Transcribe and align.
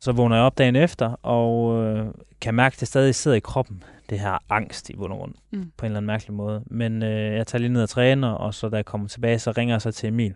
Så 0.00 0.12
vågner 0.12 0.36
jeg 0.36 0.44
op 0.44 0.58
dagen 0.58 0.76
efter, 0.76 1.06
og 1.22 1.84
øh, 1.84 2.06
kan 2.40 2.54
mærke, 2.54 2.74
at 2.74 2.80
det 2.80 2.88
stadig 2.88 3.14
sidder 3.14 3.36
i 3.36 3.40
kroppen. 3.40 3.82
Det 4.10 4.20
her 4.20 4.38
angst 4.50 4.90
i 4.90 4.96
bund 4.96 5.12
og 5.12 5.18
grund, 5.18 5.34
Mm. 5.50 5.72
på 5.76 5.86
en 5.86 5.86
eller 5.86 5.96
anden 5.96 6.06
mærkelig 6.06 6.32
måde. 6.34 6.62
Men 6.66 7.02
øh, 7.02 7.34
jeg 7.36 7.46
tager 7.46 7.60
lige 7.60 7.72
ned 7.72 7.82
og 7.82 7.88
træner, 7.88 8.28
og 8.28 8.54
så 8.54 8.68
da 8.68 8.76
jeg 8.76 8.84
kommer 8.84 9.08
tilbage, 9.08 9.38
så 9.38 9.50
ringer 9.50 9.74
jeg 9.74 9.82
så 9.82 9.92
til 9.92 10.06
Emil. 10.08 10.34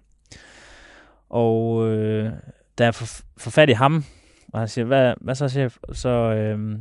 Og 1.30 1.88
øh, 1.88 2.32
da 2.78 2.84
jeg 2.84 2.94
får, 2.94 3.06
får 3.38 3.50
fat 3.50 3.68
i 3.68 3.72
ham, 3.72 4.04
og 4.52 4.58
han 4.58 4.68
siger, 4.68 4.84
hvad, 4.84 5.14
hvad 5.20 5.34
så 5.34 5.48
chef? 5.48 5.76
Så, 5.92 6.08
øh, 6.08 6.78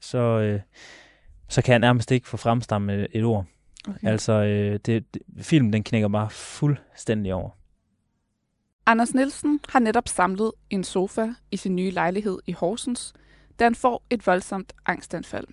så, 0.00 0.18
øh, 0.18 0.60
så 1.48 1.62
kan 1.62 1.72
jeg 1.72 1.78
nærmest 1.78 2.10
ikke 2.10 2.28
få 2.28 2.36
fremstammet 2.36 3.06
et 3.12 3.24
ord. 3.24 3.44
Okay. 3.88 4.08
Altså, 4.08 4.32
øh, 4.32 4.72
det, 4.86 5.14
det, 5.14 5.22
filmen 5.40 5.72
den 5.72 5.84
knækker 5.84 6.08
bare 6.08 6.30
fuldstændig 6.30 7.34
over. 7.34 7.50
Anders 8.86 9.14
Nielsen 9.14 9.60
har 9.68 9.78
netop 9.78 10.08
samlet 10.08 10.52
en 10.70 10.84
sofa 10.84 11.34
i 11.50 11.56
sin 11.56 11.76
nye 11.76 11.90
lejlighed 11.90 12.38
i 12.46 12.52
Horsens, 12.52 13.12
da 13.58 13.64
han 13.64 13.74
får 13.74 14.02
et 14.10 14.26
voldsomt 14.26 14.72
angstanfald. 14.86 15.46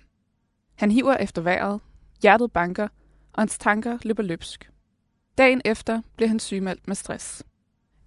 Han 0.74 0.90
hiver 0.90 1.16
efter 1.16 1.42
vejret, 1.42 1.80
hjertet 2.22 2.52
banker, 2.52 2.88
og 3.32 3.42
hans 3.42 3.58
tanker 3.58 3.98
løber 4.02 4.22
løbsk. 4.22 4.70
Dagen 5.38 5.62
efter 5.64 6.02
bliver 6.16 6.28
han 6.28 6.38
sygemeldt 6.38 6.88
med 6.88 6.96
stress. 6.96 7.44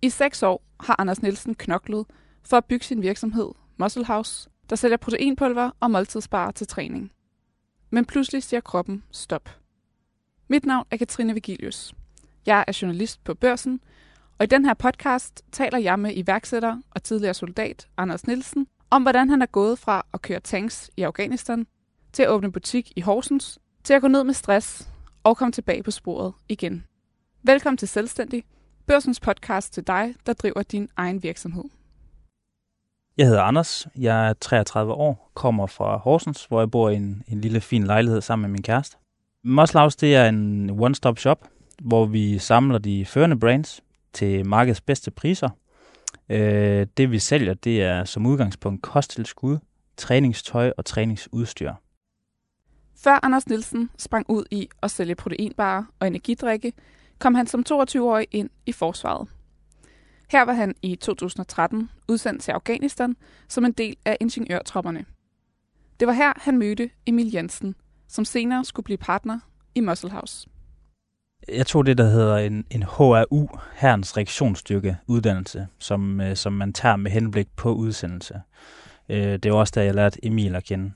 I 0.01 0.09
seks 0.09 0.43
år 0.43 0.63
har 0.79 0.95
Anders 0.99 1.21
Nielsen 1.21 1.55
knoklet 1.55 2.05
for 2.43 2.57
at 2.57 2.65
bygge 2.65 2.85
sin 2.85 3.01
virksomhed 3.01 3.49
Muscle 3.77 4.05
House, 4.05 4.49
der 4.69 4.75
sælger 4.75 4.97
proteinpulver 4.97 5.69
og 5.79 5.91
måltidsbarer 5.91 6.51
til 6.51 6.67
træning. 6.67 7.11
Men 7.89 8.05
pludselig 8.05 8.43
siger 8.43 8.61
kroppen 8.61 9.03
stop. 9.11 9.49
Mit 10.47 10.65
navn 10.65 10.85
er 10.91 10.97
Katrine 10.97 11.33
Vigilius. 11.33 11.93
Jeg 12.45 12.65
er 12.67 12.79
journalist 12.81 13.23
på 13.23 13.33
Børsen, 13.33 13.79
og 14.43 14.45
i 14.45 14.55
den 14.55 14.65
her 14.65 14.73
podcast 14.73 15.41
taler 15.51 15.77
jeg 15.77 15.99
med 15.99 16.11
iværksætter 16.15 16.77
og 16.91 17.03
tidligere 17.03 17.33
soldat 17.33 17.87
Anders 17.97 18.27
Nielsen 18.27 18.67
om, 18.89 19.01
hvordan 19.01 19.29
han 19.29 19.41
er 19.41 19.45
gået 19.45 19.79
fra 19.79 20.05
at 20.13 20.21
køre 20.21 20.39
tanks 20.39 20.91
i 20.97 21.01
Afghanistan, 21.01 21.67
til 22.13 22.23
at 22.23 22.29
åbne 22.29 22.51
butik 22.51 22.91
i 22.95 23.01
Horsens, 23.01 23.59
til 23.83 23.93
at 23.93 24.01
gå 24.01 24.07
ned 24.07 24.23
med 24.23 24.33
stress 24.33 24.89
og 25.23 25.37
komme 25.37 25.51
tilbage 25.51 25.83
på 25.83 25.91
sporet 25.91 26.33
igen. 26.49 26.85
Velkommen 27.43 27.77
til 27.77 27.87
Selvstændig, 27.87 28.43
Børsens 28.87 29.19
podcast 29.19 29.73
til 29.73 29.87
dig, 29.87 30.15
der 30.25 30.33
driver 30.33 30.63
din 30.63 30.89
egen 30.95 31.23
virksomhed. 31.23 31.63
Jeg 33.17 33.27
hedder 33.27 33.41
Anders, 33.41 33.87
jeg 33.97 34.29
er 34.29 34.33
33 34.33 34.93
år, 34.93 35.31
kommer 35.33 35.67
fra 35.67 35.97
Horsens, 35.97 36.45
hvor 36.45 36.59
jeg 36.59 36.71
bor 36.71 36.89
i 36.89 36.95
en, 36.95 37.23
en 37.27 37.41
lille 37.41 37.61
fin 37.61 37.83
lejlighed 37.83 38.21
sammen 38.21 38.41
med 38.41 38.51
min 38.51 38.61
kæreste. 38.61 38.97
Moslavs 39.43 39.95
det 39.95 40.15
er 40.15 40.29
en 40.29 40.69
one-stop 40.69 41.19
shop, 41.19 41.47
hvor 41.81 42.05
vi 42.05 42.37
samler 42.37 42.77
de 42.77 43.05
førende 43.05 43.39
brands 43.39 43.81
til 44.13 44.45
markedets 44.45 44.81
bedste 44.81 45.11
priser. 45.11 45.49
Øh, 46.29 46.87
det 46.97 47.11
vi 47.11 47.19
sælger, 47.19 47.53
det 47.53 47.83
er 47.83 48.03
som 48.03 48.25
udgangspunkt 48.25 48.81
kosttilskud, 48.81 49.57
træningstøj 49.97 50.71
og 50.77 50.85
træningsudstyr. 50.85 51.73
Før 53.03 53.19
Anders 53.23 53.47
Nielsen 53.47 53.89
sprang 53.97 54.25
ud 54.29 54.43
i 54.51 54.69
at 54.81 54.91
sælge 54.91 55.15
proteinbarer 55.15 55.83
og 55.99 56.07
energidrikke, 56.07 56.73
kom 57.19 57.35
han 57.35 57.47
som 57.47 57.63
22-årig 57.69 58.27
ind 58.31 58.49
i 58.65 58.71
forsvaret. 58.71 59.27
Her 60.29 60.41
var 60.41 60.53
han 60.53 60.75
i 60.81 60.95
2013 60.95 61.89
udsendt 62.07 62.41
til 62.41 62.51
Afghanistan 62.51 63.15
som 63.47 63.65
en 63.65 63.71
del 63.71 63.95
af 64.05 64.17
ingeniørtropperne. 64.21 65.05
Det 65.99 66.07
var 66.07 66.13
her, 66.13 66.33
han 66.35 66.57
mødte 66.57 66.89
Emil 67.05 67.31
Jensen, 67.31 67.75
som 68.07 68.25
senere 68.25 68.65
skulle 68.65 68.83
blive 68.83 68.97
partner 68.97 69.39
i 69.75 69.79
Muscle 69.79 70.11
House. 70.11 70.47
Jeg 71.51 71.65
tog 71.67 71.85
det, 71.85 71.97
der 71.97 72.09
hedder 72.09 72.37
en, 72.37 72.65
en 72.69 72.83
HRU, 72.83 73.47
Herrens 73.75 74.17
Reaktionsstyrke 74.17 74.97
uddannelse, 75.07 75.67
som, 75.79 76.21
øh, 76.21 76.35
som 76.35 76.53
man 76.53 76.73
tager 76.73 76.95
med 76.95 77.11
henblik 77.11 77.47
på 77.55 77.73
udsendelse. 77.73 78.41
Øh, 79.09 79.37
det 79.39 79.51
var 79.51 79.57
også 79.57 79.71
da, 79.75 79.83
jeg 79.85 79.95
lærte 79.95 80.25
Emil 80.25 80.55
at 80.55 80.63
kende. 80.63 80.91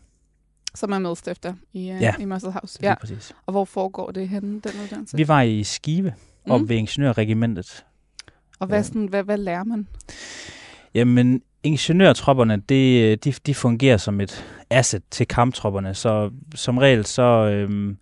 Som 0.76 0.92
er 0.92 1.00
medstifter 1.00 1.54
i, 1.74 1.92
uh, 1.92 2.02
Ja. 2.02 2.14
i 2.20 2.26
Muscle 2.26 2.52
House. 2.52 2.80
Ja. 2.82 2.96
Præcis. 2.96 3.34
Og 3.46 3.52
hvor 3.52 3.66
foregår 3.66 4.12
det 4.12 4.30
henne, 4.30 4.50
den 4.62 4.72
uddannelse? 4.84 5.18
Vi 5.18 5.28
var 5.28 5.42
i 5.42 5.64
Skive, 5.64 6.14
op 6.50 6.62
Mm. 6.62 6.70
ved 6.70 6.76
Ingeniørregimentet. 6.76 7.86
Og 8.60 8.68
hvad, 8.68 8.78
Ja. 8.78 8.84
sådan, 8.84 9.06
hvad, 9.06 9.24
hvad 9.24 9.38
lærer 9.38 9.64
man? 9.64 9.88
Jamen, 10.94 11.42
ingeniørtropperne, 11.64 12.58
det, 12.70 13.24
de, 13.24 13.32
de 13.32 13.56
fungerer 13.56 13.98
som 13.98 14.22
et 14.22 14.46
asset 14.70 15.04
til 15.12 15.28
kamptropperne, 15.28 15.94
så 15.94 16.32
som 16.56 16.78
regel 16.78 17.06
så 17.06 17.24
øhm, 17.24 17.98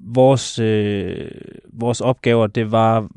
vores, 0.00 0.58
øh, 0.58 1.30
vores 1.72 2.00
opgaver, 2.00 2.46
det 2.46 2.72
var 2.72 3.08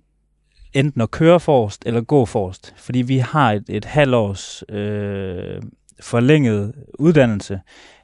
enten 0.73 1.01
at 1.01 1.11
køre 1.11 1.39
forrest 1.39 1.83
eller 1.85 2.01
gå 2.01 2.25
forrest, 2.25 2.73
fordi 2.77 3.01
vi 3.01 3.17
har 3.17 3.51
et, 3.51 3.63
et 3.69 3.85
halvårs 3.85 4.63
øh, 4.69 5.61
forlænget 6.01 6.73
uddannelse, 6.99 7.59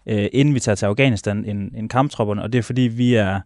øh, 0.06 0.28
inden 0.34 0.56
vi 0.56 0.60
tager 0.60 0.76
til 0.76 0.86
Afghanistan, 0.86 1.46
end, 1.46 1.72
end 1.76 1.90
kamptropperne, 1.90 2.42
og 2.44 2.54
det 2.54 2.60
er 2.60 2.64
fordi, 2.64 2.82
vi 2.82 3.16
er, 3.16 3.40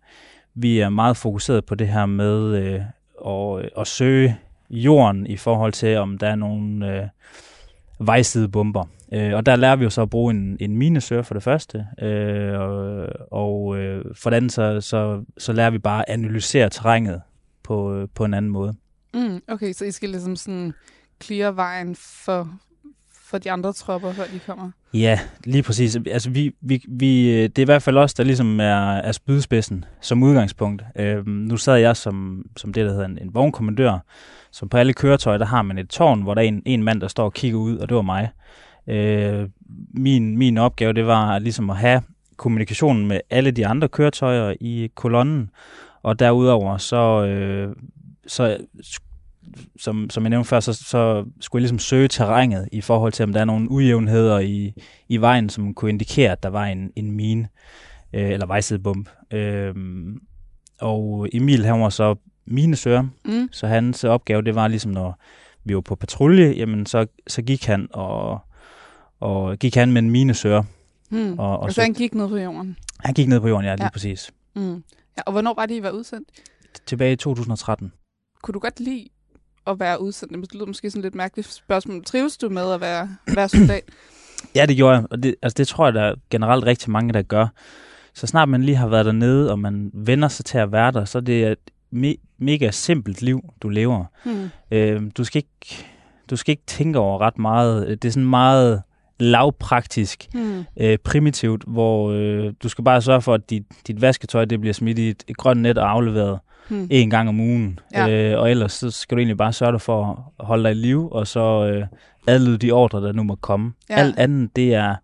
vi 0.56 0.80
er 0.80 0.90
meget 0.90 1.18
fokuseret 1.18 1.66
på 1.66 1.76
det 1.76 1.88
her 1.88 2.06
med 2.06 2.56
øh, 2.56 2.82
at, 3.26 3.64
øh, 3.64 3.70
at 3.78 3.88
søge 3.88 4.38
jorden 4.70 5.28
i 5.28 5.38
forhold 5.38 5.74
til, 5.74 5.98
om 5.98 6.18
der 6.18 6.28
er 6.28 6.36
nogle 6.36 6.98
øh, 6.98 7.08
vejsidebomber. 8.00 8.86
Øh, 9.13 9.34
og 9.34 9.46
der 9.46 9.56
lærer 9.56 9.75
vi 9.75 9.84
jo 9.84 9.90
så 9.90 10.01
at 10.01 10.09
bruge 10.09 10.34
en, 10.34 10.57
en 10.59 10.78
minesør 10.78 11.22
for 11.22 11.34
det 11.34 11.44
første, 11.44 11.85
øh, 12.01 12.59
og, 12.59 13.07
og 13.31 13.78
øh, 13.78 14.06
for 14.16 14.29
det 14.29 14.38
andet 14.38 14.51
så, 14.51 14.81
så, 14.81 15.24
så 15.38 15.53
lærer 15.53 15.69
vi 15.69 15.78
bare 15.78 16.09
at 16.09 16.13
analysere 16.13 16.69
terrænet 16.69 17.22
på, 17.63 17.96
øh, 17.96 18.07
på 18.16 18.25
en 18.25 18.34
anden 18.34 18.52
måde. 18.52 18.73
Mm, 19.13 19.41
okay, 19.47 19.73
så 19.73 19.85
I 19.85 19.91
skal 19.91 20.09
ligesom 20.09 20.35
sådan 20.35 20.73
clear 21.23 21.52
vejen 21.52 21.96
for, 21.96 22.50
for 23.13 23.38
de 23.38 23.52
andre 23.52 23.73
tropper, 23.73 24.13
før 24.13 24.23
de 24.34 24.40
kommer? 24.40 24.72
Ja, 24.94 25.19
lige 25.46 25.63
præcis. 25.63 25.97
Altså, 26.12 26.29
vi, 26.29 26.56
vi, 26.62 26.85
vi, 26.88 27.31
øh, 27.31 27.44
det 27.44 27.59
er 27.59 27.62
i 27.62 27.66
hvert 27.66 27.84
fald 27.84 27.97
os, 27.97 28.13
der 28.13 28.23
ligesom 28.23 28.59
er, 28.59 28.94
er 28.94 29.12
spydspidsen 29.12 29.85
som 30.02 30.23
udgangspunkt. 30.23 30.84
Øh, 30.96 31.28
nu 31.28 31.57
sad 31.57 31.75
jeg 31.75 31.97
som, 31.97 32.46
som 32.57 32.73
det, 32.73 32.85
der 32.85 32.91
hedder 32.91 33.06
en, 33.06 33.18
en 33.22 33.34
vognkommandør, 33.34 34.00
så 34.52 34.66
på 34.66 34.78
alle 34.78 34.94
køretøjer, 34.94 35.38
der 35.38 35.46
har 35.46 35.62
man 35.62 35.78
et 35.78 35.90
tårn, 35.90 36.22
hvor 36.22 36.34
der 36.34 36.41
er 36.41 36.46
en, 36.46 36.62
en 36.66 36.84
mand, 36.84 37.02
der 37.02 37.07
står 37.07 37.25
og 37.25 37.34
kigger 37.34 37.59
ud, 37.59 37.78
og 37.78 37.90
det 37.90 37.96
var 37.96 38.02
mig. 38.02 38.29
Øh, 38.88 39.50
min, 39.94 40.38
min 40.38 40.58
opgave, 40.58 40.94
det 40.94 41.06
var 41.06 41.40
ligesom 41.40 41.70
at 41.70 41.78
have 41.78 42.02
kommunikationen 42.38 43.08
med 43.08 43.20
alle 43.30 43.52
de 43.52 43.68
andre 43.68 43.88
køretøjer 43.88 44.54
i 44.62 44.90
kolonnen, 44.96 45.50
og 46.04 46.20
derudover 46.20 46.78
så, 46.78 47.26
øh, 47.26 47.76
så 48.28 48.58
som, 49.80 50.10
som 50.10 50.24
jeg 50.24 50.30
nævnte 50.30 50.48
før, 50.50 50.60
så, 50.60 50.74
så 50.74 51.26
skulle 51.40 51.60
jeg 51.60 51.64
ligesom 51.64 51.80
søge 51.80 52.08
terrænet 52.08 52.70
i 52.72 52.82
forhold 52.82 53.12
til, 53.12 53.24
om 53.24 53.34
der 53.34 53.40
er 53.40 53.46
nogle 53.46 53.72
ujævnheder 53.72 54.40
i, 54.40 54.74
i 55.10 55.18
vejen, 55.18 55.50
som 55.50 55.74
kunne 55.74 55.92
indikere, 55.92 56.32
at 56.32 56.44
der 56.44 56.50
var 56.50 56.66
en, 56.66 56.92
en 56.96 57.12
mine 57.12 57.48
øh, 58.14 58.30
eller 58.30 58.46
vejsidebomb. 58.46 59.10
Øh, 59.32 59.74
og 60.82 61.28
Emil, 61.34 61.66
han 61.66 61.82
var 61.82 61.90
så 61.90 62.16
minesøger, 62.46 63.04
Mm. 63.26 63.50
så 63.52 63.68
hans 63.68 64.04
opgave, 64.04 64.42
det 64.42 64.56
var 64.56 64.68
ligesom, 64.68 64.92
når 64.92 65.20
vi 65.64 65.76
var 65.76 65.82
på 65.82 65.96
patrulje, 65.96 66.54
jamen 66.58 66.86
så, 66.86 67.06
så 67.28 67.42
gik 67.42 67.66
han 67.66 67.88
og, 67.94 68.40
og 69.23 69.57
gik 69.59 69.75
han 69.75 69.91
med 69.91 70.01
en 70.01 70.09
minesøger. 70.11 70.63
Mm. 71.09 71.31
Og- 71.39 71.45
Og, 71.47 71.51
og 71.51 71.59
og 71.59 71.72
så 71.72 71.75
så- 71.75 71.81
han 71.81 71.94
gik 71.94 72.13
ned 72.16 72.28
på 72.29 72.38
jorden. 72.38 72.78
Han 73.00 73.13
gik 73.13 73.28
ned 73.28 73.39
på 73.39 73.47
jorden, 73.47 73.66
ja, 73.66 73.75
lige 73.75 73.84
Ja. 73.85 73.89
præcis. 73.89 74.31
Mm. 74.56 74.84
Ja, 75.17 75.22
og 75.25 75.31
hvornår 75.31 75.53
var 75.53 75.66
det, 75.66 75.75
I 75.75 75.84
var 75.84 75.89
udsendt? 75.91 76.29
Tilbage 76.85 77.13
i 77.13 77.16
2013. 77.16 77.91
Kunne 78.44 78.53
du 78.53 78.59
godt 78.59 78.79
lide 78.79 79.07
at 79.67 79.79
være 79.79 80.01
udsendt? 80.01 80.34
Det 80.34 80.53
lyder 80.53 80.66
måske 80.66 80.89
sådan 80.89 81.01
lidt 81.01 81.16
mærkeligt 81.16 81.53
spørgsmål. 81.53 82.03
Trives 82.06 82.38
du 82.38 82.50
med 82.50 82.72
at 82.73 82.81
være, 82.81 83.09
være 83.35 83.50
soldat? 83.50 83.84
Ja, 84.56 84.66
det 84.66 84.75
gjorde 84.75 84.95
jeg, 84.95 85.06
og 85.11 85.23
det, 85.23 85.35
altså 85.41 85.53
det 85.57 85.67
tror 85.67 85.85
jeg, 85.85 85.94
der 85.94 86.01
er 86.01 86.16
generelt 86.29 86.66
rigtig 86.66 86.91
mange, 86.91 87.13
der 87.13 87.22
gør. 87.22 87.47
Så 88.13 88.28
snart 88.28 88.50
man 88.50 88.63
lige 88.63 88.75
har 88.75 88.88
været 88.88 89.05
dernede, 89.05 89.51
og 89.51 89.59
man 89.59 89.91
vender 89.94 90.28
sig 90.28 90.45
til 90.45 90.57
at 90.57 90.72
være 90.72 90.91
der, 90.91 91.05
så 91.05 91.17
er 91.17 91.22
det 91.22 91.44
et 91.51 91.57
me- 91.95 92.35
mega 92.38 92.72
simpelt 92.72 93.22
liv, 93.22 93.41
du 93.61 93.69
lever. 93.69 94.05
Mm. 94.25 94.50
Øh, 94.72 95.01
du, 95.17 95.23
skal 95.23 95.40
ikke, 95.40 95.85
du 96.29 96.35
skal 96.35 96.51
ikke 96.51 96.63
tænke 96.67 97.00
over 97.00 97.22
ret 97.22 97.38
meget. 97.38 98.01
Det 98.01 98.07
er 98.07 98.11
sådan 98.11 98.29
meget 98.29 98.81
lavpraktisk, 99.20 100.28
Mm. 100.34 100.64
øh, 100.80 100.98
primitivt, 101.04 101.64
hvor 101.68 102.12
øh, 102.12 102.54
du 102.64 102.70
skal 102.70 102.84
bare 102.84 103.02
sørge 103.02 103.22
for, 103.22 103.34
at 103.34 103.50
dit, 103.50 103.64
dit 103.88 104.02
vasketøj 104.02 104.46
det 104.46 104.60
bliver 104.62 104.74
smidt 104.74 105.00
i 105.00 105.10
et, 105.10 105.24
et 105.28 105.38
grønt 105.38 105.62
net 105.62 105.78
og 105.78 105.90
afleveret 105.92 106.40
Mm. 106.70 106.88
en 106.92 107.10
gang 107.10 107.30
om 107.30 107.40
ugen. 107.40 107.80
Ja. 107.94 108.10
Øh, 108.10 108.40
og 108.40 108.52
ellers 108.52 108.72
så 108.74 108.92
skal 108.92 109.18
du 109.18 109.20
egentlig 109.20 109.38
bare 109.38 109.54
sørge 109.54 109.80
for 109.80 110.32
at 110.40 110.46
holde 110.46 110.64
dig 110.64 110.72
i 110.72 110.76
live, 110.76 111.14
og 111.14 111.28
så 111.28 111.66
øh, 111.66 111.86
adlyde 112.28 112.58
de 112.58 112.72
ordre, 112.72 113.02
der 113.02 113.12
nu 113.12 113.24
må 113.24 113.36
komme. 113.36 113.74
Ja. 113.90 113.96
Alt 113.96 114.18
andet, 114.20 114.56
det 114.56 114.74
er, 114.74 114.96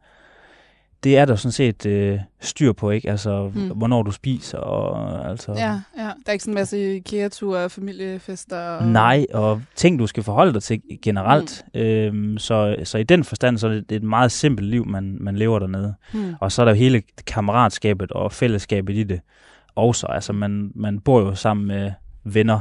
det 1.04 1.18
er 1.18 1.26
der 1.26 1.36
sådan 1.36 1.52
set 1.52 1.86
øh, 1.86 2.20
styr 2.40 2.74
på, 2.74 2.90
ikke? 2.90 3.10
Altså, 3.10 3.52
Mm. 3.56 3.68
hvornår 3.68 4.04
du 4.04 4.12
spiser, 4.12 4.58
og 4.58 5.30
altså... 5.30 5.52
Ja, 5.52 5.72
ja. 5.98 6.04
Der 6.04 6.12
er 6.26 6.32
ikke 6.32 6.44
sådan 6.44 6.52
en 6.52 6.56
masse 6.56 6.96
IKEA-ture 6.96 7.64
og 7.64 7.72
familiefester? 7.72 8.58
Og... 8.70 8.88
Nej, 8.88 9.26
og 9.34 9.62
ting, 9.76 10.00
du 10.00 10.08
skal 10.08 10.24
forholde 10.24 10.54
dig 10.54 10.64
til 10.64 10.82
generelt. 11.02 11.66
Mm. 11.74 11.80
Øhm, 11.80 12.38
så, 12.38 12.76
så 12.84 12.98
i 12.98 13.04
den 13.04 13.24
forstand, 13.24 13.58
så 13.58 13.68
er 13.68 13.72
det, 13.72 13.92
et 13.92 14.04
meget 14.04 14.32
simpelt 14.32 14.68
liv, 14.68 14.86
man, 14.86 15.18
man 15.20 15.36
lever 15.36 15.60
dernede. 15.60 15.94
Mm. 16.14 16.34
Og 16.40 16.52
så 16.52 16.62
er 16.62 16.66
der 16.66 16.72
jo 16.72 16.78
hele 16.78 17.02
kammeratskabet 17.28 18.12
og 18.12 18.32
fællesskabet 18.32 18.96
i 18.96 19.04
det 19.04 19.20
også. 19.76 20.08
Altså, 20.08 20.34
man, 20.34 20.72
man 20.76 21.00
bor 21.00 21.20
jo 21.22 21.36
sammen 21.36 21.68
med 21.68 21.92
venner, 22.24 22.60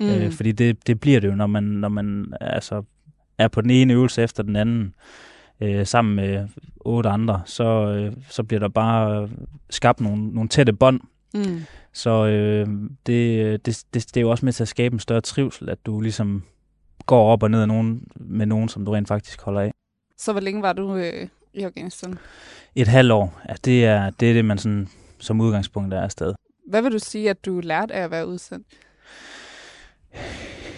mm. 0.00 0.06
øh, 0.08 0.32
fordi 0.32 0.52
det, 0.52 0.86
det 0.86 1.00
bliver 1.00 1.20
det 1.20 1.28
jo, 1.28 1.34
når 1.34 1.46
man, 1.46 1.62
når 1.62 1.88
man 1.88 2.26
altså, 2.40 2.82
er 3.38 3.48
på 3.48 3.60
den 3.60 3.70
ene 3.70 3.92
øvelse 3.92 4.22
efter 4.22 4.42
den 4.42 4.56
anden. 4.56 4.94
Øh, 5.60 5.86
sammen 5.86 6.16
med 6.16 6.48
otte 6.80 7.08
andre, 7.08 7.42
så, 7.44 7.64
øh, 7.64 8.12
så 8.28 8.42
bliver 8.42 8.60
der 8.60 8.68
bare 8.68 9.28
skabt 9.70 10.00
nogle, 10.00 10.28
nogle 10.28 10.48
tætte 10.48 10.72
bånd. 10.72 11.00
Mm. 11.34 11.62
Så 11.92 12.26
øh, 12.26 12.68
det, 13.06 13.66
det, 13.66 13.84
det, 13.94 14.06
det 14.14 14.16
er 14.16 14.20
jo 14.20 14.30
også 14.30 14.44
med 14.44 14.52
til 14.52 14.64
at 14.64 14.68
skabe 14.68 14.92
en 14.92 15.00
større 15.00 15.20
trivsel, 15.20 15.68
at 15.68 15.86
du 15.86 16.00
ligesom 16.00 16.42
går 17.06 17.32
op 17.32 17.42
og 17.42 17.50
ned 17.50 17.60
af 17.60 17.68
nogen, 17.68 18.06
med 18.16 18.46
nogen, 18.46 18.68
som 18.68 18.84
du 18.84 18.92
rent 18.92 19.08
faktisk 19.08 19.42
holder 19.42 19.60
af. 19.60 19.72
Så 20.16 20.32
hvor 20.32 20.40
længe 20.40 20.62
var 20.62 20.72
du 20.72 20.96
øh, 20.96 21.28
i 21.54 21.62
Afghanistan? 21.62 22.18
Et 22.74 22.88
halvt 22.88 23.12
år, 23.12 23.40
ja, 23.48 23.54
det 23.64 23.84
er 23.84 24.10
det, 24.10 24.30
er 24.30 24.34
det 24.34 24.44
man 24.44 24.58
sådan, 24.58 24.88
som 25.18 25.40
udgangspunkt 25.40 25.94
er 25.94 26.00
afsted. 26.00 26.34
Hvad 26.68 26.82
vil 26.82 26.92
du 26.92 26.98
sige, 26.98 27.30
at 27.30 27.46
du 27.46 27.60
lærte 27.64 27.94
af 27.94 28.02
at 28.04 28.10
være 28.10 28.26
udsendt? 28.26 28.66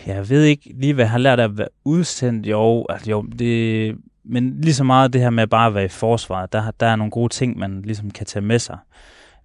Jeg 0.07 0.29
ved 0.29 0.45
ikke 0.45 0.73
lige, 0.75 0.95
hvad 0.95 1.05
jeg 1.05 1.11
har 1.11 1.19
lært 1.19 1.41
af 1.41 1.45
at 1.45 1.59
være 1.59 1.69
udsendt. 1.85 2.47
Jo, 2.47 2.87
altså, 2.89 3.11
jo 3.11 3.23
det, 3.23 3.97
men 4.29 4.61
lige 4.61 4.75
så 4.75 4.85
meget 4.85 5.13
det 5.13 5.21
her 5.21 5.31
med 5.31 5.47
bare 5.47 5.67
at 5.67 5.75
være 5.75 5.85
i 5.85 5.89
forsvaret, 5.89 6.53
der, 6.53 6.71
der 6.71 6.87
er 6.87 6.97
nogle 6.97 7.11
gode 7.11 7.33
ting, 7.33 7.59
man 7.59 7.83
ligesom 7.83 8.11
kan 8.11 8.27
tage 8.27 8.45
med 8.45 8.59
sig. 8.59 8.79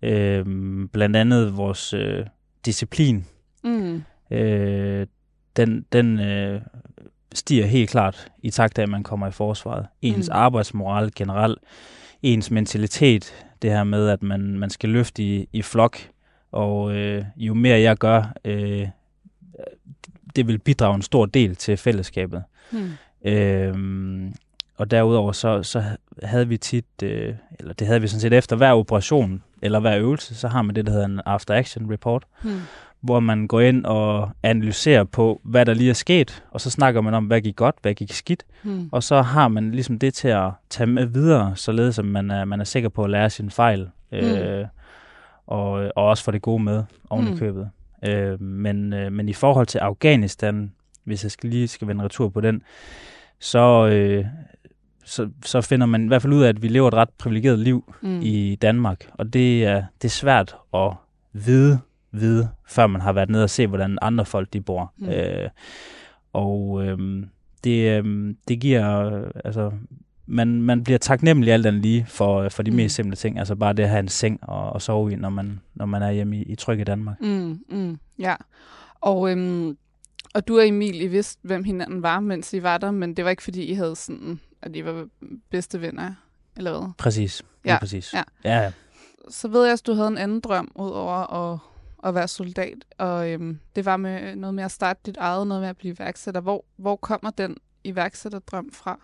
Øh, 0.01 0.45
blandt 0.91 1.15
andet 1.15 1.57
vores 1.57 1.93
øh, 1.93 2.25
disciplin. 2.65 3.25
Mm. 3.63 4.03
Øh, 4.31 5.07
den 5.55 5.85
den 5.91 6.19
øh, 6.19 6.61
stiger 7.33 7.65
helt 7.65 7.89
klart 7.89 8.31
i 8.41 8.49
takt 8.49 8.79
af, 8.79 8.83
at 8.83 8.89
man 8.89 9.03
kommer 9.03 9.27
i 9.27 9.31
forsvaret. 9.31 9.85
Ens 10.01 10.29
mm. 10.29 10.35
arbejdsmoral 10.35 11.11
generelt, 11.15 11.59
ens 12.21 12.51
mentalitet, 12.51 13.45
det 13.61 13.71
her 13.71 13.83
med, 13.83 14.09
at 14.09 14.23
man, 14.23 14.59
man 14.59 14.69
skal 14.69 14.89
løfte 14.89 15.23
i, 15.23 15.47
i 15.53 15.61
flok, 15.61 15.97
og 16.51 16.95
øh, 16.95 17.25
jo 17.37 17.53
mere 17.53 17.79
jeg 17.79 17.97
gør, 17.97 18.33
øh, 18.45 18.87
det 20.35 20.47
vil 20.47 20.59
bidrage 20.59 20.95
en 20.95 21.01
stor 21.01 21.25
del 21.25 21.55
til 21.55 21.77
fællesskabet. 21.77 22.43
Mm. 22.71 22.91
Øhm, 23.25 24.33
og 24.77 24.91
derudover 24.91 25.31
så, 25.31 25.63
så 25.63 25.83
havde 26.23 26.47
vi 26.47 26.57
tit, 26.57 26.85
øh, 27.03 27.35
eller 27.59 27.73
det 27.73 27.87
havde 27.87 28.01
vi 28.01 28.07
sådan 28.07 28.21
set 28.21 28.33
efter 28.33 28.55
hver 28.55 28.73
operation, 28.73 29.43
eller 29.61 29.79
hver 29.79 29.97
øvelse, 29.97 30.35
så 30.35 30.47
har 30.47 30.61
man 30.61 30.75
det, 30.75 30.85
der 30.85 30.91
hedder 30.91 31.05
en 31.05 31.21
after 31.25 31.53
action 31.55 31.91
report, 31.91 32.23
Mm. 32.43 32.49
hvor 33.01 33.19
man 33.19 33.47
går 33.47 33.61
ind 33.61 33.85
og 33.85 34.29
analyserer 34.43 35.03
på, 35.03 35.41
hvad 35.43 35.65
der 35.65 35.73
lige 35.73 35.89
er 35.89 35.93
sket, 35.93 36.43
og 36.51 36.61
så 36.61 36.69
snakker 36.69 37.01
man 37.01 37.13
om, 37.13 37.25
hvad 37.25 37.41
gik 37.41 37.55
godt, 37.55 37.75
hvad 37.81 37.93
gik 37.93 38.11
skidt, 38.11 38.43
Mm. 38.63 38.89
og 38.91 39.03
så 39.03 39.21
har 39.21 39.47
man 39.47 39.71
ligesom 39.71 39.99
det 39.99 40.13
til 40.13 40.27
at 40.27 40.49
tage 40.69 40.87
med 40.87 41.05
videre, 41.05 41.55
således 41.55 41.99
at 41.99 42.05
man 42.05 42.31
er, 42.31 42.45
man 42.45 42.59
er 42.59 42.63
sikker 42.65 42.89
på 42.89 43.03
at 43.03 43.09
lære 43.09 43.29
sin 43.29 43.51
fejl, 43.51 43.89
øh, 44.11 44.65
og, 45.47 45.71
og 45.71 45.91
også 45.95 46.23
få 46.23 46.31
det 46.31 46.41
gode 46.41 46.63
med 46.63 46.83
oven 47.09 47.25
Mm. 47.25 47.33
i 47.33 47.37
købet. 47.37 47.69
Øh, 48.07 48.41
men, 48.41 48.93
øh, 48.93 49.11
men 49.11 49.29
i 49.29 49.33
forhold 49.33 49.67
til 49.67 49.77
Afghanistan, 49.79 50.71
hvis 51.03 51.23
jeg 51.23 51.31
skal 51.31 51.49
lige 51.49 51.67
skal 51.67 51.87
vende 51.87 52.03
retur 52.03 52.29
på 52.29 52.41
den, 52.41 52.61
så, 53.39 53.87
øh, 53.87 54.25
så, 55.05 55.29
så 55.45 55.61
finder 55.61 55.85
man 55.85 56.03
i 56.03 56.07
hvert 56.07 56.21
fald 56.21 56.33
ud 56.33 56.43
af, 56.43 56.49
at 56.49 56.61
vi 56.61 56.67
lever 56.67 56.87
et 56.87 56.93
ret 56.93 57.09
privilegeret 57.09 57.59
liv 57.59 57.93
Mm. 58.01 58.19
i 58.21 58.55
Danmark, 58.61 59.09
og 59.13 59.33
det 59.33 59.65
er, 59.65 59.83
det 60.01 60.07
er 60.07 60.11
svært 60.11 60.55
at 60.73 60.93
vide, 61.33 61.79
vide, 62.11 62.49
før 62.67 62.87
man 62.87 63.01
har 63.01 63.13
været 63.13 63.29
nede 63.29 63.43
og 63.43 63.49
se, 63.49 63.67
hvordan 63.67 63.97
andre 64.01 64.25
folk 64.25 64.53
de 64.53 64.61
bor. 64.61 64.93
Mm. 64.97 65.09
Øh, 65.09 65.49
og 66.33 66.83
øhm, 66.85 67.29
det, 67.63 67.97
øhm, 67.97 68.37
det 68.47 68.59
giver, 68.59 69.05
øh, 69.13 69.31
altså, 69.45 69.71
man, 70.25 70.61
man 70.61 70.83
bliver 70.83 70.97
taknemmelig 70.99 71.53
alt 71.53 71.65
andet 71.65 71.81
lige 71.81 72.05
for, 72.09 72.49
for 72.49 72.63
de 72.63 72.71
Mm. 72.71 72.77
mest 72.77 72.95
simple 72.95 73.15
ting, 73.15 73.39
altså 73.39 73.55
bare 73.55 73.73
det 73.73 73.83
at 73.83 73.89
have 73.89 73.99
en 73.99 74.07
seng 74.07 74.39
og, 74.41 74.69
og 74.69 74.81
sove 74.81 75.11
i, 75.13 75.15
når 75.15 75.29
man, 75.29 75.59
når 75.75 75.85
man 75.85 76.01
er 76.01 76.11
hjemme 76.11 76.37
i, 76.37 76.41
i 76.43 76.55
trygge 76.55 76.83
Danmark. 76.83 77.21
Mm, 77.21 77.59
mm, 77.69 77.97
ja. 78.19 78.35
Og, 79.01 79.31
øhm, 79.31 79.77
og 80.35 80.47
du 80.47 80.57
og 80.57 80.67
Emil, 80.67 81.01
I 81.01 81.07
vidste, 81.07 81.39
hvem 81.43 81.63
hinanden 81.63 82.01
var, 82.03 82.19
mens 82.19 82.53
I 82.53 82.63
var 82.63 82.77
der, 82.77 82.91
men 82.91 83.13
det 83.13 83.25
var 83.25 83.31
ikke, 83.31 83.43
fordi 83.43 83.63
I 83.63 83.73
havde 83.73 83.95
sådan, 83.95 84.39
at 84.63 84.75
I 84.75 84.85
var 84.85 85.07
bedste 85.49 85.81
venner, 85.81 86.13
eller 86.57 86.71
hvad? 86.71 86.89
Præcis. 86.97 87.43
Ja, 87.65 87.79
præcis. 87.79 88.13
ja. 88.13 88.23
ja. 88.43 88.59
ja. 88.63 88.71
Så 89.29 89.47
ved 89.47 89.63
jeg, 89.63 89.73
at 89.73 89.87
du 89.87 89.93
havde 89.93 90.07
en 90.07 90.17
anden 90.17 90.39
drøm, 90.39 90.71
udover 90.75 91.33
at, 91.33 91.59
at 92.03 92.15
være 92.15 92.27
soldat, 92.27 92.85
og 92.97 93.31
øhm, 93.31 93.59
det 93.75 93.85
var 93.85 93.97
med 93.97 94.35
noget 94.35 94.53
med 94.53 94.63
at 94.63 94.71
starte 94.71 94.99
dit 95.05 95.17
eget, 95.17 95.47
noget 95.47 95.61
med 95.61 95.69
at 95.69 95.77
blive 95.77 95.95
iværksætter. 95.95 96.41
Hvor, 96.41 96.65
hvor 96.77 96.95
kommer 96.95 97.29
den 97.29 97.57
iværksætterdrøm 97.83 98.71
fra? 98.73 98.99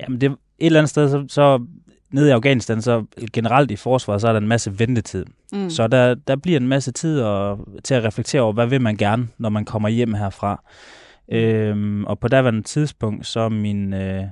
Jamen 0.00 0.20
det, 0.20 0.30
et 0.30 0.36
eller 0.58 0.80
andet 0.80 0.90
sted, 0.90 1.10
så, 1.10 1.24
så 1.28 1.66
nede 2.10 2.28
i 2.28 2.30
Afghanistan, 2.30 2.82
så 2.82 3.04
generelt 3.32 3.70
i 3.70 3.76
forsvaret, 3.76 4.20
så 4.20 4.28
er 4.28 4.32
der 4.32 4.40
en 4.40 4.48
masse 4.48 4.78
ventetid. 4.78 5.26
Mm. 5.52 5.70
Så 5.70 5.86
der, 5.86 6.14
der 6.14 6.36
bliver 6.36 6.60
en 6.60 6.68
masse 6.68 6.92
tid 6.92 7.20
at, 7.20 7.58
til 7.84 7.94
at 7.94 8.04
reflektere 8.04 8.42
over, 8.42 8.52
hvad 8.52 8.66
vil 8.66 8.80
man 8.80 8.96
gerne, 8.96 9.28
når 9.38 9.48
man 9.48 9.64
kommer 9.64 9.88
hjem 9.88 10.14
herfra. 10.14 10.62
Øhm, 11.28 12.04
og 12.04 12.18
på 12.18 12.28
daværende 12.28 12.62
tidspunkt, 12.62 13.26
så 13.26 13.48
min, 13.48 13.94
øh, 13.94 14.24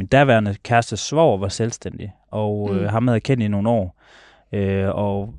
min 0.00 0.06
daværende 0.06 0.56
kæreste 0.62 0.96
svoger 0.96 1.38
var 1.38 1.48
selvstændig, 1.48 2.12
og 2.30 2.70
øh, 2.74 2.80
Mm. 2.82 2.88
ham 2.88 3.06
havde 3.08 3.14
jeg 3.14 3.22
kendt 3.22 3.42
i 3.42 3.48
nogle 3.48 3.68
år. 3.70 3.96
Øh, 4.52 4.88
og 4.88 5.34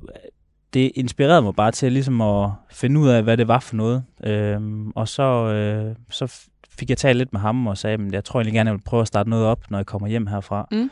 det 0.74 0.92
inspirerede 0.94 1.42
mig 1.42 1.54
bare 1.54 1.70
til 1.70 1.92
ligesom 1.92 2.20
at 2.20 2.50
finde 2.70 3.00
ud 3.00 3.08
af, 3.08 3.22
hvad 3.22 3.36
det 3.36 3.48
var 3.48 3.58
for 3.58 3.76
noget. 3.76 4.04
Øhm, 4.24 4.90
og 4.90 5.08
så, 5.08 5.22
øh, 5.52 5.94
så 6.10 6.46
fik 6.78 6.90
jeg 6.90 6.98
talt 6.98 7.18
lidt 7.18 7.32
med 7.32 7.40
ham 7.40 7.66
og 7.66 7.78
sagde, 7.78 7.94
at 8.06 8.12
jeg 8.12 8.24
tror 8.24 8.40
egentlig 8.40 8.54
gerne, 8.54 8.68
jeg 8.70 8.76
vil 8.76 8.82
prøve 8.84 9.00
at 9.00 9.06
starte 9.08 9.30
noget 9.30 9.46
op, 9.46 9.70
når 9.70 9.78
jeg 9.78 9.86
kommer 9.86 10.08
hjem 10.08 10.26
herfra. 10.26 10.68
Mm. 10.70 10.90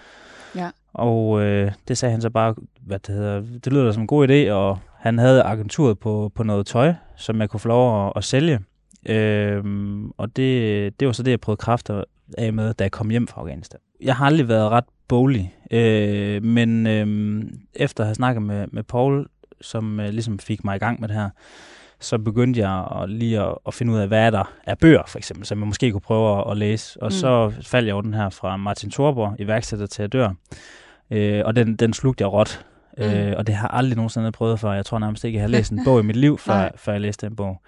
Ja. 0.57 0.71
Og 0.93 1.41
øh, 1.43 1.73
det 1.89 1.99
sagde 1.99 2.13
han 2.13 2.21
så 2.21 2.31
bare, 2.31 2.55
hvad 2.81 2.99
det 2.99 3.15
hedder, 3.15 3.41
det 3.65 3.73
lyder 3.73 3.85
da 3.85 3.93
som 3.93 4.03
en 4.03 4.07
god 4.07 4.29
idé, 4.29 4.51
og 4.53 4.79
han 4.99 5.19
havde 5.19 5.43
agenturet 5.43 5.99
på, 5.99 6.33
på 6.35 6.43
noget 6.43 6.67
tøj, 6.67 6.95
som 7.17 7.41
jeg 7.41 7.51
kunne 7.51 7.61
få 7.61 7.69
lov 7.69 8.07
at, 8.07 8.13
at 8.17 8.25
sælge. 8.25 8.61
Øhm, 9.07 10.11
og 10.11 10.37
det, 10.37 11.01
det 11.01 11.07
var 11.07 11.13
så 11.13 11.23
det, 11.23 11.31
jeg 11.31 11.41
prøvede 11.41 11.61
kræfter 11.61 12.05
af 12.39 12.53
med, 12.53 12.75
da 12.75 12.85
jeg 12.85 12.91
kom 12.91 13.11
hjem 13.11 13.27
fra 13.27 13.41
Afghanistan. 13.41 13.81
Jeg 14.03 14.17
har 14.17 14.27
aldrig 14.27 14.49
været 14.49 14.71
ret 14.71 14.85
boglig, 15.09 15.55
øh, 15.71 16.45
men 16.45 16.87
øh, 16.87 17.43
efter 17.75 18.05
at 18.05 18.07
have 18.09 18.15
snakket 18.15 18.43
med, 18.43 18.67
med 18.73 18.83
Paul, 18.83 19.27
som 19.61 20.01
øh, 20.01 20.09
ligesom 20.09 20.39
fik 20.39 20.65
mig 20.65 20.77
i 20.77 20.79
gang 20.79 21.01
med 21.01 21.09
det 21.09 21.17
her, 21.17 21.29
så 22.01 22.19
begyndte 22.19 22.61
jeg 22.61 22.87
at, 23.03 23.11
lige 23.11 23.41
at, 23.41 23.55
at 23.67 23.75
finde 23.75 23.93
ud 23.93 23.99
af, 23.99 24.09
hvad 24.09 24.27
er 24.27 24.31
der 24.31 24.53
er 24.65 24.75
bøger, 24.75 25.03
for 25.07 25.19
eksempel, 25.19 25.47
som 25.47 25.59
jeg 25.59 25.67
måske 25.67 25.91
kunne 25.93 26.01
prøve 26.01 26.39
at, 26.39 26.51
at 26.51 26.57
læse. 26.57 27.03
Og 27.03 27.07
Mm. 27.07 27.11
så 27.11 27.53
faldt 27.63 27.87
jeg 27.87 27.95
over 27.95 28.03
den 28.03 28.15
her 28.15 28.29
fra 28.31 28.57
Martin 28.57 28.91
Thorborg, 28.91 29.37
iværksætter 29.39 29.87
til 29.87 30.03
at 30.03 30.13
dør. 30.13 30.31
Øh, 31.11 31.43
og 31.45 31.57
den, 31.57 31.77
den 31.77 31.93
slugte 31.93 32.23
jeg 32.23 32.33
råt. 32.33 32.65
Mm. 32.99 33.05
Øh, 33.05 33.35
og 33.37 33.47
det 33.47 33.55
har 33.55 33.69
jeg 33.69 33.77
aldrig 33.77 33.97
nogensinde 33.97 34.33
prøvet 34.33 34.61
før. 34.61 34.73
Jeg 34.73 34.87
tror 34.87 34.99
nærmest 34.99 35.25
ikke, 35.25 35.37
jeg 35.37 35.43
har 35.43 35.49
læst 35.49 35.73
en 35.73 35.81
bog 35.85 36.01
i 36.01 36.03
mit 36.03 36.17
liv, 36.17 36.39
før, 36.47 36.69
før 36.77 36.93
jeg 36.93 37.01
læste 37.01 37.27
den 37.27 37.37
bog. 37.37 37.61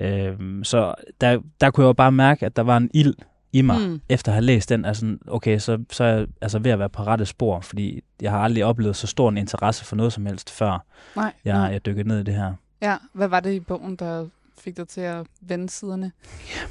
Øh, 0.00 0.32
så 0.62 0.94
der, 1.20 1.38
der 1.60 1.70
kunne 1.70 1.84
jeg 1.84 1.88
jo 1.88 1.92
bare 1.92 2.12
mærke, 2.12 2.46
at 2.46 2.56
der 2.56 2.62
var 2.62 2.76
en 2.76 2.90
ild 2.94 3.14
i 3.54 3.62
mig, 3.62 3.88
Mm. 3.88 4.00
efter 4.08 4.32
at 4.32 4.34
have 4.34 4.44
læst 4.44 4.68
den. 4.68 4.84
Altså, 4.84 5.16
okay, 5.26 5.58
så, 5.58 5.78
så 5.92 6.04
er 6.04 6.08
jeg 6.08 6.26
altså 6.40 6.58
ved 6.58 6.70
at 6.70 6.78
være 6.78 6.88
på 6.88 7.02
rette 7.02 7.26
spor, 7.26 7.60
fordi 7.60 8.00
jeg 8.22 8.30
har 8.30 8.38
aldrig 8.38 8.64
oplevet 8.64 8.96
så 8.96 9.06
stor 9.06 9.28
en 9.28 9.36
interesse 9.36 9.84
for 9.84 9.96
noget 9.96 10.12
som 10.12 10.26
helst, 10.26 10.50
før 10.50 10.84
Nej. 11.16 11.32
jeg, 11.44 11.52
nej. 11.58 11.66
jeg 11.66 11.86
dykkede 11.86 12.08
ned 12.08 12.20
i 12.20 12.22
det 12.22 12.34
her. 12.34 12.52
Ja, 12.82 12.96
hvad 13.12 13.28
var 13.28 13.40
det 13.40 13.52
i 13.52 13.60
bogen, 13.60 13.96
der 13.96 14.26
fik 14.58 14.76
dig 14.76 14.88
til 14.88 15.00
at 15.00 15.26
vende 15.40 15.68
siderne? 15.70 16.12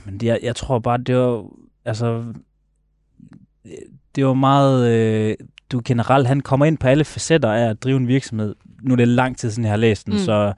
Men 0.06 0.18
det, 0.20 0.28
jeg, 0.28 0.40
jeg 0.44 0.56
tror 0.56 0.80
bare, 0.80 0.98
det 0.98 1.16
var, 1.18 1.46
altså, 1.86 2.24
det 4.16 4.26
var 4.26 4.34
meget, 4.34 4.90
øh, 4.92 5.36
du 5.72 5.82
generelt, 5.86 6.28
han 6.28 6.42
kommer 6.42 6.66
ind 6.66 6.78
på 6.78 6.88
alle 6.88 7.06
facetter 7.06 7.52
af 7.52 7.70
at 7.70 7.84
drive 7.84 7.98
en 7.98 8.08
virksomhed. 8.08 8.56
Nu 8.82 8.94
er 8.94 8.96
det 8.96 9.08
lang 9.08 9.38
tid 9.38 9.52
siden, 9.52 9.64
jeg 9.64 9.72
har 9.72 9.78
læst 9.78 10.06
den, 10.06 10.14
mm. 10.14 10.20
så 10.20 10.54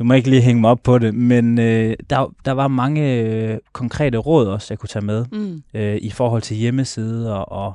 du 0.00 0.04
må 0.04 0.14
ikke 0.14 0.30
lige 0.30 0.42
hænge 0.42 0.60
mig 0.60 0.70
op 0.70 0.82
på 0.82 0.98
det, 0.98 1.14
men 1.14 1.58
øh, 1.58 1.96
der, 2.10 2.34
der 2.44 2.52
var 2.52 2.68
mange 2.68 3.14
øh, 3.22 3.58
konkrete 3.72 4.18
råd 4.18 4.46
også, 4.46 4.66
jeg 4.70 4.78
kunne 4.78 4.88
tage 4.88 5.04
med, 5.04 5.24
Mm. 5.32 5.62
øh, 5.74 5.96
i 6.02 6.10
forhold 6.10 6.42
til 6.42 6.56
hjemmeside 6.56 7.36
og, 7.36 7.52
og 7.64 7.74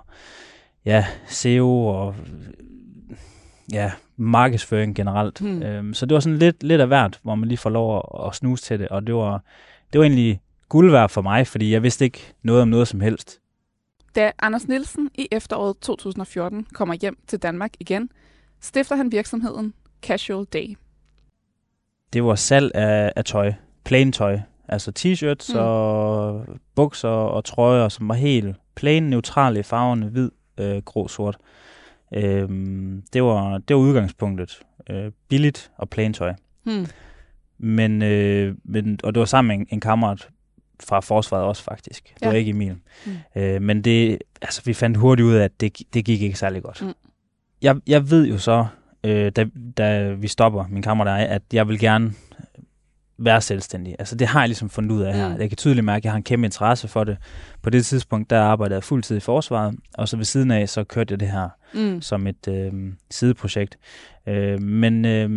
ja, 0.85 1.05
SEO 1.27 1.87
og 1.87 2.15
ja, 3.71 3.91
markedsføring 4.17 4.95
generelt. 4.95 5.39
Hmm. 5.39 5.63
Øhm, 5.63 5.93
så 5.93 6.05
det 6.05 6.13
var 6.13 6.19
sådan 6.19 6.37
lidt, 6.37 6.63
lidt 6.63 6.81
af 6.81 6.87
hvert, 6.87 7.19
hvor 7.23 7.35
man 7.35 7.49
lige 7.49 7.57
får 7.57 7.69
lov 7.69 7.97
at, 7.97 8.27
at 8.27 8.35
snuse 8.35 8.63
til 8.63 8.79
det, 8.79 8.87
og 8.87 9.07
det 9.07 9.15
var, 9.15 9.43
det 9.93 9.99
var 9.99 10.05
egentlig 10.05 10.41
guld 10.69 10.91
værd 10.91 11.09
for 11.09 11.21
mig, 11.21 11.47
fordi 11.47 11.71
jeg 11.71 11.83
vidste 11.83 12.05
ikke 12.05 12.33
noget 12.43 12.61
om 12.61 12.67
noget 12.67 12.87
som 12.87 13.01
helst. 13.01 13.39
Da 14.15 14.31
Anders 14.39 14.67
Nielsen 14.67 15.09
i 15.15 15.27
efteråret 15.31 15.77
2014 15.81 16.67
kommer 16.73 16.95
hjem 17.01 17.17
til 17.27 17.39
Danmark 17.39 17.71
igen, 17.79 18.09
stifter 18.61 18.95
han 18.95 19.11
virksomheden 19.11 19.73
Casual 20.01 20.45
Day. 20.45 20.77
Det 22.15 22.23
var 22.23 22.35
salg 22.35 22.71
af, 22.75 23.13
af 23.15 23.25
tøj, 23.25 23.53
plain 23.83 24.11
tøj, 24.11 24.39
altså 24.67 24.91
t-shirts 24.99 25.53
Mm. 25.53 25.59
mm. 25.59 25.65
og 25.65 26.45
bukser 26.75 27.09
og 27.09 27.45
trøjer, 27.45 27.89
som 27.89 28.07
var 28.07 28.15
helt 28.15 28.55
plain, 28.75 29.03
neutrale 29.03 29.59
i 29.59 29.63
farverne, 29.63 30.05
hvid, 30.05 30.31
øh, 30.57 30.81
grå, 30.81 31.07
sort. 31.07 31.37
Øhm, 32.13 33.03
det, 33.13 33.23
var, 33.23 33.57
det 33.57 33.75
var 33.75 33.81
udgangspunktet. 33.81 34.59
Øh, 34.89 35.11
billigt 35.29 35.71
og 35.77 35.89
plain 35.89 36.13
tøj. 36.13 36.33
Hmm. 36.63 36.85
Men, 37.57 38.01
øh, 38.01 38.55
men, 38.63 38.99
og 39.03 39.13
det 39.15 39.19
var 39.19 39.25
sammen 39.25 39.57
med 39.57 39.65
en, 39.67 39.73
en 39.75 39.79
kammerat 39.79 40.27
fra 40.83 40.99
forsvaret 40.99 41.45
også 41.45 41.63
faktisk. 41.63 42.13
Det 42.13 42.21
Ja. 42.21 42.27
var 42.27 42.33
ikke 42.33 42.49
Emil. 42.49 42.75
Mm. 43.05 43.41
Øh, 43.41 43.61
men 43.61 43.81
det, 43.81 44.17
altså, 44.41 44.61
vi 44.65 44.73
fandt 44.73 44.97
hurtigt 44.97 45.25
ud 45.25 45.33
af, 45.33 45.43
at 45.43 45.61
det, 45.61 45.77
det 45.93 46.05
gik 46.05 46.21
ikke 46.21 46.39
særlig 46.39 46.63
godt. 46.63 46.81
Mm. 46.81 46.93
Jeg, 47.61 47.75
jeg 47.87 48.09
ved 48.11 48.27
jo 48.27 48.37
så, 48.37 48.65
øh, 49.05 49.31
da, 49.35 49.45
da 49.77 50.09
vi 50.13 50.27
stopper, 50.27 50.65
min 50.69 50.81
kammerat 50.81 51.13
og 51.13 51.19
jeg, 51.19 51.27
at 51.27 51.41
jeg 51.53 51.67
vil 51.67 51.79
gerne 51.79 52.13
være 53.17 53.41
selvstændig. 53.41 53.95
Altså 53.99 54.15
det 54.15 54.27
har 54.27 54.39
jeg 54.39 54.49
ligesom 54.49 54.69
fundet 54.69 54.91
ud 54.91 55.01
af 55.01 55.13
her. 55.13 55.29
Mm. 55.29 55.39
Jeg 55.39 55.49
kan 55.49 55.57
tydeligt 55.57 55.85
mærke, 55.85 55.97
at 55.97 56.03
jeg 56.03 56.11
har 56.11 56.17
en 56.17 56.23
kæmpe 56.23 56.45
interesse 56.45 56.87
for 56.87 57.03
det. 57.03 57.17
På 57.61 57.69
det 57.69 57.85
tidspunkt, 57.85 58.29
der 58.29 58.41
arbejdede 58.41 58.75
jeg 58.75 58.83
fuldtid 58.83 59.17
i 59.17 59.19
forsvaret, 59.19 59.75
og 59.97 60.07
så 60.07 60.17
ved 60.17 60.25
siden 60.25 60.51
af, 60.51 60.69
så 60.69 60.83
kørte 60.83 61.11
jeg 61.11 61.19
det 61.19 61.27
her 61.27 61.49
Mm. 61.73 62.01
som 62.01 62.27
et 62.27 62.47
øh, 62.47 62.71
sideprojekt. 63.11 63.77
Øh, 64.27 64.61
men 64.61 65.05
øh, 65.05 65.29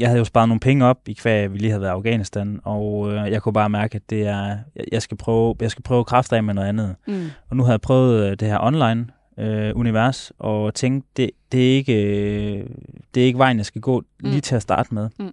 jeg 0.00 0.08
havde 0.08 0.18
jo 0.18 0.24
sparet 0.24 0.48
nogle 0.48 0.60
penge 0.60 0.84
op 0.84 0.98
i 1.08 1.12
kvæg, 1.12 1.52
vi 1.52 1.58
lige 1.58 1.70
havde 1.70 1.80
været 1.80 1.90
i 1.90 1.96
Afghanistan, 1.96 2.60
og 2.64 3.12
øh, 3.12 3.32
jeg 3.32 3.42
kunne 3.42 3.52
bare 3.52 3.68
mærke, 3.68 3.96
at 3.96 4.10
det 4.10 4.26
er, 4.26 4.56
jeg, 4.92 5.02
skal 5.02 5.16
prøve, 5.16 5.54
jeg 5.60 5.70
skal 5.70 5.82
prøve 5.82 6.04
kræfter 6.04 6.36
af 6.36 6.42
med 6.42 6.54
noget 6.54 6.68
andet. 6.68 6.94
Mm. 7.06 7.26
Og 7.48 7.56
nu 7.56 7.62
har 7.62 7.72
jeg 7.72 7.80
prøvet 7.80 8.30
øh, 8.30 8.36
det 8.40 8.48
her 8.48 8.58
online 8.60 9.06
øh, 9.38 9.72
univers, 9.76 10.32
og 10.38 10.74
tænkt, 10.74 11.06
det, 11.16 11.30
det, 11.52 11.70
er 11.72 11.76
ikke, 11.76 11.94
øh, 12.04 12.66
det 13.14 13.22
er 13.22 13.26
ikke 13.26 13.38
vejen, 13.38 13.56
jeg 13.56 13.66
skal 13.66 13.80
gå 13.80 14.02
lige 14.20 14.34
Mm. 14.34 14.40
til 14.40 14.54
at 14.56 14.62
starte 14.62 14.94
med. 14.94 15.08
Mm. 15.18 15.32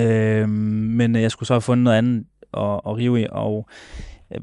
Øh, 0.00 0.48
men 0.48 1.16
jeg 1.16 1.30
skulle 1.30 1.46
så 1.46 1.54
have 1.54 1.60
fundet 1.60 1.84
noget 1.84 1.98
andet 1.98 2.24
at, 2.54 2.80
at 2.86 2.96
rive 2.96 3.20
i, 3.22 3.26
og 3.30 3.68
øh, 4.30 4.40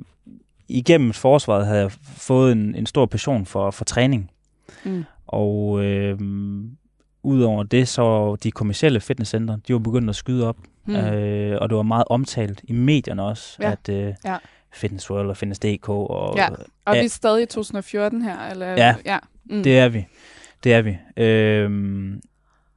igennem 0.68 1.14
forsvaret 1.14 1.66
havde 1.68 1.80
jeg 1.82 1.92
fået 2.18 2.52
en, 2.52 2.76
en 2.76 2.86
stor 2.86 3.06
passion 3.06 3.46
for, 3.46 3.72
for 3.72 3.86
træning. 3.86 4.32
Mm. 4.86 5.04
Og 5.28 5.84
øh, 5.84 6.20
udover 7.24 7.64
det, 7.64 7.88
så 7.88 8.36
de 8.36 8.52
kommercielle 8.52 9.00
fitnesscentre, 9.00 9.60
de 9.68 9.74
var 9.74 9.80
begyndt 9.80 10.10
at 10.10 10.16
skyde 10.16 10.48
op. 10.48 10.58
Mm. 10.86 10.96
Øh, 10.96 11.58
og 11.62 11.70
det 11.70 11.76
var 11.76 11.84
meget 11.84 12.04
omtalt 12.10 12.62
i 12.64 12.74
medierne 12.74 13.24
også, 13.24 13.58
Ja. 13.62 13.72
at 13.72 13.90
øh, 13.90 14.14
Ja. 14.26 14.38
Fitness 14.74 15.12
World 15.12 15.30
og 15.30 15.38
Fitness.dk 15.38 15.90
og 15.90 16.38
Ja. 16.38 16.50
Og 16.86 16.96
Ja. 16.96 17.00
vi 17.02 17.06
er 17.06 17.10
stadig 17.10 17.44
i 17.44 17.46
2014 17.46 18.22
her? 18.22 18.50
Eller? 18.50 18.68
Ja. 18.68 18.96
ja. 19.06 19.18
Mm. 19.50 19.64
Det 19.64 19.80
er 19.80 19.90
vi. 19.90 20.06
Det 20.64 20.74
er 20.74 20.82
vi. 20.82 20.98
Øhm, 21.18 22.22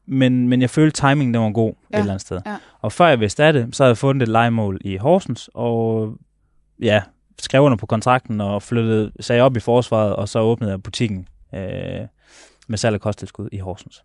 men, 0.07 0.49
men 0.49 0.61
jeg 0.61 0.71
følte, 0.71 1.01
timingen 1.01 1.35
den 1.35 1.43
var 1.43 1.51
god 1.51 1.69
ja. 1.73 1.75
Ja, 1.93 1.99
et 1.99 2.01
eller 2.03 2.13
andet 2.13 2.21
sted. 2.21 2.41
ja. 2.47 2.57
Og 2.81 2.93
før 2.93 3.07
jeg 3.09 3.21
vidste 3.21 3.45
af 3.45 3.53
det, 3.53 3.77
så 3.77 3.83
havde 3.83 3.91
jeg 3.91 3.99
fundet 3.99 4.23
et 4.23 4.29
legemål 4.29 4.79
i 4.85 4.97
Horsens, 4.97 5.51
og 5.55 6.15
ja, 6.83 7.03
skrev 7.39 7.63
under 7.63 7.77
på 7.79 7.87
kontrakten 7.87 8.41
og 8.41 8.63
flyttede, 8.63 9.13
sagde 9.21 9.43
op 9.43 9.57
i 9.57 9.61
forsvaret, 9.61 10.17
og 10.17 10.29
så 10.29 10.41
åbnede 10.41 10.71
jeg 10.71 10.83
butikken 10.83 11.29
øh, 11.55 11.61
med 12.69 12.79
salg 12.79 12.95
og 12.95 13.01
kosttilskud 13.01 13.49
i 13.53 13.59
Horsens. 13.59 14.03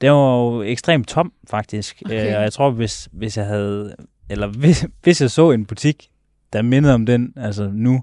Det 0.00 0.10
var 0.10 0.36
jo 0.38 0.62
ekstremt 0.62 1.08
tom, 1.08 1.32
faktisk. 1.50 2.02
Okay. 2.06 2.30
Øh, 2.30 2.36
og 2.36 2.42
jeg 2.42 2.52
tror, 2.52 2.70
hvis, 2.70 3.08
hvis 3.12 3.36
jeg 3.36 3.46
havde, 3.46 3.96
eller 4.30 4.46
hvis, 4.46 4.86
hvis 5.02 5.20
jeg 5.20 5.30
så 5.30 5.50
en 5.50 5.66
butik, 5.66 6.08
der 6.56 6.62
mindede 6.62 6.94
om 6.94 7.06
den, 7.06 7.32
altså 7.36 7.70
nu, 7.72 8.02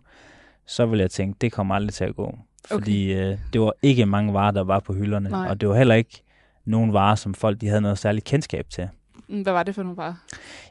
så 0.67 0.85
ville 0.85 1.01
jeg 1.01 1.11
tænke, 1.11 1.37
det 1.41 1.51
kommer 1.51 1.75
aldrig 1.75 1.93
til 1.93 2.03
at 2.03 2.15
gå. 2.15 2.37
Fordi 2.71 3.13
øh, 3.13 3.37
det 3.53 3.61
var 3.61 3.73
ikke 3.81 4.05
mange 4.05 4.33
varer, 4.33 4.51
der 4.51 4.63
var 4.63 4.79
på 4.79 4.93
hylderne, 4.93 5.29
Nej. 5.29 5.49
og 5.49 5.61
det 5.61 5.69
var 5.69 5.75
heller 5.75 5.95
ikke 5.95 6.23
nogen 6.65 6.93
varer, 6.93 7.15
som 7.15 7.33
folk 7.33 7.61
de 7.61 7.67
havde 7.67 7.81
noget 7.81 7.97
særligt 7.97 8.25
kendskab 8.25 8.69
til. 8.69 8.87
Mm, 9.29 9.41
Hvad 9.41 9.53
var 9.53 9.63
det 9.63 9.75
for 9.75 9.83
nogle 9.83 9.97
varer? 9.97 10.13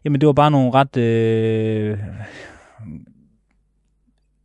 Jamen, 0.04 0.20
det 0.20 0.26
var 0.26 0.32
bare 0.32 0.50
nogle 0.50 0.70
ret... 0.74 0.96
Øh, 0.96 1.98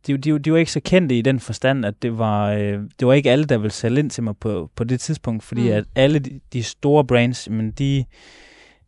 de, 0.06 0.18
de, 0.18 0.38
de 0.38 0.52
var 0.52 0.58
ikke 0.58 0.72
så 0.72 0.80
kendte 0.80 1.18
i 1.18 1.22
den 1.22 1.40
forstand, 1.40 1.86
at 1.86 2.02
det 2.02 2.18
var, 2.18 2.50
øh, 2.50 2.80
det 3.00 3.06
var 3.06 3.12
ikke 3.12 3.30
alle, 3.30 3.44
der 3.44 3.58
ville 3.58 3.72
sælge 3.72 3.98
ind 3.98 4.10
til 4.10 4.22
mig 4.22 4.36
på, 4.36 4.70
på 4.76 4.84
det 4.84 5.00
tidspunkt, 5.00 5.42
fordi 5.42 5.62
mm. 5.62 5.76
at 5.76 5.84
alle 5.94 6.18
de, 6.18 6.40
de 6.52 6.62
store 6.62 7.04
brands, 7.04 7.50
men 7.50 7.70
de, 7.70 8.04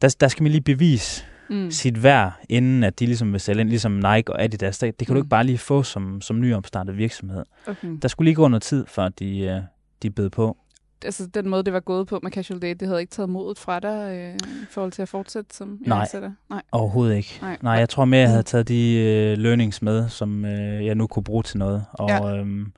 der, 0.02 0.16
der 0.20 0.28
skal 0.28 0.42
man 0.42 0.52
lige 0.52 0.62
bevise 0.62 1.24
Mm. 1.50 1.70
sit 1.70 2.02
værd, 2.02 2.32
inden 2.48 2.84
at 2.84 3.00
de 3.00 3.06
ligesom 3.06 3.32
vil 3.32 3.40
sælge 3.40 3.60
ind, 3.60 3.68
ligesom 3.68 3.92
Nike 3.92 4.32
og 4.32 4.42
Adidas. 4.42 4.78
Det, 4.78 5.00
det 5.00 5.06
kan 5.06 5.12
mm. 5.12 5.16
du 5.16 5.22
ikke 5.22 5.28
bare 5.28 5.44
lige 5.44 5.58
få 5.58 5.82
som, 5.82 6.20
som 6.20 6.40
nyopstartet 6.40 6.96
virksomhed. 6.96 7.42
Okay. 7.66 7.88
Der 8.02 8.08
skulle 8.08 8.26
lige 8.26 8.34
gå 8.34 8.48
noget 8.48 8.62
tid, 8.62 8.86
før 8.86 9.08
de, 9.08 9.38
øh, 9.38 9.60
de 10.02 10.10
bed 10.10 10.30
på. 10.30 10.56
Altså 11.04 11.26
den 11.26 11.48
måde, 11.48 11.62
det 11.64 11.72
var 11.72 11.80
gået 11.80 12.06
på 12.06 12.20
med 12.22 12.30
Casual 12.30 12.62
Date, 12.62 12.74
det 12.74 12.88
havde 12.88 13.00
ikke 13.00 13.10
taget 13.10 13.28
modet 13.30 13.58
fra 13.58 13.80
dig 13.80 14.10
øh, 14.16 14.34
i 14.62 14.66
forhold 14.70 14.92
til 14.92 15.02
at 15.02 15.08
fortsætte 15.08 15.56
som 15.56 15.78
Nej. 15.86 16.06
Nej. 16.50 16.62
Overhovedet 16.72 17.16
ikke. 17.16 17.38
Nej. 17.42 17.56
Nej, 17.62 17.72
jeg 17.72 17.88
tror 17.88 18.04
mere, 18.04 18.20
jeg 18.20 18.28
Mm. 18.28 18.30
havde 18.30 18.42
taget 18.42 18.68
de 18.68 18.94
øh, 18.96 19.38
learnings 19.38 19.82
med, 19.82 20.08
som 20.08 20.44
øh, 20.44 20.86
jeg 20.86 20.94
nu 20.94 21.06
kunne 21.06 21.22
bruge 21.24 21.42
til 21.42 21.58
noget. 21.58 21.84
Og 21.92 22.08
Ja. 22.08 22.36
øhm, 22.36 22.72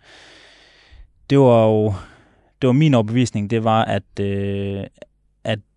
det 1.30 1.38
var 1.38 1.66
jo 1.66 1.94
det 2.62 2.66
var 2.66 2.72
min 2.72 2.94
overbevisning, 2.94 3.50
det 3.50 3.64
var, 3.64 3.84
at, 3.84 4.20
øh, 4.20 4.80
at 4.80 5.08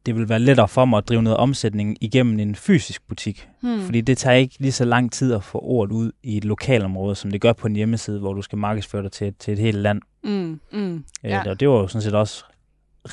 det 0.06 0.16
ville 0.16 0.30
være 0.30 0.40
lettere 0.40 0.68
for 0.68 0.86
mig 0.86 0.98
at 0.98 1.10
drive 1.10 1.22
noget 1.22 1.38
omsætning 1.38 1.98
igennem 2.02 2.40
en 2.40 2.56
fysisk 2.56 3.08
butik. 3.08 3.48
Hmm. 3.62 3.72
Mm. 3.72 3.82
Fordi 3.82 4.02
det 4.02 4.18
tager 4.18 4.36
ikke 4.36 4.56
lige 4.60 4.72
så 4.72 4.86
lang 4.86 5.12
tid 5.12 5.34
at 5.34 5.44
få 5.44 5.60
ordet 5.64 5.92
ud 5.94 6.12
i 6.24 6.38
et 6.38 6.46
lokalområde, 6.46 7.16
som 7.16 7.32
det 7.32 7.42
gør 7.42 7.54
på 7.54 7.68
en 7.68 7.76
hjemmeside, 7.76 8.20
hvor 8.20 8.34
du 8.34 8.42
skal 8.42 8.58
markedsføre 8.58 9.04
dig 9.04 9.12
til, 9.12 9.34
til 9.40 9.54
et 9.54 9.60
helt 9.60 9.78
land. 9.78 10.02
Mm. 10.24 10.60
Mm. 10.74 11.04
Ja. 11.24 11.30
Ja. 11.30 11.40
Øh, 11.40 11.46
og 11.48 11.60
det 11.60 11.70
var 11.70 11.76
jo 11.76 11.88
sådan 11.88 12.02
set 12.02 12.16
også 12.16 12.44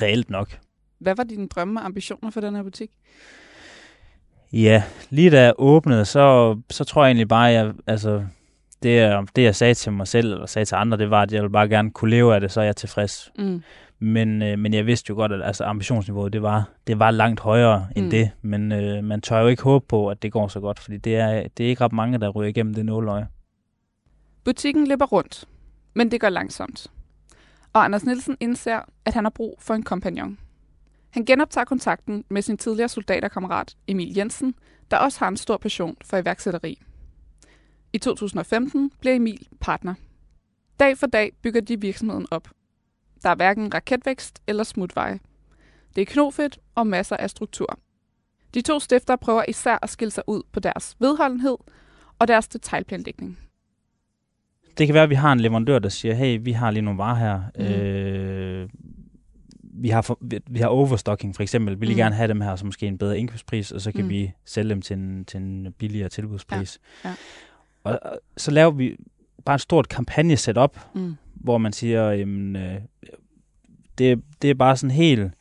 reelt 0.01 0.29
nok. 0.29 0.57
Hvad 0.99 1.15
var 1.15 1.23
dine 1.23 1.47
drømme 1.47 1.79
og 1.79 1.85
ambitioner 1.85 2.29
for 2.31 2.41
den 2.41 2.55
her 2.55 2.63
butik? 2.63 2.89
Ja, 4.53 4.83
lige 5.09 5.29
da 5.29 5.41
jeg 5.43 5.53
åbnede, 5.57 6.05
så, 6.05 6.57
så 6.69 6.83
tror 6.83 7.03
jeg 7.03 7.09
egentlig 7.09 7.27
bare, 7.27 7.49
at 7.51 7.55
jeg, 7.55 7.73
altså, 7.87 8.23
det, 8.83 8.95
jeg- 8.95 9.25
det 9.35 9.43
jeg 9.43 9.55
sagde 9.55 9.73
til 9.73 9.91
mig 9.91 10.07
selv, 10.07 10.31
eller 10.33 10.45
sagde 10.45 10.65
til 10.65 10.75
andre, 10.75 10.97
det 10.97 11.09
var, 11.09 11.21
at 11.21 11.31
jeg 11.31 11.41
ville 11.41 11.51
bare 11.51 11.67
gerne 11.69 11.91
kunne 11.91 12.11
leve 12.11 12.35
af 12.35 12.41
det, 12.41 12.51
så 12.51 12.61
er 12.61 12.65
jeg 12.65 12.75
tilfreds. 12.75 13.31
Mm. 13.37 13.61
Men, 14.03 14.41
øh, 14.41 14.59
men 14.59 14.73
jeg 14.73 14.85
vidste 14.85 15.09
jo 15.09 15.15
godt, 15.15 15.31
at 15.31 15.43
altså, 15.43 15.63
ambitionsniveauet, 15.63 16.33
det 16.33 16.41
var, 16.41 16.69
det 16.87 16.99
var 16.99 17.11
langt 17.11 17.39
højere 17.39 17.87
end 17.95 18.05
Mm. 18.05 18.09
det. 18.11 18.31
Men 18.41 18.71
øh, 18.71 19.03
man 19.03 19.21
tør 19.21 19.39
jo 19.39 19.47
ikke 19.47 19.63
håbe 19.63 19.85
på, 19.87 20.09
at 20.09 20.21
det 20.21 20.31
går 20.31 20.47
så 20.47 20.59
godt, 20.59 20.79
fordi 20.79 20.97
det 20.97 21.15
er, 21.15 21.47
det 21.57 21.65
er 21.65 21.69
ikke 21.69 21.83
ret 21.83 21.93
mange, 21.93 22.17
der 22.17 22.29
ryger 22.29 22.49
igennem 22.49 22.73
det 22.73 22.85
nåløje. 22.85 23.27
Butikken 24.43 24.87
løber 24.87 25.05
rundt, 25.05 25.45
men 25.93 26.11
det 26.11 26.21
går 26.21 26.29
langsomt. 26.29 26.87
Og 27.73 27.83
Anders 27.85 28.03
Nielsen 28.05 28.37
indser, 28.39 28.79
at 29.05 29.13
han 29.13 29.25
har 29.25 29.29
brug 29.29 29.55
for 29.59 29.73
en 29.73 29.83
kompagnon. 29.83 30.37
Han 31.09 31.25
genoptager 31.25 31.65
kontakten 31.65 32.23
med 32.29 32.41
sin 32.41 32.57
tidligere 32.57 32.89
soldaterkammerat 32.89 33.75
Emil 33.87 34.15
Jensen, 34.17 34.55
der 34.91 34.97
også 34.97 35.19
har 35.19 35.27
en 35.27 35.37
stor 35.37 35.57
passion 35.57 35.95
for 36.05 36.17
iværksætteri. 36.17 36.81
I 37.93 37.97
2015 37.97 38.91
bliver 38.99 39.15
Emil 39.15 39.47
partner. 39.59 39.93
Dag 40.79 40.97
for 40.97 41.07
dag 41.07 41.31
bygger 41.41 41.61
de 41.61 41.81
virksomheden 41.81 42.25
op. 42.31 42.47
Der 43.23 43.29
er 43.29 43.35
hverken 43.35 43.73
raketvækst 43.73 44.41
eller 44.47 44.63
smutveje. 44.63 45.19
Det 45.95 46.01
er 46.01 46.05
knofedt 46.05 46.59
og 46.75 46.87
masser 46.87 47.17
af 47.17 47.29
struktur. 47.29 47.79
De 48.53 48.61
to 48.61 48.79
stifter 48.79 49.15
prøver 49.15 49.43
især 49.47 49.79
at 49.81 49.89
skille 49.89 50.11
sig 50.11 50.23
ud 50.27 50.41
på 50.51 50.59
deres 50.59 50.95
vedholdenhed 50.99 51.57
og 52.19 52.27
deres 52.27 52.47
detaljplanlægning. 52.47 53.39
Det 54.77 54.87
kan 54.87 54.93
være, 54.93 55.03
at 55.03 55.09
vi 55.09 55.15
har 55.15 55.31
en 55.31 55.39
leverandør, 55.39 55.79
der 55.79 55.89
siger, 55.89 56.13
hey, 56.13 56.39
vi 56.41 56.51
har 56.51 56.71
lige 56.71 56.81
nogle 56.81 56.97
varer 56.97 57.15
her. 57.15 57.41
Mm. 57.55 57.65
Øh, 57.65 58.69
vi, 59.63 59.89
har 59.89 60.01
for, 60.01 60.17
vi, 60.21 60.39
vi 60.49 60.59
har 60.59 60.67
overstocking 60.67 61.35
for 61.35 61.43
eksempel. 61.43 61.75
Vi 61.75 61.79
vil 61.79 61.89
mm. 61.89 61.95
gerne 61.95 62.15
have 62.15 62.27
dem 62.27 62.41
her, 62.41 62.55
så 62.55 62.65
måske 62.65 62.87
en 62.87 62.97
bedre 62.97 63.19
indkøbspris, 63.19 63.71
og 63.71 63.81
så 63.81 63.91
kan 63.91 64.03
mm. 64.03 64.09
vi 64.09 64.31
sælge 64.45 64.69
dem 64.69 64.81
til 64.81 64.97
en, 64.97 65.25
til 65.25 65.37
en 65.37 65.73
billigere 65.77 66.09
tilbudspris. 66.09 66.79
Ja, 67.03 67.09
ja. 67.09 67.15
Og, 67.83 67.99
og 68.01 68.19
så 68.37 68.51
laver 68.51 68.71
vi 68.71 68.97
bare 69.45 69.55
et 69.55 69.61
stort 69.61 69.89
kampagne-setup, 69.89 70.79
Mm. 70.93 71.15
Hvor 71.43 71.57
man 71.57 71.73
siger, 71.73 72.11
jamen, 72.11 72.55
øh, 72.55 72.75
det, 73.97 74.21
det 74.41 74.49
er 74.49 74.53
bare 74.53 74.77
sådan 74.77 74.91
helt 74.95 75.31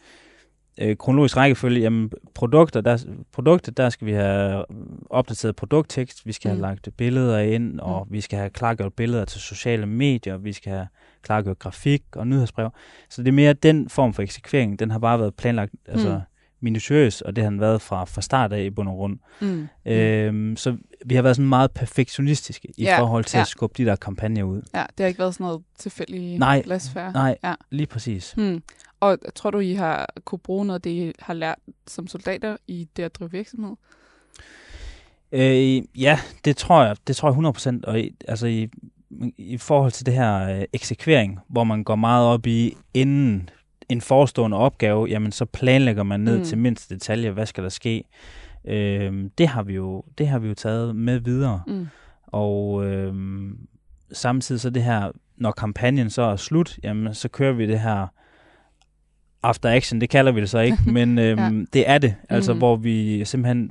øh, 0.80 0.96
kronologisk 0.96 1.36
rækkefølge. 1.36 1.80
Jamen, 1.80 2.10
produkter, 2.34 2.80
der, 2.80 3.04
produkter, 3.32 3.72
der 3.72 3.88
skal 3.88 4.06
vi 4.06 4.12
have 4.12 4.64
opdateret 5.10 5.56
produkttekst, 5.56 6.26
vi 6.26 6.32
skal 6.32 6.48
Mm. 6.48 6.56
have 6.56 6.62
lagt 6.62 6.88
billeder 6.96 7.38
ind, 7.38 7.80
og 7.80 8.06
vi 8.10 8.20
skal 8.20 8.38
have 8.38 8.50
klargjort 8.50 8.92
billeder 8.94 9.24
til 9.24 9.40
sociale 9.40 9.86
medier, 9.86 10.36
vi 10.36 10.52
skal 10.52 10.72
have 10.72 10.86
klargjort 11.22 11.58
grafik 11.58 12.02
og 12.16 12.26
nyhedsbrev. 12.26 12.70
Så 13.10 13.22
det 13.22 13.28
er 13.28 13.32
mere 13.32 13.52
den 13.52 13.88
form 13.88 14.12
for 14.14 14.22
eksekvering, 14.22 14.78
den 14.78 14.90
har 14.90 14.98
bare 14.98 15.18
været 15.18 15.34
planlagt 15.34 15.72
altså, 15.88 16.08
Mm. 16.14 16.20
Mm. 16.62 16.64
minutiøs, 16.64 17.20
og 17.20 17.36
det 17.36 17.44
har 17.44 17.50
den 17.50 17.60
været 17.60 17.82
fra, 17.82 18.04
fra 18.04 18.20
start 18.22 18.52
af 18.52 18.62
i 18.62 18.70
bund 18.70 18.88
og 18.88 18.94
grund. 18.94 19.18
Mm. 19.40 19.68
Mm. 19.86 19.92
Øhm, 19.92 20.56
så 20.56 20.76
vi 21.06 21.14
har 21.14 21.22
været 21.22 21.36
sådan 21.36 21.48
meget 21.48 21.70
perfektionistiske 21.70 22.68
i 22.76 22.82
Ja, 22.82 22.98
forhold 23.00 23.24
til 23.24 23.36
ja. 23.36 23.40
at 23.42 23.48
skubbe 23.48 23.74
de 23.78 23.84
der 23.84 23.96
kampagner 23.96 24.42
ud. 24.42 24.62
Ja, 24.74 24.84
det 24.98 25.00
har 25.00 25.06
ikke 25.06 25.18
været 25.18 25.34
sådan 25.34 25.44
noget 25.44 25.62
tilfældigt 25.78 26.38
Nej, 26.38 26.62
glasfærd. 26.64 27.12
Nej, 27.12 27.38
Ja. 27.44 27.54
lige 27.70 27.86
præcis. 27.86 28.32
Hmm. 28.36 28.62
Og 29.00 29.18
tror 29.34 29.50
du, 29.50 29.58
I 29.58 29.72
har 29.72 30.08
kunne 30.24 30.38
bruge 30.38 30.66
noget 30.66 30.78
af 30.78 30.82
det, 30.82 30.90
I 30.90 31.12
har 31.18 31.34
lært 31.34 31.58
som 31.86 32.06
soldater 32.06 32.56
i 32.68 32.88
det 32.96 33.02
at 33.02 33.14
drive 33.14 33.30
virksomhed? 33.30 33.76
Øh, 35.32 35.82
ja, 36.02 36.18
det 36.44 36.56
tror 36.56 36.84
jeg. 36.84 36.96
Det 37.06 37.16
tror 37.16 37.28
jeg 37.28 37.32
100 37.32 37.52
procent. 37.52 37.84
Og 37.84 38.00
i, 38.00 38.14
altså 38.28 38.46
i, 38.46 38.68
i 39.38 39.58
forhold 39.58 39.92
til 39.92 40.06
det 40.06 40.14
her 40.14 40.58
øh, 40.58 40.64
eksekvering, 40.72 41.38
hvor 41.48 41.64
man 41.64 41.84
går 41.84 41.96
meget 41.96 42.26
op 42.26 42.46
i 42.46 42.76
inden 42.94 43.50
en 43.88 44.00
forestående 44.00 44.56
opgave, 44.56 45.06
jamen 45.06 45.32
så 45.32 45.44
planlægger 45.44 46.02
man 46.02 46.20
ned 46.20 46.32
Mm. 46.34 46.38
mm. 46.38 46.44
til 46.44 46.58
mindste 46.58 46.94
detalje, 46.94 47.30
hvad 47.30 47.46
skal 47.46 47.62
der 47.64 47.70
ske. 47.70 48.04
Øh, 48.64 49.24
det 49.38 49.48
har 49.48 49.62
vi 49.62 49.74
jo 49.74 50.04
det 50.18 50.28
har 50.28 50.38
vi 50.38 50.48
jo 50.48 50.54
taget 50.54 50.96
med 50.96 51.18
videre. 51.18 51.62
Mm. 51.66 51.86
Og 52.26 52.84
øh, 52.86 53.14
samtidig 54.12 54.60
så 54.60 54.70
det 54.70 54.82
her, 54.82 55.10
når 55.36 55.50
kampagnen 55.52 56.10
så 56.10 56.22
er 56.22 56.36
slut, 56.36 56.78
jamen 56.82 57.14
så 57.14 57.28
kører 57.28 57.52
vi 57.52 57.66
det 57.66 57.80
her 57.80 58.06
after 59.42 59.68
action, 59.70 60.00
det 60.00 60.10
kalder 60.10 60.32
vi 60.32 60.40
det 60.40 60.50
så 60.50 60.58
ikke, 60.58 60.78
men 60.96 61.18
øh, 61.18 61.38
Ja. 61.38 61.50
det 61.72 61.88
er 61.88 61.98
det, 61.98 62.14
altså 62.28 62.52
Mhm. 62.52 62.58
hvor 62.58 62.76
vi 62.76 63.24
simpelthen 63.24 63.70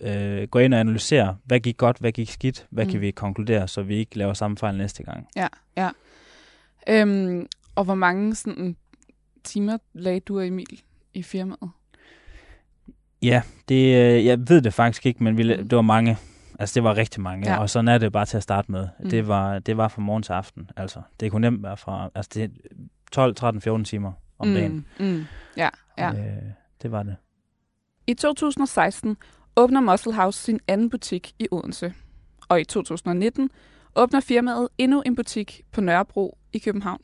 øh, 0.00 0.42
går 0.48 0.60
ind 0.60 0.74
og 0.74 0.80
analyserer, 0.80 1.34
hvad 1.44 1.60
gik 1.60 1.76
godt, 1.76 1.98
hvad 1.98 2.12
gik 2.12 2.30
skidt, 2.30 2.66
hvad 2.70 2.84
Mm. 2.84 2.88
mm. 2.88 2.92
kan 2.92 3.00
vi 3.00 3.10
konkludere, 3.10 3.68
så 3.68 3.82
vi 3.82 3.96
ikke 3.96 4.18
laver 4.18 4.34
samme 4.34 4.56
fejl 4.56 4.76
næste 4.76 5.02
gang. 5.02 5.26
Ja, 5.36 5.46
ja. 5.76 5.90
Øhm, 6.88 7.46
og 7.74 7.84
hvor 7.84 7.94
mange 7.94 8.34
sådan, 8.34 8.76
timer 9.44 9.78
lagde 9.92 10.20
du 10.20 10.38
og 10.38 10.46
Emil 10.46 10.82
i 11.14 11.22
firmaet? 11.22 11.70
Ja, 13.22 13.42
det, 13.68 13.74
øh, 13.74 14.24
jeg 14.26 14.38
ved 14.48 14.62
det 14.62 14.74
faktisk 14.74 15.06
ikke, 15.06 15.24
men 15.24 15.38
vi, 15.38 15.42
Mm. 15.56 15.68
det 15.68 15.76
var 15.76 15.82
mange. 15.82 16.16
Altså, 16.58 16.74
det 16.74 16.84
var 16.84 16.96
rigtig 16.96 17.22
mange, 17.22 17.50
Ja. 17.52 17.58
og 17.60 17.70
sådan 17.70 17.88
er 17.88 17.98
det 17.98 18.12
bare 18.12 18.26
til 18.26 18.36
at 18.36 18.42
starte 18.42 18.72
med. 18.72 18.88
Mm. 19.00 19.10
Det, 19.10 19.28
var, 19.28 19.58
det 19.58 19.76
var 19.76 19.88
fra 19.88 20.02
morgen 20.02 20.22
til 20.22 20.32
aften, 20.32 20.70
altså. 20.76 21.02
Det 21.20 21.30
kunne 21.30 21.40
nemt 21.40 21.62
være 21.62 21.76
fra, 21.76 22.10
altså 22.14 22.30
det 22.34 22.42
er 22.44 22.48
12, 23.12 23.34
13, 23.34 23.60
14 23.60 23.84
timer 23.84 24.12
om 24.38 24.48
mm. 24.48 24.54
dagen. 24.54 24.86
Mm. 25.00 25.24
Ja, 25.56 25.68
ja. 25.98 26.10
Øh, 26.12 26.42
det 26.82 26.92
var 26.92 27.02
det. 27.02 27.16
I 28.06 28.14
2016 28.14 29.16
åbner 29.56 29.80
Muscle 29.80 30.14
House 30.14 30.42
sin 30.42 30.60
anden 30.68 30.90
butik 30.90 31.34
i 31.38 31.48
Odense. 31.50 31.94
Og 32.48 32.60
i 32.60 32.64
2019 32.64 33.50
åbner 33.96 34.20
firmaet 34.20 34.68
endnu 34.78 35.02
en 35.06 35.16
butik 35.16 35.60
på 35.72 35.80
Nørrebro 35.80 36.38
i 36.52 36.58
København. 36.58 37.00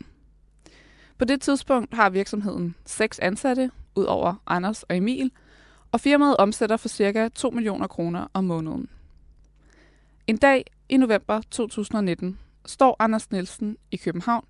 På 1.20 1.24
det 1.24 1.40
tidspunkt 1.40 1.94
har 1.94 2.10
virksomheden 2.10 2.74
seks 2.86 3.18
ansatte, 3.18 3.70
ud 3.96 4.04
over 4.04 4.34
Anders 4.46 4.82
og 4.82 4.96
Emil, 4.96 5.30
og 5.92 6.00
firmaet 6.00 6.36
omsætter 6.36 6.76
for 6.76 6.88
ca. 6.88 7.28
2 7.28 7.50
millioner 7.50 7.86
kroner 7.86 8.26
om 8.34 8.44
måneden. 8.44 8.88
En 10.26 10.36
dag 10.36 10.64
i 10.88 10.96
november 10.96 11.40
2019 11.50 12.38
står 12.66 12.96
Anders 12.98 13.30
Nielsen 13.30 13.76
i 13.90 13.96
København, 13.96 14.44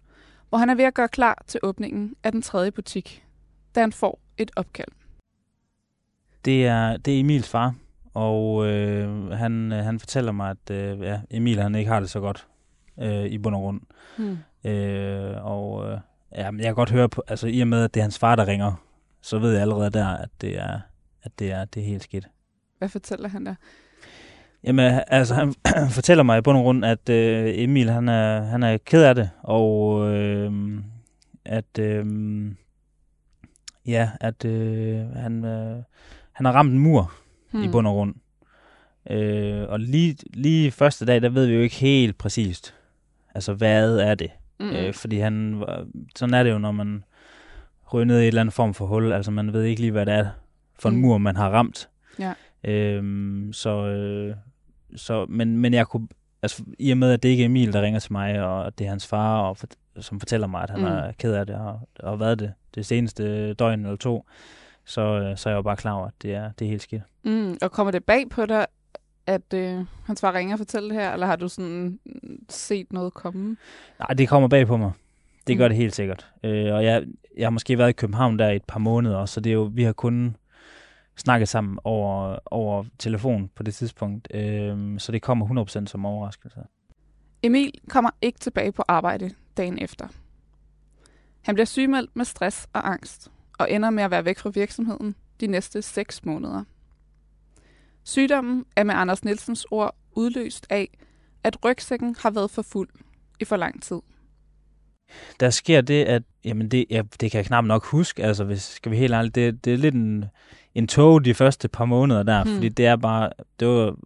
hvor 0.49 0.59
han 0.59 0.71
er 0.71 0.75
ved 0.75 0.85
at 0.85 0.95
gøre 0.95 1.09
klar 1.09 1.43
til 1.47 1.61
åbningen 1.63 2.15
af 2.25 2.33
den 2.33 2.43
tredje 2.43 2.71
butik, 2.71 3.25
da 3.75 3.81
han 3.81 3.93
får 3.93 4.21
et 4.39 4.51
opkald. 4.57 4.93
Det 6.45 6.67
er, 6.67 6.97
det 6.97 7.17
er 7.17 7.21
Emils 7.21 7.49
far, 7.49 7.75
og 8.15 8.67
øh, 8.67 9.31
han, 9.31 9.73
øh, 9.73 9.85
han 9.85 10.01
fortæller 10.01 10.33
mig, 10.33 10.51
at 10.51 10.71
øh, 10.71 11.01
ja, 11.01 11.21
Emil 11.31 11.61
han 11.61 11.75
ikke 11.75 11.91
har 11.91 12.01
det 12.01 12.11
så 12.11 12.21
godt 12.21 12.47
øh, 13.01 13.25
i 13.25 13.39
bund 13.39 13.55
og 13.55 13.61
grund. 13.61 13.81
Hmm. 14.19 14.39
Øh, 14.71 15.45
og 15.45 15.91
øh, 15.91 15.99
ja, 16.37 16.51
men 16.51 16.61
jeg 16.61 16.67
kan 16.67 16.75
godt 16.75 16.91
høre 16.91 17.09
på, 17.09 17.23
altså 17.29 17.47
i 17.47 17.61
og 17.61 17.69
med, 17.69 17.85
at 17.85 17.95
det 17.95 18.01
er 18.01 18.05
hans 18.05 18.19
far, 18.19 18.37
der 18.37 18.47
ringer, 18.47 18.73
så 19.23 19.39
ved 19.39 19.53
jeg 19.53 19.61
allerede 19.61 19.91
der, 19.91 20.07
at 20.07 20.29
det 20.41 20.59
er, 20.59 20.81
at 21.23 21.33
det 21.39 21.51
er, 21.51 21.65
det 21.65 21.83
er 21.83 21.87
helt 21.87 22.03
skidt. 22.03 22.29
Hvad 22.79 22.89
fortæller 22.89 23.29
han 23.29 23.47
der? 23.47 23.55
Jamen, 24.65 25.01
altså, 25.07 25.35
han 25.35 25.55
fortæller 25.99 26.23
mig 26.23 26.39
i 26.39 26.41
bund 26.41 26.59
og 26.59 26.63
grund, 26.63 26.85
at 26.85 27.09
øh, 27.09 27.53
Emil, 27.57 27.91
han 27.91 28.09
er, 28.09 28.43
han 28.43 28.63
er 28.63 28.77
ked 28.77 29.03
af 29.03 29.15
det, 29.15 29.31
og 29.43 30.09
øh, 30.09 30.53
at, 31.45 31.79
øh, 31.79 32.07
ja, 33.87 34.11
at 34.21 34.45
øh, 34.45 35.11
han, 35.17 35.45
øh, 35.45 35.83
han 36.33 36.47
har 36.47 36.53
ramt 36.53 36.73
en 36.73 36.79
mur 36.79 37.13
hmm. 37.51 37.63
i 37.63 37.69
bund 37.69 37.87
og 37.87 37.93
grund. 37.95 38.15
Øh, 39.11 39.69
og 39.69 39.81
lige, 39.81 40.17
lige 40.35 40.71
første 40.71 41.07
dag, 41.07 41.23
der 41.23 41.29
ved 41.29 41.47
vi 41.47 41.55
jo 41.55 41.61
ikke 41.61 41.77
helt 41.77 42.19
præcist, 42.19 42.75
altså 43.35 43.55
hvad 43.55 43.99
er 43.99 44.15
det? 44.15 44.31
Mm. 44.61 44.71
Øh, 44.71 44.95
fordi 44.95 45.19
han, 45.19 45.61
var- 45.61 45.87
sådan 46.17 46.35
er 46.35 46.43
det 46.43 46.51
jo, 46.51 46.59
når 46.59 46.73
man 46.73 47.05
ryger 47.95 48.05
ned 48.05 48.19
i 48.19 48.23
et 48.23 48.27
eller 48.29 48.41
andet 48.41 48.55
form 48.55 48.75
for 48.75 48.87
hul, 48.87 49.13
altså 49.13 49.31
man 49.31 49.53
ved 49.53 49.63
ikke 49.65 49.81
lige, 49.81 49.93
hvad 49.93 50.07
det 50.07 50.15
er 50.15 50.27
for 50.79 50.89
en 50.89 50.95
Mm. 50.95 51.01
mur, 51.03 51.19
man 51.19 51.37
har 51.37 51.51
ramt. 51.51 51.89
Ja. 52.19 52.33
Øhm, 52.65 53.53
så, 53.53 53.87
øh, 53.87 54.35
så, 54.97 55.27
men, 55.29 55.59
men 55.59 55.75
jeg 55.75 55.87
kunne, 55.87 56.09
altså 56.43 56.63
i 56.79 56.91
og 56.91 56.97
med, 56.99 57.13
at 57.13 57.23
det 57.23 57.29
ikke 57.29 57.43
er 57.43 57.47
Emil, 57.47 57.73
der 57.73 57.83
ringer 57.83 58.01
til 58.01 58.13
mig, 58.13 58.43
og 58.43 58.79
det 58.79 58.85
er 58.85 58.89
hans 58.91 59.07
far, 59.07 59.41
og 59.41 59.57
for, 59.57 59.67
som 60.01 60.21
fortæller 60.21 60.47
mig, 60.47 60.63
at 60.63 60.71
han 60.71 60.81
Mm. 60.81 60.87
er 60.87 61.13
ked 61.19 61.35
af 61.35 61.47
det, 61.47 61.57
og, 61.57 61.81
og 62.01 62.21
været 62.21 62.39
det 62.39 62.53
det 62.75 62.87
seneste 62.87 63.55
døgn 63.55 63.81
eller 63.85 63.97
to, 63.97 64.25
så, 64.85 65.01
øh, 65.01 65.37
så 65.37 65.49
er 65.49 65.53
jeg 65.53 65.57
jo 65.57 65.63
bare 65.63 65.77
klar 65.77 65.93
over, 65.93 66.07
at 66.07 66.13
det 66.23 66.35
er, 66.35 66.51
det 66.59 66.65
er 66.65 66.69
helt 66.69 66.83
skidt. 66.83 67.03
Mm. 67.25 67.57
Og 67.63 67.73
kommer 67.73 67.91
det 67.91 68.05
bag 68.05 68.29
på 68.31 68.47
dig, 68.47 68.67
at 69.27 69.55
øh, 69.55 69.85
hans 70.05 70.21
far 70.21 70.35
ringer 70.35 70.55
og 70.55 70.59
fortæller 70.59 70.89
det 70.89 71.03
her, 71.03 71.13
eller 71.13 71.27
har 71.27 71.37
du 71.37 71.49
sådan 71.49 71.99
set 72.49 72.93
noget 72.93 73.15
komme? 73.15 73.57
Nej, 73.99 74.07
det 74.19 74.29
kommer 74.29 74.49
bag 74.49 74.67
på 74.67 74.77
mig. 74.77 74.93
Det 75.47 75.59
gør 75.59 75.65
Mm. 75.67 75.71
det 75.71 75.77
helt 75.77 75.95
sikkert. 75.95 76.31
Øh, 76.45 76.75
og 76.75 76.85
jeg, 76.85 77.05
jeg 77.37 77.47
har 77.47 77.51
måske 77.51 77.79
været 77.79 77.89
i 77.89 77.93
København 77.93 78.39
der 78.39 78.51
i 78.51 78.57
et 78.57 78.65
par 78.65 78.79
måneder, 78.79 79.17
også, 79.17 79.35
så 79.35 79.41
det 79.41 79.51
er 79.51 79.55
jo, 79.55 79.71
vi 79.75 79.83
har 79.83 79.93
kun 79.93 80.37
snakket 81.17 81.49
sammen 81.49 81.79
over, 81.85 82.39
over 82.47 82.85
telefon 82.99 83.51
på 83.55 83.63
det 83.63 83.75
tidspunkt. 83.75 84.29
Øh, 84.35 84.99
så 85.01 85.13
det 85.13 85.23
kommer 85.23 85.65
100% 85.83 85.87
som 85.87 86.07
overraskelse. 86.07 86.61
Emil 87.43 87.73
kommer 87.89 88.11
ikke 88.23 88.39
tilbage 88.39 88.73
på 88.73 88.83
arbejde 88.89 89.31
dagen 89.57 89.79
efter. 89.79 90.09
Han 91.43 91.55
bliver 91.55 91.67
sygemeldt 91.67 92.17
med 92.17 92.25
stress 92.25 92.69
og 92.73 92.89
angst, 92.93 93.31
og 93.59 93.71
ender 93.73 93.91
med 93.91 94.03
at 94.03 94.11
være 94.11 94.25
væk 94.25 94.39
fra 94.39 94.51
virksomheden 94.55 95.15
de 95.41 95.47
næste 95.47 95.83
seks 95.83 96.25
måneder. 96.25 96.65
Sygdommen 98.05 98.65
er 98.77 98.85
med 98.85 98.95
Anders 98.95 99.25
Nielsens 99.25 99.67
ord 99.71 99.95
udløst 100.13 100.67
af, 100.71 100.99
at 101.45 101.65
rygsækken 101.65 102.17
har 102.19 102.31
været 102.31 102.51
for 102.51 102.63
fuld 102.63 102.89
i 103.41 103.45
for 103.45 103.57
lang 103.57 103.83
tid. 103.83 104.01
Der 105.41 105.51
sker 105.51 105.81
det, 105.81 106.05
at 106.05 106.23
jamen 106.45 106.69
det, 106.69 106.85
ja, 106.91 107.03
det 107.21 107.31
kan 107.31 107.39
jeg 107.39 107.47
knap 107.47 107.65
nok 107.65 107.85
huske, 107.85 108.25
altså 108.25 108.45
hvis 108.45 108.63
skal 108.63 108.93
vi 108.93 108.97
helt 108.97 109.15
ærligt, 109.15 109.35
det, 109.35 109.65
det 109.65 109.73
er 109.73 109.77
lidt 109.79 109.95
en, 109.95 110.25
en 110.75 110.87
tog 110.87 111.25
de 111.25 111.35
første 111.35 111.69
par 111.69 111.85
måneder 111.85 112.23
der, 112.23 112.45
Hmm. 112.45 112.55
fordi 112.55 112.69
det 112.69 112.87
er 112.87 112.97
bare, 112.97 113.31
det 113.61 113.69
var, 113.69 113.97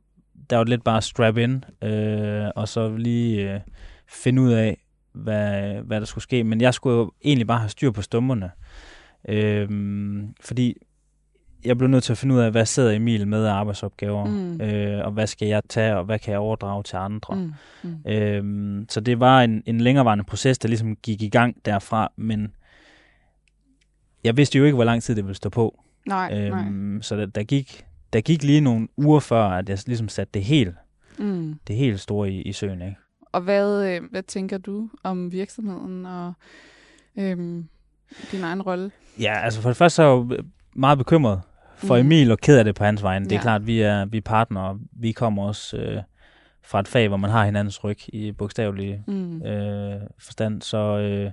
der 0.50 0.57
var 0.57 0.64
lidt 0.64 0.85
bare 0.85 1.02
strap 1.02 1.37
in, 1.37 1.64
øh, 1.83 2.46
og 2.57 2.68
så 2.68 2.96
lige 2.96 3.54
øh, 3.54 3.61
finde 4.09 4.42
ud 4.42 4.52
af, 4.52 4.80
hvad, 5.12 5.74
hvad 5.83 6.00
der 6.00 6.07
skulle 6.07 6.22
ske. 6.22 6.44
Men 6.44 6.61
jeg 6.61 6.74
skulle 6.74 6.96
jo 6.96 7.12
egentlig 7.24 7.46
bare 7.46 7.59
have 7.59 7.68
styr 7.70 7.90
på 7.90 8.02
stummerne, 8.02 8.50
øh, 9.28 9.68
fordi 10.40 10.76
jeg 11.64 11.79
blev 11.79 11.88
nødt 11.90 12.05
til 12.05 12.12
at 12.12 12.18
finde 12.18 12.35
ud 12.35 12.40
af, 12.40 12.50
hvad 12.50 12.66
sidder 12.66 12.92
Emil 12.92 13.29
med 13.29 13.44
af 13.44 13.53
arbejdsopgaver, 13.53 14.24
Mm. 14.24 14.61
øh, 14.61 15.05
og 15.05 15.12
hvad 15.12 15.27
skal 15.27 15.48
jeg 15.48 15.62
tage, 15.68 15.96
og 15.96 16.05
hvad 16.05 16.18
kan 16.18 16.31
jeg 16.33 16.38
overdrage 16.40 16.83
til 16.83 16.96
andre. 16.96 17.35
Mm. 17.37 17.53
Mm. 17.83 18.11
Øhm, 18.12 18.87
så 18.88 19.00
det 19.00 19.20
var 19.20 19.42
en, 19.42 19.62
en 19.66 19.81
længerevarende 19.81 20.24
proces, 20.24 20.59
der 20.59 20.68
ligesom 20.68 20.96
gik 20.96 21.22
i 21.22 21.29
gang 21.29 21.57
derfra, 21.64 22.12
men 22.16 22.53
jeg 24.24 24.37
vidste 24.37 24.59
jo 24.59 24.64
ikke, 24.64 24.74
hvor 24.74 24.85
lang 24.85 25.03
tid 25.03 25.14
det 25.16 25.24
ville 25.24 25.37
stå 25.37 25.48
på. 25.48 25.81
Nej, 26.07 26.48
nej. 26.48 26.61
Øhm, 26.61 27.03
så 27.03 27.16
der, 27.16 27.27
der, 27.27 27.42
gik, 27.42 27.85
der 28.12 28.20
gik 28.20 28.42
lige 28.42 28.61
nogle 28.61 28.88
uger 28.96 29.20
før, 29.20 29.42
at 29.44 29.68
jeg 29.68 29.79
ligesom 29.87 30.09
satte 30.09 30.31
det 30.35 30.44
helt, 30.44 30.74
Mm. 31.18 31.55
det 31.68 31.77
helt 31.77 32.00
store 32.00 32.31
i, 32.31 32.42
i 32.42 32.53
søen. 32.53 32.83
Ikke? 32.83 32.96
Og 33.33 33.40
hvad, 33.40 33.87
øh, 33.88 34.00
hvad 34.11 34.22
tænker 34.22 34.59
du 34.59 34.88
om 35.03 35.33
virksomheden 35.33 36.07
og 36.07 36.33
øhm, 37.18 37.68
din 38.33 38.42
egen 38.42 38.62
rolle? 38.62 38.90
Ja, 39.20 39.38
altså 39.44 39.61
for 39.61 39.68
det 39.70 39.77
første 39.77 39.96
så 39.96 40.03
er 40.03 40.07
jeg 40.07 40.14
jo 40.38 40.44
meget 40.77 40.98
bekymret 40.98 41.40
for 41.87 41.97
Mhm. 41.97 42.07
Emil 42.07 42.31
og 42.31 42.38
ked 42.38 42.59
af 42.59 42.64
det 42.64 42.75
på 42.75 42.85
hans 42.85 43.03
vegne. 43.03 43.25
Det 43.25 43.37
er 43.37 43.40
klart, 43.40 43.66
vi 43.66 43.81
er, 43.81 44.05
vi 44.05 44.16
er 44.16 44.20
partnere. 44.23 44.79
Vi 44.92 45.12
kommer 45.12 45.44
også 45.47 45.77
øh, 45.77 46.03
fra 46.62 46.81
et 46.81 46.88
fag, 46.88 47.09
hvor 47.09 47.16
man 47.16 47.31
har 47.31 47.44
hinandens 47.44 47.85
ryg 47.85 47.99
i 48.14 48.33
bogstavelig 48.33 49.03
Mm. 49.07 49.42
øh, 49.42 50.01
forstand. 50.18 50.62
Så 50.62 50.79
øh, 50.99 51.31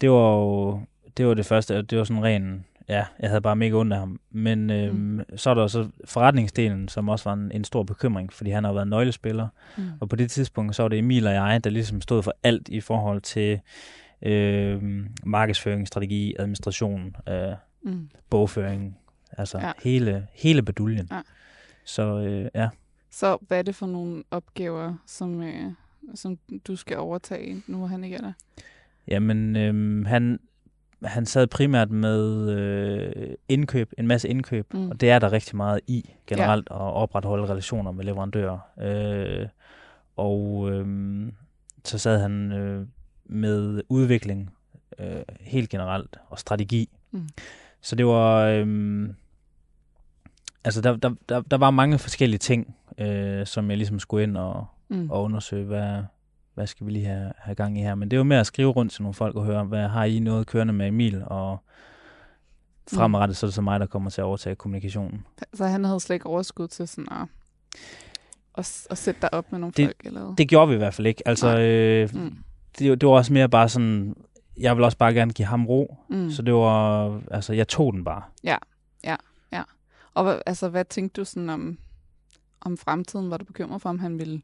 det 0.00 0.10
var 0.10 0.34
jo 0.36 0.80
det 1.16 1.26
var 1.26 1.34
det 1.34 1.46
første, 1.46 1.78
og 1.78 1.90
det 1.90 1.98
var 1.98 2.04
sådan 2.04 2.22
ren, 2.24 2.64
ja, 2.88 3.04
jeg 3.20 3.28
havde 3.30 3.40
bare 3.40 3.56
mega 3.56 3.74
ondt 3.76 3.92
af 3.92 3.98
ham. 3.98 4.20
Men 4.30 4.70
øh, 4.70 4.92
Mm. 4.92 4.98
mm. 4.98 5.36
så 5.36 5.50
er 5.50 5.54
der 5.54 5.66
så 5.66 5.88
forretningsdelen, 6.04 6.88
som 6.88 7.08
også 7.08 7.28
var 7.30 7.34
en, 7.34 7.50
en 7.54 7.64
stor 7.64 7.82
bekymring, 7.82 8.32
fordi 8.32 8.50
han 8.50 8.64
har 8.64 8.72
været 8.72 8.88
nøglespiller. 8.88 9.48
Mm. 9.78 9.82
Og 10.00 10.08
på 10.08 10.16
det 10.16 10.30
tidspunkt, 10.30 10.76
så 10.76 10.82
var 10.82 10.88
det 10.88 10.98
Emil 10.98 11.26
og 11.26 11.32
jeg, 11.34 11.64
der 11.64 11.70
ligesom 11.70 12.00
stod 12.00 12.22
for 12.22 12.34
alt 12.42 12.68
i 12.68 12.80
forhold 12.80 13.20
til 13.20 13.60
øh, 14.22 14.82
markedsføring, 15.24 15.88
strategi, 15.88 16.34
administration, 16.38 17.16
øh, 17.28 17.52
Mm. 17.84 18.08
bogføring, 18.30 18.96
altså 19.38 19.58
Ja. 19.58 19.72
hele, 19.82 20.26
hele 20.32 20.62
beduljen. 20.62 21.08
Ja. 21.10 21.20
Så 21.84 22.02
øh, 22.18 22.48
ja, 22.54 22.68
Så 23.10 23.38
hvad 23.40 23.58
er 23.58 23.62
det 23.62 23.74
for 23.74 23.86
nogle 23.86 24.22
opgaver, 24.30 24.94
som, 25.06 25.42
øh, 25.42 25.72
som 26.14 26.38
du 26.66 26.76
skal 26.76 26.98
overtage, 26.98 27.62
nu 27.66 27.76
hvor 27.78 27.86
han 27.86 28.04
ikke 28.04 28.16
er 28.16 28.20
der? 28.20 28.32
Jamen, 29.08 29.56
øhm, 29.56 30.04
han, 30.04 30.40
han 31.04 31.26
sad 31.26 31.46
primært 31.46 31.90
med 31.90 32.50
øh, 32.50 33.34
indkøb, 33.48 33.92
en 33.98 34.06
masse 34.06 34.28
indkøb, 34.28 34.74
Mm. 34.74 34.90
og 34.90 35.00
det 35.00 35.10
er 35.10 35.18
der 35.18 35.32
rigtig 35.32 35.56
meget 35.56 35.80
i 35.86 36.10
generelt, 36.26 36.68
ja. 36.70 36.74
at 36.76 36.80
opretholde 36.80 37.46
relationer 37.48 37.92
med 37.92 38.04
leverandører. 38.04 38.58
Øh, 38.80 39.48
og 40.16 40.70
øhm, 40.72 41.32
så 41.84 41.98
sad 41.98 42.20
han 42.20 42.52
øh, 42.52 42.86
med 43.24 43.82
udvikling 43.88 44.50
øh, 44.98 45.22
helt 45.40 45.70
generelt, 45.70 46.16
og 46.28 46.38
strategi. 46.38 46.88
Mm. 47.10 47.28
Så 47.82 47.96
det 47.96 48.06
var... 48.06 48.42
Øhm, 48.44 49.14
altså, 50.64 50.80
der, 50.80 50.96
der, 50.96 51.14
der, 51.28 51.40
der 51.40 51.56
var 51.56 51.70
mange 51.70 51.98
forskellige 51.98 52.38
ting, 52.38 52.76
øh, 52.98 53.46
som 53.46 53.70
jeg 53.70 53.76
ligesom 53.78 53.98
skulle 53.98 54.22
ind 54.22 54.36
og, 54.36 54.66
Mm. 54.88 55.10
og 55.10 55.22
undersøge, 55.22 55.64
hvad, 55.64 56.02
hvad 56.54 56.66
skal 56.66 56.86
vi 56.86 56.92
lige 56.92 57.04
have, 57.06 57.32
have 57.38 57.54
gang 57.54 57.78
i 57.78 57.82
her. 57.82 57.94
Men 57.94 58.10
det 58.10 58.16
jo 58.16 58.22
med 58.22 58.36
at 58.36 58.46
skrive 58.46 58.70
rundt 58.70 58.92
til 58.92 59.02
nogle 59.02 59.14
folk 59.14 59.36
og 59.36 59.44
høre, 59.44 59.64
hvad 59.64 59.88
har 59.88 60.04
I 60.04 60.18
noget 60.18 60.46
kørende 60.46 60.72
med 60.72 60.86
Emil, 60.88 61.22
og 61.26 61.58
fremadrettet 62.94 63.36
så 63.36 63.46
er 63.46 63.48
det 63.48 63.54
så 63.54 63.62
mig, 63.62 63.80
der 63.80 63.86
kommer 63.86 64.10
til 64.10 64.20
at 64.20 64.24
overtage 64.24 64.56
kommunikationen. 64.56 65.26
Så 65.54 65.66
han 65.66 65.84
havde 65.84 66.00
slet 66.00 66.14
ikke 66.14 66.26
overskud 66.26 66.68
til 66.68 66.88
sådan 66.88 67.06
at, 67.12 67.28
at, 68.54 68.86
at 68.90 68.98
sætte 68.98 69.20
dig 69.20 69.34
op 69.34 69.52
med 69.52 69.58
nogle 69.60 69.72
Det- 69.76 69.86
folk? 69.86 69.96
Eller? 70.04 70.34
Det 70.34 70.48
gjorde 70.48 70.68
vi 70.68 70.74
i 70.74 70.78
hvert 70.78 70.94
fald 70.94 71.06
ikke. 71.06 71.28
Altså, 71.28 71.46
Nej. 71.46 71.62
øh, 71.62 72.08
Mm. 72.14 72.36
det, 72.78 73.00
det 73.00 73.08
var 73.08 73.14
også 73.14 73.32
mere 73.32 73.48
bare 73.48 73.68
sådan, 73.68 74.14
jeg 74.58 74.76
vil 74.76 74.84
også 74.84 74.98
bare 74.98 75.14
gerne 75.14 75.32
give 75.32 75.46
ham 75.46 75.66
ro, 75.66 75.96
Mm. 76.08 76.16
mm. 76.16 76.30
så 76.30 76.42
det 76.42 76.54
var, 76.54 77.20
altså, 77.30 77.52
jeg 77.52 77.68
tog 77.68 77.92
den 77.92 78.04
bare. 78.04 78.22
Og 80.14 80.24
hvad, 80.24 80.38
altså, 80.46 80.68
hvad 80.68 80.84
tænkte 80.84 81.20
du 81.20 81.24
sådan 81.24 81.50
om, 81.50 81.78
om 82.60 82.76
fremtiden? 82.76 83.30
Var 83.30 83.36
du 83.36 83.44
bekymret 83.44 83.82
for, 83.82 83.88
om 83.88 83.98
han 83.98 84.18
ville 84.18 84.42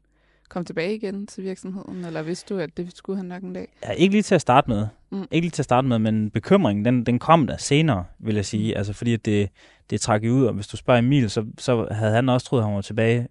komme 0.49 0.65
tilbage 0.65 0.95
igen 0.95 1.27
til 1.27 1.43
virksomheden, 1.43 2.05
eller 2.05 2.21
vidste 2.21 2.53
du, 2.53 2.59
at 2.59 2.77
det 2.77 2.97
skulle 2.97 3.17
han 3.17 3.25
nok 3.25 3.43
en 3.43 3.53
dag? 3.53 3.67
Ja, 3.85 3.91
ikke 3.91 4.11
lige 4.13 4.21
til 4.21 4.35
at 4.35 4.41
starte 4.41 4.69
med. 4.69 4.87
Mm. 5.09 5.25
Ikke 5.31 5.45
lige 5.45 5.51
til 5.51 5.61
at 5.61 5.65
starte 5.65 5.87
med, 5.87 5.99
men 5.99 6.29
bekymringen, 6.31 6.85
den, 6.85 7.05
den 7.05 7.19
kom 7.19 7.47
der 7.47 7.57
senere, 7.57 8.05
vil 8.19 8.35
jeg 8.35 8.45
sige. 8.45 8.77
Altså 8.77 8.93
fordi 8.93 9.13
at 9.13 9.25
det, 9.25 9.49
det 9.89 10.01
trak 10.01 10.21
ud, 10.23 10.45
og 10.45 10.53
hvis 10.53 10.67
du 10.67 10.77
spørger 10.77 10.99
Emil, 10.99 11.29
så, 11.29 11.45
så 11.57 11.87
havde 11.91 12.13
han 12.13 12.29
også 12.29 12.47
troet, 12.47 12.61
at 12.61 12.65
han 12.67 12.75
var 12.75 12.81
tilbage 12.81 13.27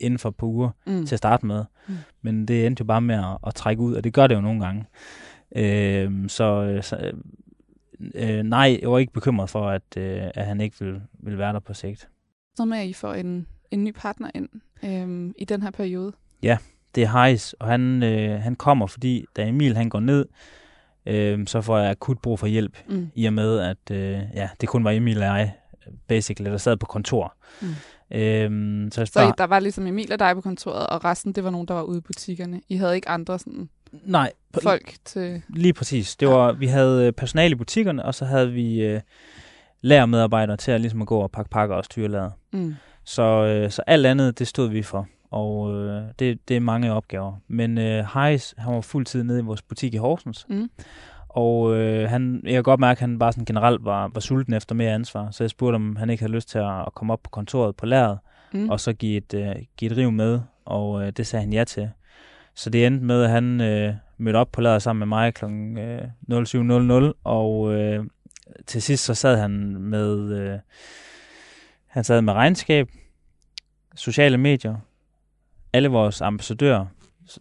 inden 0.00 0.18
for 0.18 0.28
et 0.28 0.36
par 0.36 0.46
uger 0.46 0.70
Mm. 0.86 1.06
til 1.06 1.14
at 1.14 1.18
starte 1.18 1.46
med. 1.46 1.64
Mm. 1.88 1.94
Men 2.22 2.48
det 2.48 2.66
endte 2.66 2.80
jo 2.80 2.84
bare 2.84 3.00
med 3.00 3.14
at, 3.14 3.38
at 3.46 3.54
trække 3.54 3.82
ud, 3.82 3.94
og 3.94 4.04
det 4.04 4.14
gør 4.14 4.26
det 4.26 4.34
jo 4.34 4.40
nogle 4.40 4.64
gange. 4.64 4.84
Øh, 5.56 6.28
så 6.28 6.44
øh, 6.62 6.82
så 6.82 6.96
øh, 6.96 7.12
øh, 8.14 8.42
nej, 8.42 8.78
jeg 8.82 8.90
var 8.90 8.98
ikke 8.98 9.12
bekymret 9.12 9.50
for, 9.50 9.68
at, 9.68 9.96
øh, 9.96 10.22
at 10.34 10.46
han 10.46 10.60
ikke 10.60 10.76
ville, 10.80 11.02
ville 11.12 11.38
være 11.38 11.52
der 11.52 11.60
på 11.60 11.74
sigt. 11.74 12.08
Så 12.56 12.64
med, 12.64 12.78
at 12.78 12.86
I 12.86 12.92
får 12.92 13.14
en, 13.14 13.46
en 13.70 13.84
ny 13.84 13.92
partner 13.96 14.30
ind 14.34 14.48
øhm, 14.84 15.34
i 15.38 15.44
den 15.44 15.62
her 15.62 15.70
periode. 15.70 16.12
det 16.94 17.02
er 17.02 17.22
Heis, 17.24 17.52
og 17.52 17.66
han, 17.66 18.02
øh, 18.02 18.40
han 18.40 18.54
kommer, 18.56 18.86
fordi 18.86 19.24
da 19.36 19.48
Emil 19.48 19.76
han 19.76 19.88
går 19.88 20.00
ned, 20.00 20.26
øh, 21.06 21.46
så 21.46 21.60
får 21.60 21.78
jeg 21.78 21.90
akut 21.90 22.18
brug 22.18 22.38
for 22.38 22.46
hjælp, 22.46 22.76
Mm. 22.88 23.10
i 23.14 23.26
og 23.26 23.32
med, 23.32 23.58
at 23.58 23.90
øh, 23.90 24.20
ja, 24.34 24.48
det 24.60 24.68
kun 24.68 24.84
var 24.84 24.90
Emil 24.90 25.18
og 25.18 25.24
jeg, 25.24 25.54
basically, 26.08 26.50
der 26.50 26.56
sad 26.58 26.76
på 26.76 26.86
kontor. 26.86 27.34
Mm. 27.62 27.68
Øh, 28.16 28.90
så 28.92 29.00
jeg 29.00 29.06
Så 29.08 29.12
spørger, 29.12 29.28
I, 29.28 29.32
der 29.38 29.44
var 29.44 29.60
ligesom 29.60 29.86
Emil 29.86 30.12
og 30.12 30.18
dig 30.18 30.34
på 30.34 30.40
kontoret, 30.40 30.86
og 30.86 31.04
resten, 31.04 31.32
det 31.32 31.44
var 31.44 31.50
nogen, 31.50 31.68
der 31.68 31.74
var 31.74 31.82
ude 31.82 31.98
i 31.98 32.00
butikkerne. 32.00 32.60
I 32.68 32.76
havde 32.76 32.94
ikke 32.94 33.08
andre 33.08 33.38
sådan, 33.38 33.68
nej, 34.04 34.32
folk 34.62 34.94
til... 35.04 35.42
lige 35.48 35.72
præcis. 35.72 36.16
Det 36.16 36.26
Ja. 36.26 36.32
var, 36.32 36.52
vi 36.52 36.66
havde 36.66 37.06
øh, 37.06 37.12
personale 37.12 37.52
i 37.52 37.54
butikkerne, 37.54 38.04
og 38.04 38.14
så 38.14 38.24
havde 38.24 38.52
vi 38.52 38.80
øh, 38.82 39.00
lærermedarbejdere 39.80 40.56
til 40.56 40.70
at 40.72 40.80
ligesom 40.80 41.02
at 41.02 41.08
gå 41.08 41.18
og 41.18 41.30
pakke 41.30 41.50
pakker 41.50 41.76
og 41.76 41.84
styre 41.84 42.08
lader. 42.08 42.30
Mm. 42.52 42.74
Så, 43.04 43.22
øh, 43.22 43.70
så 43.70 43.82
alt 43.86 44.06
andet, 44.06 44.38
det 44.38 44.46
stod 44.48 44.68
vi 44.68 44.82
for. 44.82 45.06
Og 45.30 45.74
øh, 45.74 46.02
det, 46.18 46.48
det 46.48 46.56
er 46.56 46.60
mange 46.60 46.92
opgaver. 46.92 47.32
Men 47.48 47.78
øh, 47.78 48.04
Heis, 48.14 48.54
han 48.58 48.74
var 48.74 48.80
fuldtid 48.80 49.22
nede 49.22 49.38
i 49.38 49.42
vores 49.42 49.62
butik 49.62 49.94
i 49.94 49.96
Horsens. 49.96 50.46
Mm. 50.48 50.70
Og 51.28 51.74
øh, 51.76 52.08
han, 52.10 52.40
jeg 52.44 52.52
kan 52.52 52.62
godt 52.62 52.80
mærke, 52.80 52.98
at 52.98 53.00
han 53.00 53.18
bare 53.18 53.32
sådan 53.32 53.44
generelt 53.44 53.84
var, 53.84 54.10
var 54.14 54.20
sulten 54.20 54.54
efter 54.54 54.74
mere 54.74 54.92
ansvar. 54.94 55.30
Så 55.30 55.44
jeg 55.44 55.50
spurgte, 55.50 55.76
om 55.76 55.96
han 55.96 56.10
ikke 56.10 56.22
havde 56.22 56.32
lyst 56.32 56.48
til 56.48 56.58
at, 56.58 56.80
at 56.86 56.94
komme 56.94 57.12
op 57.12 57.22
på 57.22 57.30
kontoret 57.30 57.76
på 57.76 57.86
lærret, 57.86 58.18
Mm. 58.54 58.68
og 58.70 58.80
så 58.80 58.92
give 58.92 59.16
et, 59.16 59.34
øh, 59.34 59.54
give 59.76 59.90
et 59.90 59.96
riv 59.96 60.10
med. 60.12 60.40
Og 60.64 61.02
øh, 61.06 61.12
det 61.16 61.26
sagde 61.26 61.44
han 61.44 61.52
ja 61.52 61.64
til. 61.64 61.90
Så 62.54 62.70
det 62.70 62.86
endte 62.86 63.04
med, 63.04 63.22
at 63.22 63.30
han 63.30 63.60
øh, 63.60 63.94
mødte 64.18 64.36
op 64.36 64.52
på 64.52 64.60
lærret 64.60 64.82
sammen 64.82 64.98
med 64.98 65.06
mig 65.06 65.34
kl. 65.34 65.44
Øh, 65.44 66.02
07.00. 67.08 67.12
Og 67.24 67.72
øh, 67.74 68.04
til 68.66 68.82
sidst 68.82 69.04
så 69.04 69.14
sad 69.14 69.36
han 69.36 69.50
med, 69.80 70.32
øh, 70.32 70.58
han 71.86 72.04
sad 72.04 72.22
med 72.22 72.32
regnskab, 72.32 72.88
sociale 73.94 74.38
medier, 74.38 74.76
alle 75.72 75.88
vores 75.88 76.20
ambassadører, 76.20 76.86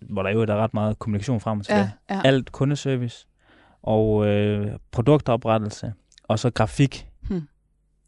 hvor 0.01 0.23
der 0.23 0.29
jo 0.29 0.41
er 0.41 0.55
ret 0.55 0.73
meget 0.73 0.99
kommunikation 0.99 1.39
frem 1.39 1.59
og 1.59 1.65
tilbage 1.65 1.91
ja, 2.09 2.15
ja. 2.15 2.21
alt 2.23 2.51
kundeservice 2.51 3.27
og 3.83 4.27
øh, 4.27 4.71
produktoprettelse, 4.91 5.93
og 6.23 6.39
så 6.39 6.49
grafik 6.49 7.07
Hmm. 7.27 7.47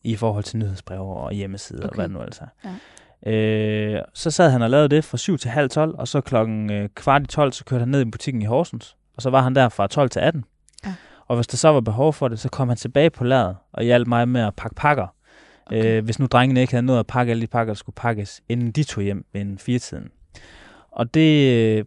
i 0.03 0.15
forhold 0.15 0.43
til 0.43 0.59
nyhedsbreve 0.59 1.15
og 1.15 1.33
hjemmesider 1.33 1.79
okay. 1.79 1.89
og 1.89 1.95
hvad 1.95 2.03
det 2.03 2.11
nu 2.13 2.21
altså 2.21 2.43
er. 2.43 2.69
Ja. 2.69 2.75
Øh, 3.25 3.99
så 4.13 4.31
sad 4.31 4.49
han 4.49 4.61
og 4.61 4.69
lavede 4.69 4.89
det 4.89 5.03
fra 5.03 5.17
7 5.17 5.37
til 5.37 5.49
halv 5.49 5.69
12, 5.69 5.95
og 5.97 6.07
så 6.07 6.21
klokken 6.21 6.71
øh, 6.71 6.89
kvart 6.95 7.23
i 7.23 7.27
12, 7.27 7.51
så 7.51 7.65
kørte 7.65 7.79
han 7.79 7.89
ned 7.89 8.01
i 8.01 8.11
butikken 8.11 8.41
i 8.41 8.45
Horsens, 8.45 8.95
og 9.15 9.21
så 9.21 9.29
var 9.29 9.41
han 9.41 9.55
der 9.55 9.69
fra 9.69 9.87
12 9.87 10.09
til 10.09 10.19
18. 10.19 10.43
Ja. 10.85 10.93
Og 11.27 11.35
hvis 11.35 11.47
der 11.47 11.57
så 11.57 11.69
var 11.69 11.81
behov 11.81 12.13
for 12.13 12.27
det, 12.27 12.39
så 12.39 12.49
kom 12.49 12.67
han 12.67 12.77
tilbage 12.77 13.09
på 13.09 13.23
lageret 13.23 13.55
og 13.73 13.83
hjalp 13.83 14.07
mig 14.07 14.29
med 14.29 14.41
at 14.41 14.55
pakke 14.55 14.75
pakker. 14.75 15.07
Okay. 15.65 15.97
Øh, 15.97 16.05
hvis 16.05 16.19
nu 16.19 16.25
drengene 16.25 16.61
ikke 16.61 16.73
havde 16.73 16.85
nået 16.85 16.99
at 16.99 17.07
pakke 17.07 17.29
alle 17.29 17.41
de 17.41 17.47
pakker, 17.47 17.73
der 17.73 17.77
skulle 17.77 17.95
pakkes, 17.95 18.41
inden 18.49 18.71
de 18.71 18.83
tog 18.83 19.03
hjem 19.03 19.25
ved 19.33 19.41
en 19.41 19.59
firetiden. 19.59 20.09
Og 20.91 21.13
det, 21.13 21.51
øh, 21.53 21.85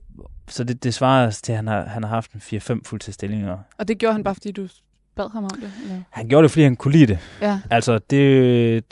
så 0.48 0.64
det, 0.64 0.84
det 0.84 0.94
svarer 0.94 1.30
til, 1.30 1.52
at 1.52 1.56
han 1.56 1.66
har, 1.66 1.86
han 1.86 2.02
har 2.02 2.10
haft 2.10 2.32
en 2.32 2.40
4-5 2.40 2.80
fuldtidsstillinger. 2.84 3.58
Og 3.78 3.88
det 3.88 3.98
gjorde 3.98 4.12
han 4.12 4.24
bare, 4.24 4.34
fordi 4.34 4.52
du 4.52 4.68
bad 5.16 5.32
ham 5.32 5.44
om 5.44 5.50
det? 5.60 5.70
Eller? 5.82 6.02
Han 6.10 6.28
gjorde 6.28 6.42
det, 6.42 6.50
fordi 6.50 6.62
han 6.62 6.76
kunne 6.76 6.92
lide 6.92 7.06
det. 7.06 7.18
Ja. 7.42 7.60
Altså, 7.70 7.92
det, 7.98 8.10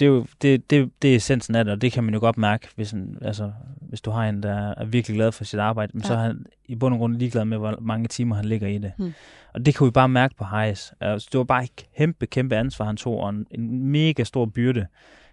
det, 0.01 0.07
er 0.07 0.11
jo- 0.11 0.27
det, 0.43 0.71
det, 0.71 0.91
det 1.03 1.13
er 1.13 1.17
essensen 1.17 1.55
af 1.55 1.65
det, 1.65 1.73
og 1.73 1.81
det 1.83 1.93
kan 1.93 2.05
man 2.05 2.15
jo 2.15 2.21
godt 2.21 2.39
mærke, 2.39 2.69
hvis, 2.77 2.93
en, 2.93 3.19
altså, 3.23 3.53
hvis 3.81 4.01
du 4.01 4.11
har 4.11 4.29
en, 4.29 4.43
der 4.43 4.75
er 4.77 4.85
virkelig 4.85 5.17
glad 5.17 5.33
for 5.33 5.45
sit 5.45 5.61
arbejde, 5.61 5.91
men 5.95 6.03
så 6.03 6.13
Ja. 6.13 6.19
er 6.19 6.23
han 6.23 6.47
i 6.67 6.75
bund 6.75 6.95
og 6.95 6.99
grund 6.99 7.17
ligeglad 7.17 7.45
med, 7.45 7.59
hvor 7.59 7.79
mange 7.81 8.09
timer 8.09 8.37
han 8.37 8.45
ligger 8.45 8.69
i 8.69 8.79
det. 8.79 8.93
Hmm. 8.99 9.13
Og 9.55 9.67
det 9.67 9.75
kan 9.75 9.85
vi 9.87 9.91
bare 9.91 10.09
mærke 10.09 10.35
på 10.39 10.45
Hayes. 10.45 10.95
Altså, 11.01 11.29
det 11.33 11.39
var 11.39 11.45
bare 11.45 11.65
et 11.65 11.71
kæmpe, 11.97 12.27
kæmpe 12.27 12.57
ansvar, 12.57 12.87
han 12.87 12.97
tog, 12.97 13.21
og 13.21 13.31
en, 13.31 13.47
en 13.51 13.89
mega 13.91 14.25
stor 14.25 14.47
byrde 14.47 14.87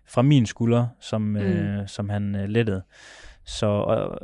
fra 0.08 0.22
min 0.22 0.46
skulder, 0.46 0.88
som, 1.00 1.22
mm. 1.22 1.36
øh, 1.38 1.88
som 1.88 2.10
han 2.10 2.36
øh, 2.36 2.50
lettede. 2.50 2.82
Så, 3.46 3.66
og, 3.68 4.20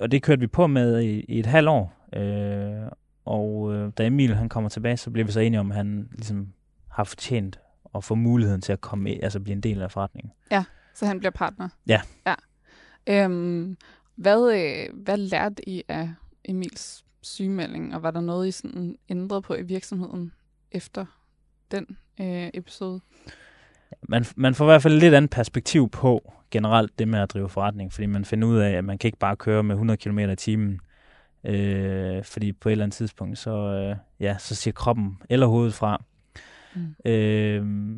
og 0.00 0.10
det 0.12 0.22
kørte 0.22 0.40
vi 0.40 0.46
på 0.46 0.66
med 0.66 1.00
i, 1.00 1.20
i 1.28 1.38
et 1.38 1.46
halvt 1.46 1.68
år. 1.68 1.92
Øh, 2.16 2.90
og 3.24 3.74
øh, 3.74 3.92
da 3.98 4.06
Emil 4.06 4.34
han 4.34 4.48
kommer 4.48 4.70
tilbage, 4.70 4.96
så 4.96 5.10
bliver 5.10 5.26
vi 5.26 5.32
så 5.32 5.40
enige 5.40 5.60
om, 5.60 5.70
at 5.70 5.76
han 5.76 6.08
ligesom 6.12 6.52
har 6.90 7.04
fortjent 7.04 7.60
at 7.94 8.04
få 8.04 8.14
muligheden 8.14 8.60
til 8.60 8.72
at 8.72 8.80
komme 8.80 9.04
med, 9.04 9.16
altså 9.22 9.40
blive 9.40 9.52
en 9.52 9.60
del 9.60 9.82
af 9.82 9.90
forretningen. 9.90 10.32
Så 10.94 11.06
han 11.06 11.18
bliver 11.18 11.30
partner? 11.30 11.68
Ja. 11.86 12.00
ja. 12.26 12.34
Øhm, 13.06 13.76
hvad, 14.14 14.52
øh, 14.54 15.02
hvad 15.02 15.16
lærte 15.16 15.68
I 15.68 15.82
af 15.88 16.10
Emils 16.44 17.04
sygemelding, 17.22 17.94
og 17.94 18.02
var 18.02 18.10
der 18.10 18.20
noget, 18.20 18.48
I 18.48 18.50
sådan 18.50 18.96
ændrede 19.08 19.42
på 19.42 19.54
i 19.54 19.62
virksomheden 19.62 20.32
efter 20.72 21.06
den 21.70 21.86
øh, 22.20 22.50
episode? 22.54 23.00
Man, 24.02 24.24
man 24.36 24.54
får 24.54 24.64
i 24.64 24.70
hvert 24.70 24.82
fald 24.82 25.00
lidt 25.00 25.14
andet 25.14 25.30
perspektiv 25.30 25.88
på 25.88 26.32
generelt 26.50 26.98
det 26.98 27.08
med 27.08 27.18
at 27.18 27.32
drive 27.32 27.48
forretning, 27.48 27.92
fordi 27.92 28.06
man 28.06 28.24
finder 28.24 28.48
ud 28.48 28.58
af, 28.58 28.70
at 28.70 28.84
man 28.84 28.98
kan 28.98 29.08
ikke 29.08 29.18
bare 29.18 29.36
køre 29.36 29.62
med 29.62 29.74
100 29.74 29.96
km 29.96 30.18
i 30.18 30.36
timen, 30.36 30.80
øh, 31.46 32.24
fordi 32.24 32.52
på 32.52 32.68
et 32.68 32.72
eller 32.72 32.84
andet 32.84 32.96
tidspunkt, 32.96 33.38
så, 33.38 33.50
øh, 33.56 33.96
ja, 34.20 34.36
så 34.38 34.54
siger 34.54 34.72
kroppen 34.72 35.18
eller 35.30 35.46
hovedet 35.46 35.74
fra. 35.74 36.04
Mm. 36.74 37.10
Øh, 37.10 37.96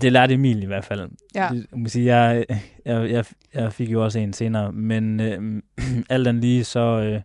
det 0.00 0.12
lærte 0.12 0.34
Emil 0.34 0.62
i 0.62 0.66
hvert 0.66 0.84
fald. 0.84 1.10
Ja. 1.34 1.50
Må 1.76 1.88
sige, 1.88 2.16
jeg, 2.16 2.44
jeg, 2.84 3.10
jeg, 3.10 3.24
jeg 3.54 3.72
fik 3.72 3.92
jo 3.92 4.04
også 4.04 4.18
en 4.18 4.32
senere, 4.32 4.72
men 4.72 5.20
øh, 5.20 5.62
alt 6.10 6.28
andet 6.28 6.40
lige, 6.44 6.64
så, 6.64 6.80
øh, 6.80 7.20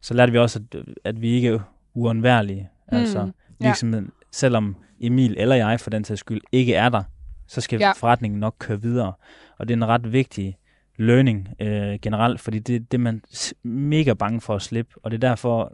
så 0.00 0.14
lærte 0.14 0.32
vi 0.32 0.38
også, 0.38 0.60
at, 0.72 0.84
at 1.04 1.20
vi 1.20 1.28
ikke 1.28 1.48
er 1.48 1.58
uundværlige. 1.94 2.68
Mm, 2.92 2.96
Altså, 2.98 3.18
ja. 3.20 3.66
virksomheden, 3.66 4.10
selvom 4.32 4.76
Emil 5.00 5.34
eller 5.38 5.54
jeg 5.54 5.80
for 5.80 5.90
den 5.90 6.04
sags 6.04 6.20
skyld 6.20 6.40
ikke 6.52 6.74
er 6.74 6.88
der, 6.88 7.02
så 7.46 7.60
skal 7.60 7.80
Ja. 7.80 7.86
ja. 7.86 7.92
forretningen 7.92 8.40
nok 8.40 8.54
køre 8.58 8.82
videre. 8.82 9.12
Og 9.58 9.68
det 9.68 9.74
er 9.74 9.76
en 9.76 9.86
ret 9.86 10.12
vigtig 10.12 10.56
learning 10.96 11.48
øh, 11.60 11.98
generelt, 12.02 12.40
fordi 12.40 12.58
det 12.58 12.92
det 12.92 12.98
er 12.98 13.02
man 13.02 13.22
s- 13.34 13.54
mega 13.62 14.12
bange 14.14 14.40
for 14.40 14.54
at 14.54 14.62
slippe, 14.62 14.94
og 15.02 15.10
det 15.10 15.24
er 15.24 15.28
derfor, 15.28 15.72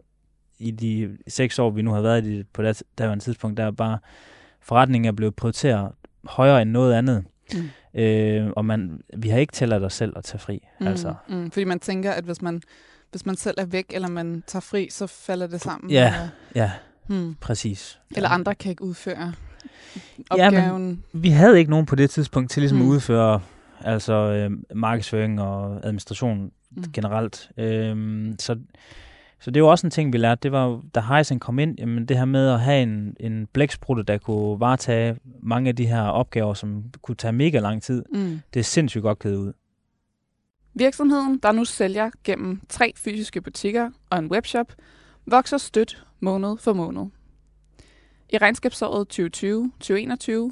i 0.59 0.71
de 0.71 1.17
seks 1.27 1.59
år, 1.59 1.69
vi 1.69 1.81
nu 1.81 1.91
har 1.91 2.01
været 2.01 2.25
i 2.25 2.37
det, 2.37 2.47
på 2.53 2.63
det 2.63 2.83
daværende 2.97 3.23
tidspunkt, 3.23 3.57
der 3.57 3.65
er 3.65 3.71
bare, 3.71 3.97
forretningen 4.61 5.07
er 5.07 5.11
blevet 5.11 5.35
prioriteret 5.35 5.91
højere 6.25 6.61
end 6.61 6.71
noget 6.71 6.93
andet. 6.93 7.23
Mm. 7.53 7.99
Øh, 8.01 8.49
og 8.55 8.65
man, 8.65 9.01
vi 9.17 9.29
har 9.29 9.37
ikke 9.37 9.53
tilladt 9.53 9.83
os 9.83 9.93
selv 9.93 10.13
at 10.17 10.23
tage 10.23 10.39
fri. 10.39 10.67
Mm, 10.79 10.87
Altså, 10.87 11.13
mm, 11.29 11.51
fordi 11.51 11.63
man 11.63 11.79
tænker, 11.79 12.11
at 12.11 12.23
hvis 12.23 12.41
man, 12.41 12.61
hvis 13.11 13.25
man 13.25 13.35
selv 13.35 13.55
er 13.57 13.65
væk, 13.65 13.85
eller 13.89 14.07
man 14.09 14.43
tager 14.47 14.61
fri, 14.61 14.87
så 14.91 15.07
falder 15.07 15.47
det 15.47 15.61
sammen. 15.61 15.91
Ja. 15.91 16.07
Eller, 16.07 16.27
ja, 16.55 16.71
hmm. 17.07 17.35
præcis. 17.41 17.99
eller 18.15 18.29
andre 18.29 18.55
kan 18.55 18.69
ikke 18.69 18.83
udføre 18.83 19.33
Ja, 20.37 20.49
men- 20.51 20.59
opgaven. 20.59 21.03
Vi 21.13 21.29
havde 21.29 21.59
ikke 21.59 21.71
nogen 21.71 21.85
på 21.85 21.95
det 21.95 22.09
tidspunkt 22.09 22.51
til 22.51 22.61
ligesom 22.61 22.77
Mm. 22.77 22.83
at 22.83 22.87
udføre 22.87 23.41
altså, 23.83 24.13
øh, 24.13 24.51
markedsføring 24.75 25.41
og 25.41 25.75
administration 25.85 26.51
Mm. 26.75 26.83
generelt. 26.93 27.51
Øhm, 27.57 28.35
så, 28.39 28.59
så 29.39 29.51
det 29.51 29.63
var 29.63 29.69
også 29.69 29.87
en 29.87 29.91
ting, 29.91 30.13
vi 30.13 30.17
lærte. 30.17 30.39
Det 30.43 30.51
var, 30.51 30.65
jo, 30.65 30.81
da 30.95 30.99
Heisen 30.99 31.39
kom 31.39 31.59
ind, 31.59 31.75
jamen 31.79 32.05
det 32.05 32.17
her 32.17 32.25
med 32.25 32.49
at 32.49 32.59
have 32.59 32.83
en, 32.83 33.15
en 33.19 33.47
blæksprutte, 33.53 34.03
der 34.03 34.17
kunne 34.17 34.59
varetage 34.59 35.15
mange 35.41 35.69
af 35.69 35.75
de 35.75 35.85
her 35.85 36.01
opgaver, 36.03 36.53
som 36.53 36.83
kunne 37.01 37.15
tage 37.15 37.31
mega 37.33 37.59
lang 37.59 37.83
tid, 37.83 38.03
Mm. 38.13 38.39
det 38.53 38.59
er 38.59 38.63
sindssygt 38.63 39.01
godt 39.01 39.19
givet 39.19 39.35
ud. 39.35 39.53
Virksomheden, 40.73 41.39
der 41.43 41.51
nu 41.51 41.65
sælger 41.65 42.09
gennem 42.23 42.61
tre 42.69 42.93
fysiske 42.95 43.41
butikker 43.41 43.89
og 44.09 44.19
en 44.19 44.27
webshop, 44.31 44.73
vokser 45.25 45.57
stødt 45.57 46.05
måned 46.19 46.57
for 46.57 46.73
måned. 46.73 47.05
I 48.29 48.37
regnskabsåret 48.37 49.07
2020-2021 49.19 50.51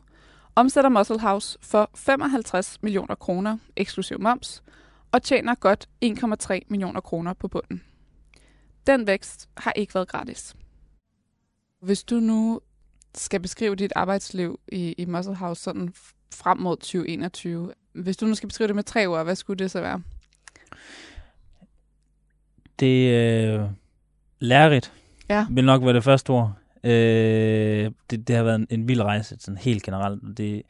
omsætter 0.60 0.90
Muscle 0.90 1.20
House 1.20 1.58
for 1.62 1.90
55 1.96 2.78
millioner 2.84 3.16
kroner 3.16 3.58
eksklusiv 3.76 4.20
moms 4.22 4.64
og 5.12 5.24
tjener 5.24 5.56
godt 5.56 5.90
1,3 6.06 6.60
millioner 6.70 7.02
kroner 7.02 7.34
på 7.34 7.48
bunden. 7.48 7.84
Den 8.88 9.08
vækst 9.08 9.50
har 9.58 9.72
ikke 9.76 9.96
været 9.96 10.08
gratis. 10.08 10.56
Hvis 11.82 12.04
du 12.04 12.16
nu 12.16 12.60
skal 13.16 13.40
beskrive 13.40 13.76
dit 13.76 13.94
arbejdsliv 13.96 14.60
i, 14.68 14.96
i 14.98 15.06
Muscle 15.06 15.36
House 15.36 15.62
sådan 15.64 15.94
frem 16.34 16.58
mod 16.58 16.78
2021, 16.78 17.74
hvis 17.94 18.18
du 18.18 18.26
nu 18.26 18.36
skal 18.36 18.50
beskrive 18.50 18.68
det 18.68 18.76
med 18.76 18.84
tre 18.84 19.08
ord, 19.08 19.24
hvad 19.24 19.36
skulle 19.36 19.58
det 19.58 19.72
så 19.72 19.82
være? 19.82 20.02
Det 22.80 23.16
er 23.16 23.62
øh, 23.64 23.70
lærerigt, 24.40 24.94
Ja. 25.30 25.46
vil 25.50 25.64
nok 25.66 25.82
være 25.84 25.94
det 25.94 26.04
første 26.04 26.30
ord. 26.30 26.54
Øh, 26.84 27.92
det, 28.10 28.28
det 28.28 28.36
har 28.36 28.44
været 28.44 28.56
en, 28.56 28.68
en 28.70 28.88
vild 28.88 29.02
rejse, 29.02 29.36
sådan 29.40 29.58
helt 29.58 29.84
generelt. 29.84 30.38
Det, 30.38 30.62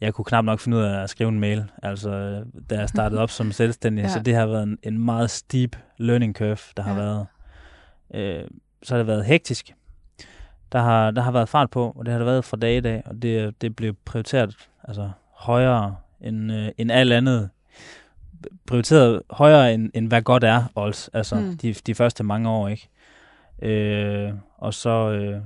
jeg 0.00 0.14
kunne 0.14 0.24
knap 0.24 0.44
nok 0.44 0.60
finde 0.60 0.76
ud 0.76 0.82
af 0.82 1.02
at 1.02 1.10
skrive 1.10 1.28
en 1.28 1.40
mail, 1.40 1.64
altså 1.82 2.42
da 2.70 2.78
jeg 2.78 2.88
startede 2.88 3.20
op 3.20 3.30
som 3.30 3.52
selvstændig, 3.52 4.02
ja. 4.04 4.08
så 4.08 4.20
det 4.20 4.34
har 4.34 4.46
været 4.46 4.62
en, 4.62 4.78
en 4.82 4.98
meget 4.98 5.30
steep 5.30 5.76
learning 5.98 6.34
curve, 6.34 6.58
der 6.76 6.82
har 6.82 6.94
ja. 6.94 7.00
været. 7.00 7.26
Øh, 8.14 8.48
så 8.82 8.94
har 8.94 8.98
det 8.98 9.06
været 9.06 9.24
hektisk. 9.24 9.74
Der 10.72 10.78
har, 10.78 11.10
der 11.10 11.22
har 11.22 11.30
været 11.30 11.48
fart 11.48 11.70
på, 11.70 11.94
og 11.96 12.06
det 12.06 12.12
har 12.12 12.18
det 12.18 12.26
været 12.26 12.44
fra 12.44 12.56
dag 12.56 12.76
i 12.76 12.80
dag, 12.80 13.02
og 13.06 13.22
det, 13.22 13.60
det 13.60 13.76
blev 13.76 13.94
prioriteret 14.04 14.56
altså, 14.84 15.10
højere 15.30 15.96
end, 16.20 16.52
øh, 16.52 16.68
end 16.78 16.92
alt 16.92 17.12
andet. 17.12 17.50
Prioriteret 18.66 19.22
højere 19.30 19.74
end, 19.74 19.90
end 19.94 20.08
hvad 20.08 20.22
godt 20.22 20.44
er, 20.44 20.64
også, 20.74 21.10
altså 21.12 21.34
mm. 21.34 21.56
de, 21.56 21.72
de 21.72 21.94
første 21.94 22.24
mange 22.24 22.48
år, 22.48 22.68
ikke? 22.68 22.88
Øh, 23.62 24.32
og 24.58 24.74
så 24.74 25.10
øh, 25.10 25.40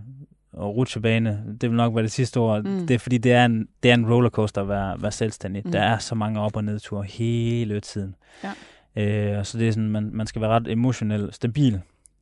og 0.53 0.77
rutsjebane, 0.77 1.57
det 1.61 1.71
vil 1.71 1.77
nok 1.77 1.95
være 1.95 2.03
det 2.03 2.13
sidste 2.13 2.39
ord. 2.39 2.65
Mm. 2.65 2.87
Det 2.87 2.95
er 2.95 2.99
fordi, 2.99 3.19
det 3.19 3.33
er 3.33 3.45
en, 3.45 3.69
det 3.83 3.91
er 3.91 3.95
en 3.95 4.13
rollercoaster 4.13 4.61
at 4.63 4.69
være, 4.69 5.03
være 5.03 5.13
selvstændig. 5.13 5.63
Mm. 5.65 5.73
Der 5.73 5.81
er 5.81 5.99
så 5.99 6.15
mange 6.15 6.41
op- 6.41 6.57
og 6.57 6.65
nedture 6.65 7.05
hele 7.05 7.81
tiden. 7.81 8.15
Ja. 8.45 8.53
Øh, 8.97 9.39
og 9.39 9.47
så 9.47 9.59
det 9.59 9.69
er 9.69 9.73
sådan, 9.73 9.89
man, 9.89 10.11
man 10.13 10.27
skal 10.27 10.43
være 10.43 10.51
ret 10.51 10.69
emotionelt 10.69 11.35
stabil, 11.35 11.81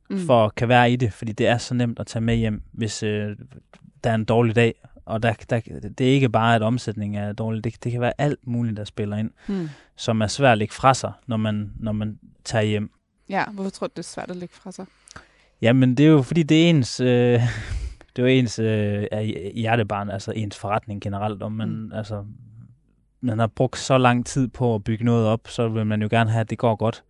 mm. 0.09 0.19
for 0.19 0.45
at 0.45 0.55
kan 0.55 0.67
være 0.67 0.91
i 0.91 0.95
det, 0.95 1.13
fordi 1.13 1.31
det 1.31 1.47
er 1.47 1.57
så 1.57 1.73
nemt 1.73 1.99
at 1.99 2.07
tage 2.07 2.23
med 2.23 2.35
hjem, 2.35 2.61
hvis 2.71 3.03
øh, 3.03 3.35
der 4.03 4.09
er 4.09 4.15
en 4.15 4.25
dårlig 4.25 4.55
dag. 4.55 4.73
Og 5.05 5.23
der, 5.23 5.33
der, 5.49 5.59
det 5.97 6.09
er 6.09 6.11
ikke 6.11 6.29
bare, 6.29 6.55
at 6.55 6.61
omsætningen 6.61 7.23
er 7.23 7.33
dårlig. 7.33 7.63
Det, 7.63 7.83
det 7.83 7.91
kan 7.91 8.01
være 8.01 8.13
alt 8.17 8.47
muligt, 8.47 8.77
der 8.77 8.83
spiller 8.83 9.17
ind, 9.17 9.31
mm. 9.47 9.69
som 9.95 10.21
er 10.21 10.27
svært 10.27 10.51
at 10.51 10.57
lægge 10.57 10.73
fra 10.73 10.93
sig, 10.93 11.11
når 11.27 11.37
man, 11.37 11.71
når 11.79 11.91
man 11.91 12.19
tager 12.43 12.63
hjem. 12.63 12.91
Ja, 13.29 13.45
hvorfor 13.45 13.69
tror 13.69 13.87
du, 13.87 13.91
det 13.91 13.99
er 13.99 14.03
svært 14.03 14.31
at 14.31 14.35
lægge 14.35 14.55
fra 14.55 14.71
sig? 14.71 14.85
Jamen, 15.61 15.95
det 15.95 16.05
er 16.05 16.09
jo 16.09 16.21
fordi, 16.21 16.43
det 16.43 16.65
er 16.65 16.69
ens... 16.69 16.99
Øh, 16.99 17.41
det 18.15 18.19
er 18.19 18.23
jo 18.23 18.25
ens 18.25 18.59
øh, 18.59 19.03
hjertebarn, 19.55 20.09
altså 20.09 20.31
ens 20.31 20.57
forretning 20.57 21.01
generelt, 21.01 21.43
om 21.43 21.51
man, 21.51 21.69
mm. 21.69 21.91
altså, 21.93 22.25
man 23.21 23.39
har 23.39 23.47
brugt 23.47 23.77
så 23.77 23.97
lang 23.97 24.25
tid 24.25 24.47
på 24.47 24.75
at 24.75 24.83
bygge 24.83 25.05
noget 25.05 25.27
op, 25.27 25.47
så 25.47 25.67
vil 25.67 25.85
man 25.85 26.01
jo 26.01 26.07
gerne 26.11 26.29
have, 26.29 26.41
at 26.41 26.49
det 26.49 26.57
går 26.57 26.75
godt. 26.75 27.03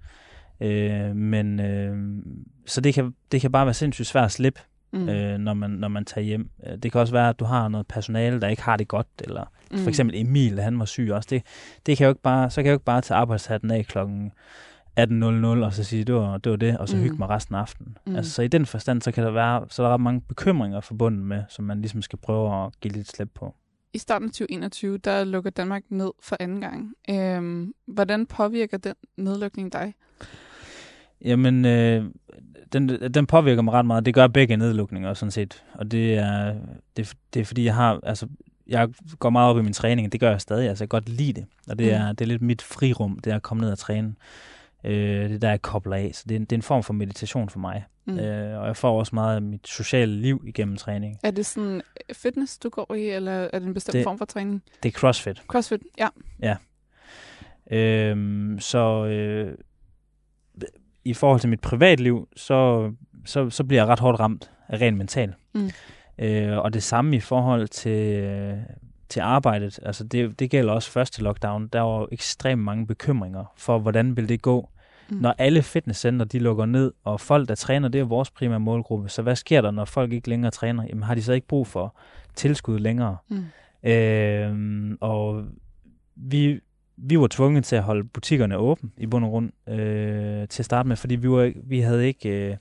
Øh, 0.62 1.16
men 1.16 1.60
øh, 1.60 2.24
så 2.66 2.82
det 2.82 2.94
kan, 2.94 3.14
det 3.32 3.42
kan 3.42 3.52
bare 3.52 3.66
være 3.66 3.74
sindssygt 3.74 4.08
svært 4.08 4.26
at 4.26 4.32
slippe, 4.32 4.62
mm. 4.94 5.10
øh, 5.10 5.38
når, 5.38 5.54
man, 5.54 5.70
når 5.70 5.88
man 5.88 6.06
tager 6.06 6.26
hjem. 6.26 6.50
Øh, 6.68 6.78
det 6.78 6.92
kan 6.92 7.02
også 7.02 7.14
være, 7.14 7.30
at 7.30 7.40
du 7.40 7.46
har 7.46 7.68
noget 7.68 7.88
personale, 7.88 8.42
der 8.42 8.48
ikke 8.48 8.62
har 8.62 8.78
det 8.78 8.88
godt, 8.88 9.08
eller 9.20 9.46
mm. 9.72 9.78
for 9.78 9.90
eksempel 9.90 10.16
Emil, 10.16 10.60
han 10.60 10.80
var 10.80 10.86
syg 10.86 11.10
også. 11.12 11.28
Det, 11.30 11.44
det 11.86 11.98
kan 11.98 12.06
jo 12.06 12.10
ikke 12.10 12.22
bare, 12.22 12.50
så 12.50 12.56
kan 12.56 12.66
jeg 12.66 12.72
jo 12.72 12.76
ikke 12.76 12.86
bare 12.86 13.02
tage 13.02 13.18
arbejdshatten 13.18 13.72
af 13.72 13.86
klokken 13.86 14.32
18.00, 15.00 15.46
og 15.46 15.74
så 15.74 15.84
sige, 15.84 16.04
det 16.04 16.16
var 16.16 16.38
det, 16.38 16.50
var 16.50 16.56
det 16.56 16.78
og 16.78 16.90
så 16.90 16.96
mm. 16.96 17.02
hygge 17.02 17.18
mig 17.18 17.30
resten 17.30 17.56
af 17.56 17.60
aftenen. 17.60 17.98
Mm. 18.06 18.16
Altså, 18.16 18.32
så 18.32 18.42
i 18.42 18.48
den 18.48 18.66
forstand, 18.66 19.02
så 19.02 19.12
kan 19.12 19.24
der 19.24 19.32
være, 19.32 19.66
så 19.70 19.84
der 19.84 19.90
er 19.90 19.94
ret 19.94 20.02
mange 20.02 20.22
bekymringer 20.22 20.82
forbundet 20.82 21.26
med, 21.26 21.44
som 21.50 21.66
man 21.66 21.82
ligesom 21.82 22.02
skal 22.02 22.20
prøve 22.20 22.66
at 22.66 22.80
give 22.82 22.94
lidt 22.94 23.12
slip 23.12 23.30
på. 23.36 23.56
I 23.94 23.98
starten 23.98 24.28
af 24.28 24.32
2021, 24.32 24.98
der 24.98 25.24
lukker 25.24 25.50
Danmark 25.50 25.84
ned 25.90 26.12
for 26.22 26.38
anden 26.40 26.62
gang. 26.62 26.94
Øhm, 27.10 27.74
hvordan 27.88 28.26
påvirker 28.26 28.78
den 28.78 28.94
nedlukning 29.18 29.74
dig? 29.74 29.94
Jamen, 31.22 31.66
øh, 31.66 32.06
den, 32.74 32.90
den 33.14 33.28
påvirker 33.28 33.62
mig 33.62 33.74
ret 33.74 33.86
meget. 33.86 34.06
Det 34.06 34.14
gør 34.14 34.28
begge 34.28 34.58
nedlukninger, 34.58 35.14
sådan 35.14 35.32
set. 35.32 35.64
Og 35.74 35.92
det 35.92 36.18
er, 36.18 36.56
det, 36.98 37.14
det 37.34 37.40
er 37.40 37.46
fordi, 37.46 37.66
jeg 37.66 37.76
har, 37.76 38.00
altså, 38.04 38.28
jeg 38.68 38.90
går 39.20 39.30
meget 39.30 39.50
op 39.50 39.58
i 39.58 39.62
min 39.62 39.74
træning, 39.74 40.12
det 40.12 40.20
gør 40.20 40.30
jeg 40.30 40.42
stadig, 40.42 40.70
altså 40.70 40.84
jeg 40.84 40.90
kan 40.90 41.00
godt 41.00 41.10
lide 41.10 41.34
det. 41.34 41.46
Og 41.68 41.80
det, 41.80 41.88
mm. 41.88 41.94
er, 41.94 42.08
det 42.08 42.22
er 42.22 42.26
lidt 42.26 42.42
mit 42.42 42.62
frirum, 42.62 43.20
det 43.20 43.32
er 43.32 43.36
at 43.36 43.42
komme 43.42 43.62
ned 43.62 43.72
og 43.72 43.78
træne. 43.78 44.16
Øh, 44.84 45.30
det 45.30 45.42
der, 45.42 45.50
jeg 45.50 45.62
kobler 45.62 45.96
af. 45.96 46.12
Så 46.14 46.24
det 46.30 46.36
er, 46.36 46.40
en, 46.40 46.46
det 46.46 46.52
er 46.52 46.58
en 46.58 46.62
form 46.62 46.84
for 46.84 46.94
meditation 46.94 47.50
for 47.50 47.60
mig. 47.60 47.86
Mm. 48.06 48.20
Øh, 48.20 48.62
og 48.62 48.68
jeg 48.68 48.78
får 48.78 49.00
også 49.00 49.16
meget 49.16 49.36
af 49.36 49.42
mit 49.42 49.68
sociale 49.68 50.16
liv 50.16 50.44
igennem 50.48 50.78
træning. 50.78 51.20
Er 51.24 51.32
det 51.32 51.46
sådan 51.46 51.82
fitness, 52.14 52.58
du 52.58 52.70
går 52.70 52.94
i, 52.94 53.10
eller 53.10 53.32
er 53.32 53.60
det 53.60 53.68
en 53.68 53.74
bestemt 53.74 53.94
det, 53.94 54.04
form 54.04 54.18
for 54.18 54.26
træning? 54.26 54.64
Det 54.84 54.90
er 54.90 55.00
CrossFit. 55.00 55.44
CrossFit, 55.48 55.82
ja. 55.98 56.08
Ja. 56.42 56.56
Øh, 57.72 58.60
så 58.60 59.06
øh, 59.06 59.58
i 61.06 61.14
forhold 61.14 61.40
til 61.40 61.50
mit 61.50 61.62
privatliv, 61.62 62.28
så, 62.36 62.92
så, 63.26 63.50
så 63.50 63.64
bliver 63.64 63.82
jeg 63.82 63.88
ret 63.88 64.00
hårdt 64.00 64.20
ramt 64.20 64.52
af 64.68 64.82
rent 64.82 64.98
mental. 64.98 65.34
Mm. 65.54 65.70
Øh, 66.20 66.58
og 66.58 66.74
det 66.74 66.84
samme 66.84 67.16
i 67.16 67.20
forhold 67.20 67.68
til, 67.68 68.24
til 69.12 69.20
arbejdet. 69.20 69.80
Altså 69.84 70.04
det, 70.04 70.40
det 70.40 70.50
gælder 70.50 70.74
også 70.74 70.92
første 70.92 71.24
lockdown. 71.24 71.68
Der 71.68 71.82
var 71.82 72.08
ekstremt 72.12 72.62
mange 72.62 72.88
bekymringer 72.88 73.54
for, 73.58 73.80
hvordan 73.80 74.18
vil 74.18 74.30
det 74.30 74.42
gå, 74.42 74.70
mm. 75.10 75.18
når 75.18 75.36
alle 75.38 75.62
fitnesscenter 75.62 76.26
de 76.26 76.40
lukker 76.40 76.66
ned, 76.66 76.94
og 77.04 77.22
folk, 77.22 77.50
der 77.50 77.56
træner, 77.56 77.88
det 77.88 78.02
er 78.02 78.06
vores 78.06 78.32
primære 78.32 78.60
målgruppe. 78.60 79.10
Så 79.10 79.22
hvad 79.22 79.36
sker 79.36 79.62
der, 79.62 79.72
når 79.72 79.86
folk 79.86 80.14
ikke 80.14 80.30
længere 80.30 80.52
træner? 80.52 80.84
Jamen 80.90 81.04
har 81.04 81.16
de 81.16 81.24
så 81.24 81.34
ikke 81.34 81.48
brug 81.48 81.68
for 81.68 81.98
tilskud 82.36 82.80
længere? 82.80 83.18
Mm. 83.30 83.90
Øh, 83.90 84.98
og 85.02 85.44
vi, 86.16 86.60
vi 86.98 87.20
var 87.20 87.28
tvunget 87.28 87.66
til 87.66 87.76
at 87.76 87.84
holde 87.84 88.04
butikkerne 88.04 88.58
åbne 88.58 88.90
i 88.98 89.06
bund 89.06 89.26
og 89.26 89.32
grund 89.32 89.70
øh, 89.70 90.48
til 90.48 90.62
at 90.62 90.66
starte 90.66 90.88
med, 90.88 90.96
fordi 90.96 91.16
vi, 91.16 91.30
var, 91.30 91.54
vi 91.64 91.80
havde 91.80 92.08
ikke... 92.08 92.30
Øh, 92.30 92.58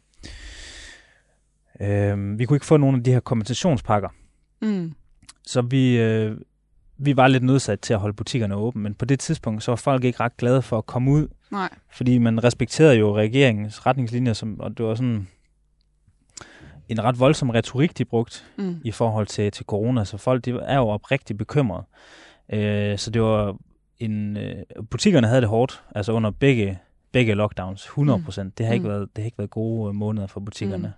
øh, 1.81 2.39
vi 2.39 2.45
kunne 2.45 2.57
ikke 2.57 2.67
få 2.67 2.77
nogle 2.77 2.99
af 2.99 3.05
de 3.05 3.13
her 3.13 3.21
kompensationspakker. 3.21 4.09
Mm. 4.63 4.93
Så 5.47 5.63
vi, 5.63 5.99
øh, 5.99 6.37
vi 6.99 7.17
var 7.17 7.29
lidt 7.29 7.43
nødsat 7.43 7.81
til 7.81 7.95
at 7.95 8.01
holde 8.01 8.15
butikkerne 8.15 8.55
åbne, 8.55 8.83
men 8.83 8.95
på 8.95 9.05
det 9.05 9.21
tidspunkt, 9.21 9.63
så 9.63 9.71
var 9.71 9.77
folk 9.77 10.05
ikke 10.05 10.21
ret 10.21 10.37
glade 10.37 10.63
for 10.63 10.79
at 10.79 10.87
komme 10.87 11.11
ud. 11.11 11.29
Nej. 11.51 11.69
Fordi 11.93 12.19
man 12.19 12.45
respekterede 12.45 12.95
jo 12.95 13.17
regeringens 13.17 13.87
retningslinjer, 13.87 14.33
som, 14.33 14.61
og 14.61 14.79
det 14.79 14.87
var 14.87 14.95
sådan 14.95 15.29
en 16.89 17.05
ret 17.05 17.21
voldsom 17.21 17.51
retorik, 17.51 17.99
de 17.99 18.05
brugte 18.05 18.39
mm. 18.59 18.81
i 18.85 18.91
forhold 18.91 19.27
til, 19.27 19.53
til 19.53 19.67
corona. 19.67 20.05
Så 20.05 20.17
folk 20.17 20.45
de 20.45 20.51
er 20.51 20.77
jo 20.77 20.89
oprigtigt 20.89 21.39
bekymrede. 21.39 21.85
Øh, 22.53 22.99
så 22.99 23.11
det 23.11 23.23
var 23.23 23.57
en... 23.99 24.37
Øh, 24.37 24.57
butikkerne 24.91 25.27
havde 25.27 25.41
det 25.41 25.49
hårdt, 25.49 25.83
altså 25.95 26.13
under 26.13 26.31
begge, 26.31 26.79
begge 27.13 27.35
lockdowns, 27.35 27.85
100 27.85 28.23
procent. 28.25 28.47
Mm. 28.47 28.53
Det, 28.59 28.67
har 28.67 28.73
ikke 28.73 28.83
mm. 28.83 28.91
været, 28.91 29.09
det 29.17 29.23
har 29.23 29.27
ikke 29.27 29.39
været 29.39 29.51
gode 29.51 29.89
øh, 29.89 29.95
måneder 29.95 30.27
for 30.27 30.41
butikkerne. 30.41 30.89
Mm. 30.89 30.93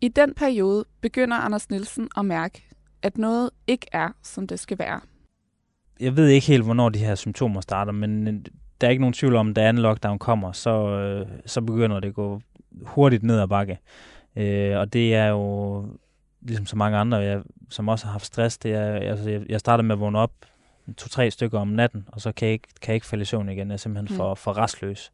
I 0.00 0.08
den 0.08 0.34
periode 0.34 0.84
begynder 1.00 1.36
Anders 1.36 1.70
Nielsen 1.70 2.08
at 2.16 2.24
mærke, 2.24 2.69
at 3.02 3.18
noget 3.18 3.50
ikke 3.66 3.86
er, 3.92 4.08
som 4.22 4.46
det 4.46 4.60
skal 4.60 4.78
være. 4.78 5.00
Jeg 6.00 6.16
ved 6.16 6.28
ikke 6.28 6.46
helt, 6.46 6.64
hvornår 6.64 6.88
de 6.88 6.98
her 6.98 7.14
symptomer 7.14 7.60
starter, 7.60 7.92
men 7.92 8.28
øh, 8.28 8.34
der 8.80 8.86
er 8.86 8.90
ikke 8.90 9.00
nogen 9.00 9.14
tvivl 9.14 9.36
om, 9.36 9.50
at 9.50 9.56
da 9.56 9.68
anden 9.68 9.82
lockdown 9.82 10.18
kommer, 10.18 10.52
så, 10.52 10.88
øh, 10.88 11.26
så 11.46 11.60
begynder 11.60 12.00
det 12.00 12.08
at 12.08 12.14
gå 12.14 12.40
hurtigt 12.82 13.22
ned 13.22 13.40
ad 13.40 13.48
bakke. 13.48 13.78
Øh, 14.36 14.78
og 14.78 14.92
det 14.92 15.14
er 15.14 15.26
jo, 15.26 15.86
ligesom 16.40 16.66
så 16.66 16.76
mange 16.76 16.98
andre, 16.98 17.16
jeg, 17.16 17.42
som 17.70 17.88
også 17.88 18.04
har 18.04 18.12
haft 18.12 18.26
stress, 18.26 18.58
det 18.58 18.72
er, 18.72 18.94
altså, 18.94 19.44
jeg 19.48 19.60
starter 19.60 19.84
med 19.84 19.94
at 19.94 20.00
vågne 20.00 20.18
op 20.18 20.32
to-tre 20.96 21.30
stykker 21.30 21.58
om 21.58 21.68
natten, 21.68 22.04
og 22.12 22.20
så 22.20 22.32
kan 22.32 22.46
jeg 22.46 22.52
ikke, 22.52 22.68
kan 22.80 22.92
jeg 22.92 22.94
ikke 22.94 23.06
falde 23.06 23.22
i 23.22 23.24
søvn 23.24 23.48
igen. 23.48 23.68
Jeg 23.68 23.72
er 23.72 23.76
simpelthen 23.76 24.16
for, 24.16 24.30
mm. 24.30 24.36
for 24.36 24.56
restløs. 24.56 25.12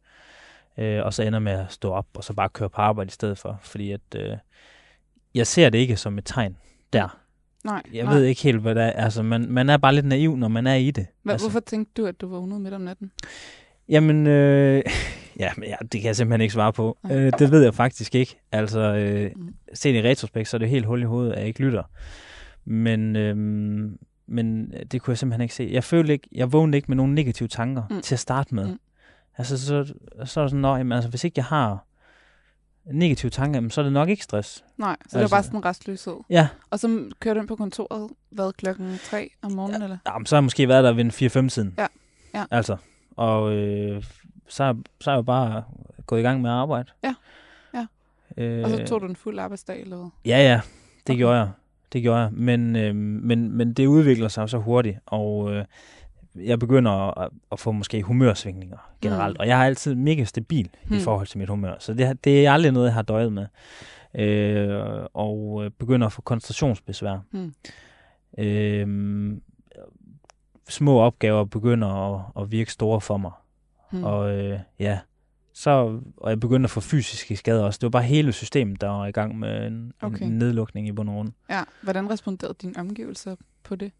Øh, 0.77 1.05
og 1.05 1.13
så 1.13 1.23
ender 1.23 1.39
med 1.39 1.51
at 1.51 1.71
stå 1.71 1.91
op, 1.91 2.07
og 2.13 2.23
så 2.23 2.33
bare 2.33 2.49
køre 2.49 2.69
på 2.69 2.81
arbejde 2.81 3.07
i 3.07 3.11
stedet 3.11 3.37
for. 3.37 3.59
Fordi 3.61 3.91
at, 3.91 4.01
øh, 4.15 4.37
jeg 5.35 5.47
ser 5.47 5.69
det 5.69 5.77
ikke 5.77 5.97
som 5.97 6.17
et 6.17 6.25
tegn 6.25 6.57
der. 6.93 7.19
Nej, 7.67 7.81
jeg 7.93 8.03
nej. 8.03 8.13
ved 8.13 8.23
ikke 8.23 8.41
helt, 8.41 8.61
hvad 8.61 8.75
det 8.75 8.83
er. 8.83 8.91
Altså, 8.91 9.23
man, 9.23 9.45
man 9.49 9.69
er 9.69 9.77
bare 9.77 9.95
lidt 9.95 10.05
naiv, 10.05 10.35
når 10.35 10.47
man 10.47 10.67
er 10.67 10.75
i 10.75 10.91
det. 10.91 11.07
Hva, 11.23 11.31
altså. 11.31 11.47
Hvorfor 11.47 11.59
tænkte 11.59 12.01
du, 12.01 12.07
at 12.07 12.21
du 12.21 12.27
vågnede 12.27 12.59
midt 12.59 12.73
om 12.73 12.81
natten? 12.81 13.11
Jamen, 13.89 14.27
øh, 14.27 14.83
ja, 15.39 15.51
men 15.57 15.69
ja, 15.69 15.75
det 15.81 16.01
kan 16.01 16.03
jeg 16.03 16.15
simpelthen 16.15 16.41
ikke 16.41 16.53
svare 16.53 16.73
på. 16.73 16.97
Øh, 17.11 17.31
det 17.39 17.51
ved 17.51 17.63
jeg 17.63 17.73
faktisk 17.73 18.15
ikke. 18.15 18.39
Altså, 18.51 18.79
øh, 18.79 19.31
mm. 19.35 19.53
set 19.73 19.95
i 19.95 20.01
retrospekt, 20.01 20.49
så 20.49 20.57
er 20.57 20.59
det 20.59 20.69
helt 20.69 20.85
hul 20.85 21.01
i 21.01 21.05
hovedet, 21.05 21.31
at 21.31 21.39
jeg 21.39 21.47
ikke 21.47 21.59
lytter. 21.59 21.83
Men, 22.65 23.15
øh, 23.15 23.35
men 24.27 24.73
det 24.91 25.01
kunne 25.01 25.11
jeg 25.11 25.17
simpelthen 25.17 25.41
ikke 25.41 25.55
se. 25.55 25.69
Jeg 25.71 25.83
følte 25.83 26.13
ikke, 26.13 26.29
jeg 26.31 26.53
vågnede 26.53 26.77
ikke 26.77 26.87
med 26.87 26.97
nogen 26.97 27.15
negative 27.15 27.47
tanker 27.47 27.83
mm. 27.89 28.01
til 28.01 28.15
at 28.15 28.19
starte 28.19 28.55
med. 28.55 28.67
Mm. 28.67 28.79
Altså, 29.37 29.57
så, 29.65 29.93
så 30.25 30.39
er 30.39 30.43
det 30.43 30.51
sådan, 30.51 30.61
nå, 30.61 30.75
jamen, 30.75 30.91
altså, 30.91 31.09
hvis 31.09 31.23
ikke 31.23 31.33
jeg 31.37 31.45
har 31.45 31.85
negative 32.91 33.29
tanker, 33.29 33.69
så 33.69 33.81
er 33.81 33.83
det 33.83 33.93
nok 33.93 34.09
ikke 34.09 34.23
stress. 34.23 34.63
Nej, 34.77 34.95
så 34.95 35.03
altså, 35.03 35.17
det 35.17 35.25
er 35.25 35.29
bare 35.29 35.43
sådan 35.43 35.59
en 35.59 35.65
restløshed. 35.65 36.15
Ja. 36.29 36.47
Og 36.69 36.79
så 36.79 37.09
kører 37.19 37.33
du 37.33 37.39
ind 37.39 37.47
på 37.47 37.55
kontoret, 37.55 38.09
hvad, 38.29 38.53
klokken 38.53 38.99
3 39.03 39.29
om 39.41 39.51
morgenen, 39.51 39.81
ja, 39.81 39.85
eller? 39.85 39.97
Ja, 40.05 40.25
så 40.25 40.35
har 40.35 40.39
jeg 40.39 40.43
måske 40.43 40.67
været 40.67 40.83
der 40.83 40.93
ved 40.93 41.45
4-5 41.45 41.49
siden. 41.49 41.73
Ja. 41.77 41.87
ja. 42.33 42.45
Altså, 42.51 42.77
og 43.15 43.53
øh, 43.53 44.03
så, 44.47 44.75
så 45.01 45.11
er 45.11 45.15
jeg 45.15 45.25
bare 45.25 45.63
gået 46.05 46.19
i 46.19 46.23
gang 46.23 46.41
med 46.41 46.49
at 46.49 46.55
arbejde. 46.55 46.91
Ja, 47.03 47.15
ja. 47.73 47.85
Øh, 48.37 48.63
og 48.63 48.69
så 48.69 48.85
tog 48.87 49.01
du 49.01 49.05
en 49.05 49.15
fuld 49.15 49.39
arbejdsdag, 49.39 49.81
eller 49.81 49.97
hvad? 49.97 50.09
Ja, 50.25 50.37
ja, 50.37 50.61
det 51.07 51.13
okay. 51.13 51.17
gjorde 51.17 51.37
jeg. 51.37 51.49
Det 51.93 52.01
gjorde 52.01 52.19
jeg. 52.19 52.29
Men, 52.31 52.75
øh, 52.75 52.95
men, 52.95 53.51
men 53.51 53.73
det 53.73 53.85
udvikler 53.85 54.27
sig 54.27 54.49
så 54.49 54.57
hurtigt, 54.57 54.97
og 55.05 55.53
øh, 55.53 55.65
jeg 56.39 56.59
begynder 56.59 57.19
at, 57.21 57.29
at 57.51 57.59
få 57.59 57.71
måske 57.71 58.01
humørsvingninger 58.01 58.77
generelt. 59.01 59.37
Mm. 59.37 59.39
Og 59.39 59.47
jeg 59.47 59.59
er 59.59 59.65
altid 59.65 59.95
mega 59.95 60.23
stabil 60.23 60.69
mm. 60.89 60.95
i 60.95 60.99
forhold 60.99 61.27
til 61.27 61.37
mit 61.37 61.49
humør. 61.49 61.75
Så 61.79 61.93
det, 61.93 62.23
det 62.23 62.45
er 62.45 62.51
aldrig 62.51 62.71
noget, 62.71 62.85
jeg 62.85 62.93
har 62.93 63.01
døjet 63.01 63.33
med. 63.33 63.45
Øh, 64.15 65.05
og 65.13 65.63
begynder 65.79 66.07
at 66.07 66.13
få 66.13 66.21
koncentrationsbesvær. 66.21 67.19
Mm. 67.31 67.53
Øh, 68.39 69.37
små 70.69 70.99
opgaver 70.99 71.45
begynder 71.45 71.87
at, 71.87 72.21
at 72.39 72.51
virke 72.51 72.71
store 72.71 73.01
for 73.01 73.17
mig. 73.17 73.31
Mm. 73.91 74.03
Og 74.03 74.31
øh, 74.31 74.59
ja, 74.79 74.99
så, 75.53 75.99
og 76.17 76.29
jeg 76.29 76.39
begynder 76.39 76.67
at 76.67 76.71
få 76.71 76.79
fysiske 76.79 77.35
skader 77.35 77.63
også. 77.63 77.77
Det 77.77 77.83
var 77.83 77.89
bare 77.89 78.03
hele 78.03 78.33
systemet, 78.33 78.81
der 78.81 78.87
var 78.87 79.05
i 79.05 79.11
gang 79.11 79.39
med 79.39 79.67
en, 79.67 79.93
okay. 80.01 80.25
en 80.25 80.31
nedlukning 80.31 80.87
i 80.87 80.91
bund 80.91 81.09
og 81.09 81.15
grund. 81.15 81.31
Ja, 81.49 81.63
hvordan 81.81 82.09
responderede 82.09 82.55
dine 82.61 82.73
omgivelser 82.77 83.35
på 83.63 83.75
det? 83.75 83.91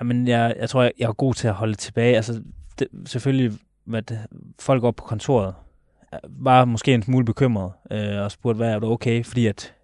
Jamen, 0.00 0.28
jeg, 0.28 0.56
jeg 0.60 0.70
tror, 0.70 0.82
jeg, 0.82 0.92
jeg 0.98 1.08
er 1.08 1.12
god 1.12 1.34
til 1.34 1.48
at 1.48 1.54
holde 1.54 1.74
tilbage. 1.74 2.16
Altså, 2.16 2.42
det, 2.78 2.88
selvfølgelig, 3.06 3.58
hvad 3.84 4.02
det, 4.02 4.18
folk 4.58 4.84
op 4.84 4.96
på 4.96 5.04
kontoret 5.04 5.54
var 6.28 6.64
måske 6.64 6.94
en 6.94 7.02
smule 7.02 7.24
bekymret 7.24 7.72
øh, 7.90 8.22
og 8.22 8.30
spurgte, 8.30 8.56
hvad 8.56 8.70
er 8.70 8.78
det 8.78 8.88
okay, 8.88 9.24
fordi 9.24 9.46
at 9.46 9.74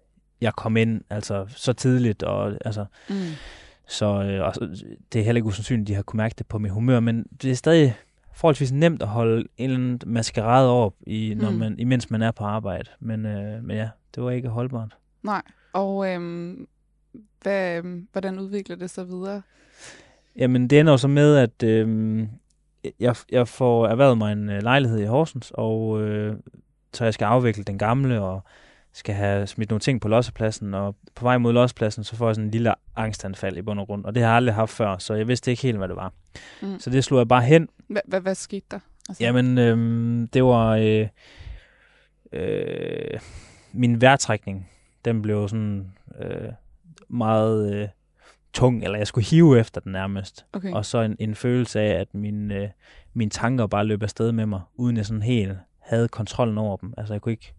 jeg 0.41 0.53
kom 0.53 0.77
ind 0.77 1.01
altså 1.09 1.45
så 1.47 1.73
tidligt, 1.73 2.23
og 2.23 2.57
altså, 2.65 2.85
mm. 3.09 3.15
så 3.87 4.05
øh, 4.05 4.45
og, 4.45 4.53
det 5.13 5.19
er 5.19 5.23
heller 5.23 5.37
ikke 5.37 5.47
usandsynligt, 5.47 5.85
at 5.85 5.87
de 5.87 5.95
har 5.95 6.01
kunne 6.01 6.17
mærke 6.17 6.35
det 6.37 6.47
på 6.47 6.57
mit 6.57 6.71
humør, 6.71 6.99
men 6.99 7.25
det 7.41 7.51
er 7.51 7.55
stadig 7.55 7.95
forholdsvis 8.33 8.71
nemt 8.71 9.01
at 9.01 9.07
holde 9.07 9.47
en 9.57 9.69
eller 9.69 9.75
anden 9.75 9.99
maskerade 10.05 10.69
op, 10.69 10.93
i, 11.07 11.33
når 11.37 11.49
mm. 11.49 11.57
man, 11.57 11.79
imens 11.79 12.09
man 12.09 12.21
er 12.21 12.31
på 12.31 12.43
arbejde. 12.43 12.89
Men, 12.99 13.25
øh, 13.25 13.63
men 13.63 13.77
ja, 13.77 13.89
det 14.15 14.23
var 14.23 14.31
ikke 14.31 14.49
holdbart. 14.49 14.97
Nej, 15.23 15.41
og 15.73 16.09
øhm, 16.09 16.67
hvad, 17.41 17.81
hvordan 18.11 18.39
udvikler 18.39 18.75
det 18.75 18.89
sig 18.89 19.07
videre? 19.07 19.41
Jamen, 20.35 20.67
det 20.67 20.79
ender 20.79 20.93
jo 20.93 20.97
så 20.97 21.07
med, 21.07 21.35
at 21.35 21.63
øh, 21.63 22.19
jeg, 22.99 23.15
jeg 23.31 23.47
får 23.47 23.87
erhvervet 23.87 24.17
mig 24.17 24.31
en 24.31 24.49
øh, 24.49 24.63
lejlighed 24.63 24.99
i 24.99 25.05
Horsens, 25.05 25.51
og 25.53 26.01
øh, 26.01 26.35
så 26.93 27.03
jeg 27.03 27.13
skal 27.13 27.25
afvikle 27.25 27.63
den 27.63 27.77
gamle, 27.77 28.21
og 28.21 28.43
skal 28.93 29.15
have 29.15 29.47
smidt 29.47 29.69
nogle 29.69 29.79
ting 29.79 30.01
på 30.01 30.07
lossepladsen, 30.07 30.73
og 30.73 30.95
på 31.15 31.23
vej 31.25 31.37
mod 31.37 31.53
lossepladsen, 31.53 32.03
så 32.03 32.15
får 32.15 32.27
jeg 32.27 32.35
sådan 32.35 32.45
en 32.45 32.51
lille 32.51 32.73
angstanfald 32.95 33.57
i 33.57 33.61
bund 33.61 33.79
og 33.79 33.87
grund, 33.87 34.05
og 34.05 34.15
det 34.15 34.23
har 34.23 34.29
jeg 34.29 34.35
aldrig 34.35 34.55
haft 34.55 34.71
før, 34.71 34.97
så 34.97 35.13
jeg 35.13 35.27
vidste 35.27 35.51
ikke 35.51 35.63
helt, 35.63 35.77
hvad 35.77 35.87
det 35.87 35.95
var. 35.95 36.13
Mm. 36.61 36.79
Så 36.79 36.89
det 36.89 37.03
slog 37.03 37.19
jeg 37.19 37.27
bare 37.27 37.43
hen. 37.43 37.69
Hvad 38.05 38.35
skete 38.35 38.65
der? 38.71 38.79
Altså... 39.09 39.23
Jamen, 39.23 39.57
øh, 39.57 40.27
det 40.33 40.43
var 40.43 40.75
øh, 40.75 41.07
øh, 42.33 43.19
min 43.71 44.01
vejrtrækning, 44.01 44.69
den 45.05 45.21
blev 45.21 45.47
sådan 45.49 45.91
øh, 46.19 46.51
meget 47.09 47.73
øh, 47.73 47.87
tung, 48.53 48.83
eller 48.83 48.97
jeg 48.97 49.07
skulle 49.07 49.25
hive 49.25 49.59
efter 49.59 49.81
den 49.81 49.91
nærmest. 49.91 50.45
Okay. 50.53 50.71
Og 50.71 50.85
så 50.85 51.01
en, 51.01 51.15
en 51.19 51.35
følelse 51.35 51.79
af, 51.79 51.99
at 51.99 52.13
min, 52.13 52.51
øh, 52.51 52.69
mine 53.13 53.31
tanker 53.31 53.67
bare 53.67 53.85
løb 53.85 54.03
afsted 54.03 54.31
med 54.31 54.45
mig, 54.45 54.61
uden 54.75 54.97
jeg 54.97 55.05
sådan 55.05 55.21
helt 55.21 55.57
havde 55.79 56.07
kontrollen 56.07 56.57
over 56.57 56.77
dem. 56.77 56.93
Altså 56.97 57.13
jeg 57.13 57.21
kunne 57.21 57.31
ikke, 57.31 57.53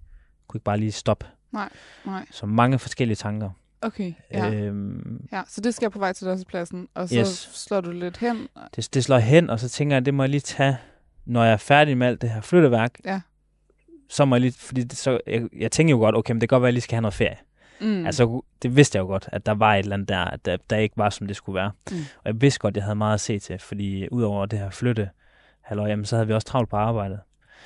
kunne 0.47 0.59
ikke 0.59 0.65
bare 0.65 0.79
lige 0.79 0.93
stoppe. 0.93 1.27
Nej, 1.53 1.69
nej. 2.07 2.27
Så 2.31 2.47
mange 2.47 2.79
forskellige 2.79 3.17
tanker. 3.17 3.51
Okay, 3.83 4.13
ja. 4.33 4.55
Øhm, 4.55 5.29
ja, 5.33 5.43
så 5.49 5.61
det 5.61 5.75
skal 5.75 5.85
jeg 5.85 5.93
på 5.93 5.99
vej 5.99 6.13
til 6.13 6.45
pladsen, 6.49 6.89
og 6.95 7.09
så 7.09 7.19
yes. 7.19 7.51
slår 7.53 7.81
du 7.81 7.91
lidt 7.91 8.17
hen. 8.17 8.49
Det, 8.77 8.95
det 8.95 9.05
slår 9.05 9.19
hen, 9.19 9.51
og 9.51 9.61
så 9.61 9.69
tænker 9.69 9.97
jeg, 9.97 10.01
at 10.01 10.07
det 10.07 10.15
må 10.15 10.23
jeg 10.23 10.31
lige 10.31 10.41
tage, 10.41 10.77
når 11.25 11.45
jeg 11.45 11.53
er 11.53 11.57
færdig 11.57 11.99
med 11.99 12.07
alt 12.07 12.23
det 12.23 12.31
her 12.31 12.41
flytteværk. 12.41 13.01
Ja. 13.05 13.21
Så 14.09 14.25
må 14.25 14.37
jeg 14.37 14.41
lige, 14.41 14.53
fordi 14.53 14.85
det, 14.85 14.99
så, 14.99 15.21
jeg, 15.27 15.49
jeg 15.59 15.73
tænker 15.73 15.95
jo 15.95 15.99
godt, 15.99 16.17
okay, 16.17 16.33
men 16.33 16.41
det 16.41 16.49
kan 16.49 16.57
godt 16.57 16.63
være, 16.63 16.69
at 16.69 16.73
jeg 16.73 16.75
lige 16.75 16.83
skal 16.83 16.95
have 16.95 17.03
noget 17.03 17.15
ferie. 17.15 17.37
Mm. 17.81 18.07
Altså, 18.07 18.43
det 18.63 18.77
vidste 18.77 18.97
jeg 18.97 19.03
jo 19.03 19.07
godt, 19.07 19.29
at 19.33 19.47
der 19.47 19.55
var 19.55 19.75
et 19.75 19.79
eller 19.79 19.95
andet 19.95 20.09
der, 20.09 20.37
der, 20.45 20.57
der 20.71 20.77
ikke 20.77 20.97
var, 20.97 21.11
som 21.11 21.27
det 21.27 21.37
skulle 21.37 21.57
være. 21.57 21.71
Mm. 21.91 21.97
Og 21.97 22.25
jeg 22.25 22.41
vidste 22.41 22.61
godt, 22.61 22.73
at 22.73 22.77
jeg 22.77 22.85
havde 22.85 22.97
meget 22.97 23.15
at 23.15 23.21
se 23.21 23.39
til, 23.39 23.59
fordi 23.59 24.09
udover 24.09 24.47
det 24.47 24.59
her 24.59 24.71
flytte, 24.71 25.11
halløj, 25.61 25.89
jamen, 25.89 26.05
så 26.05 26.17
havde 26.17 26.27
vi 26.27 26.33
også 26.33 26.47
travlt 26.47 26.71
på 26.71 26.77
arbejdet. 26.77 27.21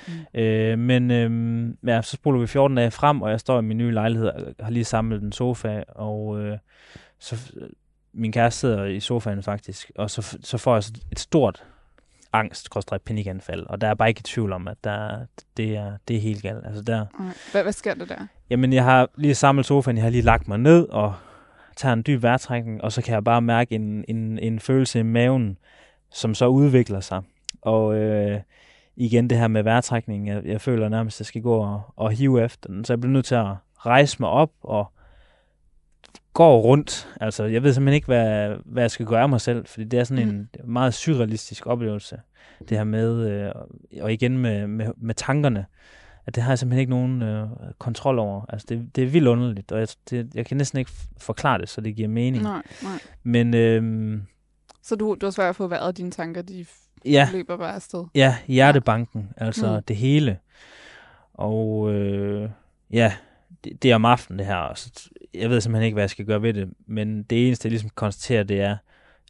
Mm. 0.07 0.39
Øh, 0.41 0.79
men 0.79 1.11
øh, 1.11 1.69
ja, 1.87 2.01
så 2.01 2.11
spoler 2.11 2.39
vi 2.39 2.47
14 2.47 2.77
dage 2.77 2.91
frem, 2.91 3.21
og 3.21 3.29
jeg 3.29 3.39
står 3.39 3.59
i 3.59 3.61
min 3.61 3.77
nye 3.77 3.91
lejlighed 3.91 4.27
og 4.27 4.53
har 4.59 4.71
lige 4.71 4.85
samlet 4.85 5.21
en 5.21 5.31
sofa, 5.31 5.83
og 5.87 6.39
øh, 6.39 6.57
så 7.19 7.53
min 8.13 8.31
kæreste 8.31 8.59
sidder 8.59 8.85
i 8.85 8.99
sofaen 8.99 9.43
faktisk, 9.43 9.91
og 9.95 10.09
så, 10.09 10.37
så 10.41 10.57
får 10.57 10.75
jeg 10.75 10.83
et 11.11 11.19
stort 11.19 11.63
angst, 12.33 12.69
panikanfald, 13.05 13.65
og 13.69 13.81
der 13.81 13.87
er 13.87 13.93
bare 13.93 14.09
ikke 14.09 14.19
i 14.19 14.23
tvivl 14.23 14.53
om, 14.53 14.67
at 14.67 14.77
der, 14.83 15.25
det, 15.57 15.75
er, 15.75 15.97
det 16.07 16.15
er 16.15 16.21
helt 16.21 16.41
galt. 16.41 16.65
Altså 16.65 16.81
der, 16.81 17.05
hvad, 17.51 17.63
hvad 17.63 17.73
sker 17.73 17.93
der 17.93 18.05
der? 18.05 18.27
Jamen, 18.49 18.73
jeg 18.73 18.83
har 18.83 19.09
lige 19.15 19.35
samlet 19.35 19.65
sofaen, 19.65 19.97
jeg 19.97 20.03
har 20.03 20.09
lige 20.09 20.21
lagt 20.21 20.47
mig 20.47 20.57
ned 20.57 20.89
og 20.89 21.13
tager 21.75 21.93
en 21.93 22.03
dyb 22.07 22.23
vejrtrækning, 22.23 22.83
og 22.83 22.91
så 22.91 23.01
kan 23.01 23.13
jeg 23.13 23.23
bare 23.23 23.41
mærke 23.41 23.75
en, 23.75 24.05
en, 24.07 24.39
en 24.39 24.59
følelse 24.59 24.99
i 24.99 25.03
maven, 25.03 25.57
som 26.11 26.35
så 26.35 26.47
udvikler 26.47 26.99
sig. 26.99 27.21
Og 27.61 27.95
øh, 27.95 28.39
igen 28.95 29.29
det 29.29 29.37
her 29.37 29.47
med 29.47 29.63
vejrtrækning, 29.63 30.27
jeg, 30.27 30.45
jeg 30.45 30.61
føler 30.61 30.89
nærmest, 30.89 31.17
at 31.17 31.19
jeg 31.19 31.25
skal 31.25 31.41
gå 31.41 31.55
og, 31.55 31.81
og 31.95 32.11
hive 32.11 32.43
efter 32.43 32.69
den. 32.69 32.85
Så 32.85 32.93
jeg 32.93 33.01
bliver 33.01 33.13
nødt 33.13 33.25
til 33.25 33.35
at 33.35 33.47
rejse 33.85 34.17
mig 34.19 34.29
op 34.29 34.51
og 34.61 34.91
går 36.33 36.61
rundt. 36.61 37.09
Altså, 37.21 37.43
jeg 37.43 37.63
ved 37.63 37.73
simpelthen 37.73 37.95
ikke, 37.95 38.05
hvad, 38.05 38.55
hvad 38.65 38.83
jeg 38.83 38.91
skal 38.91 39.05
gøre 39.05 39.21
af 39.21 39.29
mig 39.29 39.41
selv, 39.41 39.65
fordi 39.65 39.83
det 39.83 39.99
er 39.99 40.03
sådan 40.03 40.27
mm. 40.27 40.31
en 40.31 40.49
meget 40.63 40.93
surrealistisk 40.93 41.67
oplevelse, 41.67 42.19
det 42.69 42.77
her 42.77 42.83
med, 42.83 43.29
øh, 43.29 43.51
og 44.01 44.13
igen 44.13 44.37
med, 44.37 44.67
med, 44.67 44.91
med 44.97 45.15
tankerne, 45.15 45.65
at 46.25 46.35
det 46.35 46.43
har 46.43 46.51
jeg 46.51 46.59
simpelthen 46.59 46.79
ikke 46.79 46.89
nogen 46.89 47.21
øh, 47.21 47.47
kontrol 47.77 48.19
over. 48.19 48.45
Altså, 48.49 48.65
det, 48.69 48.95
det 48.95 49.03
er 49.03 49.07
vildt 49.07 49.27
underligt, 49.27 49.71
og 49.71 49.79
jeg, 49.79 49.87
det, 50.09 50.35
jeg 50.35 50.45
kan 50.45 50.57
næsten 50.57 50.79
ikke 50.79 50.91
forklare 51.17 51.57
det, 51.57 51.69
så 51.69 51.81
det 51.81 51.95
giver 51.95 52.07
mening. 52.09 52.43
Nej, 52.43 52.61
nej. 52.83 52.99
Men... 53.23 53.53
Øh, 53.53 54.19
så 54.81 54.95
du, 54.95 55.17
du 55.21 55.25
har 55.25 55.31
svært 55.31 55.49
at 55.49 55.55
få 55.55 55.67
været 55.67 55.97
dine 55.97 56.11
tanker, 56.11 56.41
de 56.41 56.65
ja, 57.05 57.29
løber 57.33 57.57
bare 57.57 57.75
afsted? 57.75 58.05
Ja, 58.15 58.37
hjertebanken, 58.47 59.29
ja. 59.39 59.45
altså 59.45 59.75
mm. 59.75 59.83
det 59.83 59.95
hele. 59.95 60.37
Og 61.33 61.93
øh, 61.93 62.49
ja, 62.91 63.13
det, 63.63 63.83
det 63.83 63.91
er 63.91 63.95
om 63.95 64.05
aftenen 64.05 64.39
det 64.39 64.47
her, 64.47 64.55
og 64.55 64.77
så 64.77 65.09
jeg 65.33 65.49
ved 65.49 65.61
simpelthen 65.61 65.85
ikke, 65.85 65.95
hvad 65.95 66.03
jeg 66.03 66.09
skal 66.09 66.25
gøre 66.25 66.41
ved 66.41 66.53
det, 66.53 66.73
men 66.87 67.23
det 67.23 67.47
eneste, 67.47 67.65
jeg 67.65 67.71
ligesom 67.71 67.89
konstaterer, 67.89 68.43
det 68.43 68.61
er, 68.61 68.77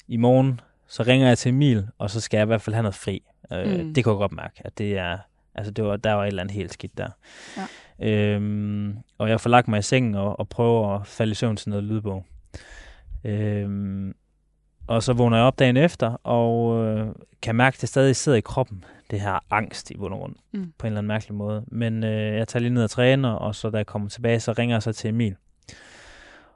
i 0.07 0.17
morgen, 0.17 0.59
så 0.87 1.03
ringer 1.03 1.27
jeg 1.27 1.37
til 1.37 1.49
Emil, 1.49 1.87
og 1.97 2.09
så 2.09 2.21
skal 2.21 2.37
jeg 2.37 2.45
i 2.45 2.47
hvert 2.47 2.61
fald 2.61 2.73
have 2.73 2.83
noget 2.83 2.95
fri. 2.95 3.23
Øh, 3.53 3.79
mm. 3.79 3.93
Det 3.93 4.03
kan 4.03 4.11
jeg 4.11 4.17
godt 4.17 4.31
mærke, 4.31 4.61
at 4.65 4.77
det 4.77 4.97
er, 4.97 5.17
altså 5.55 5.71
det 5.71 5.83
var, 5.83 5.97
der 5.97 6.13
var 6.13 6.23
et 6.23 6.27
eller 6.27 6.43
andet 6.43 6.55
helt 6.55 6.73
skidt 6.73 6.97
der. 6.97 7.09
Ja. 7.57 7.67
Øhm, 7.99 8.97
og 9.17 9.29
jeg 9.29 9.41
får 9.41 9.49
lagt 9.49 9.67
mig 9.67 9.79
i 9.79 9.81
sengen 9.81 10.15
og, 10.15 10.39
og 10.39 10.49
prøver 10.49 10.95
at 10.95 11.07
falde 11.07 11.31
i 11.31 11.35
søvn 11.35 11.55
til 11.55 11.69
noget 11.69 11.83
lydbog. 11.83 12.25
Øhm, 13.23 14.15
og 14.87 15.03
så 15.03 15.13
vågner 15.13 15.37
jeg 15.37 15.45
op 15.45 15.59
dagen 15.59 15.77
efter, 15.77 16.07
og 16.23 16.77
øh, 16.85 17.07
kan 17.41 17.55
mærke, 17.55 17.75
at 17.75 17.81
det 17.81 17.89
stadig 17.89 18.15
sidder 18.15 18.37
i 18.37 18.41
kroppen, 18.41 18.83
det 19.11 19.21
her 19.21 19.39
angst 19.49 19.91
i 19.91 19.97
bund 19.97 20.13
og 20.13 20.19
grund, 20.19 20.35
mm. 20.51 20.73
på 20.77 20.87
en 20.87 20.91
eller 20.91 20.97
anden 20.97 21.07
mærkelig 21.07 21.35
måde. 21.35 21.63
Men 21.67 22.03
øh, 22.03 22.35
jeg 22.35 22.47
tager 22.47 22.61
lige 22.61 22.73
ned 22.73 22.83
og 22.83 22.89
træner, 22.89 23.29
og 23.29 23.55
så 23.55 23.69
da 23.69 23.77
jeg 23.77 23.85
kommer 23.85 24.09
tilbage, 24.09 24.39
så 24.39 24.51
ringer 24.51 24.75
jeg 24.75 24.83
så 24.83 24.93
til 24.93 25.07
Emil. 25.07 25.35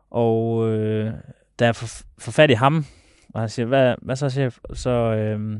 Og 0.09 0.67
øh, 0.69 1.13
da 1.59 1.65
jeg 1.65 1.75
får, 1.75 1.87
får 2.17 2.31
fat 2.31 2.49
i 2.49 2.53
ham, 2.53 2.85
og 3.33 3.39
han 3.39 3.49
siger, 3.49 3.65
hvad, 3.65 3.95
hvad 4.01 4.15
så 4.15 4.29
chef? 4.29 4.57
Så, 4.73 4.89
øh, 4.89 5.59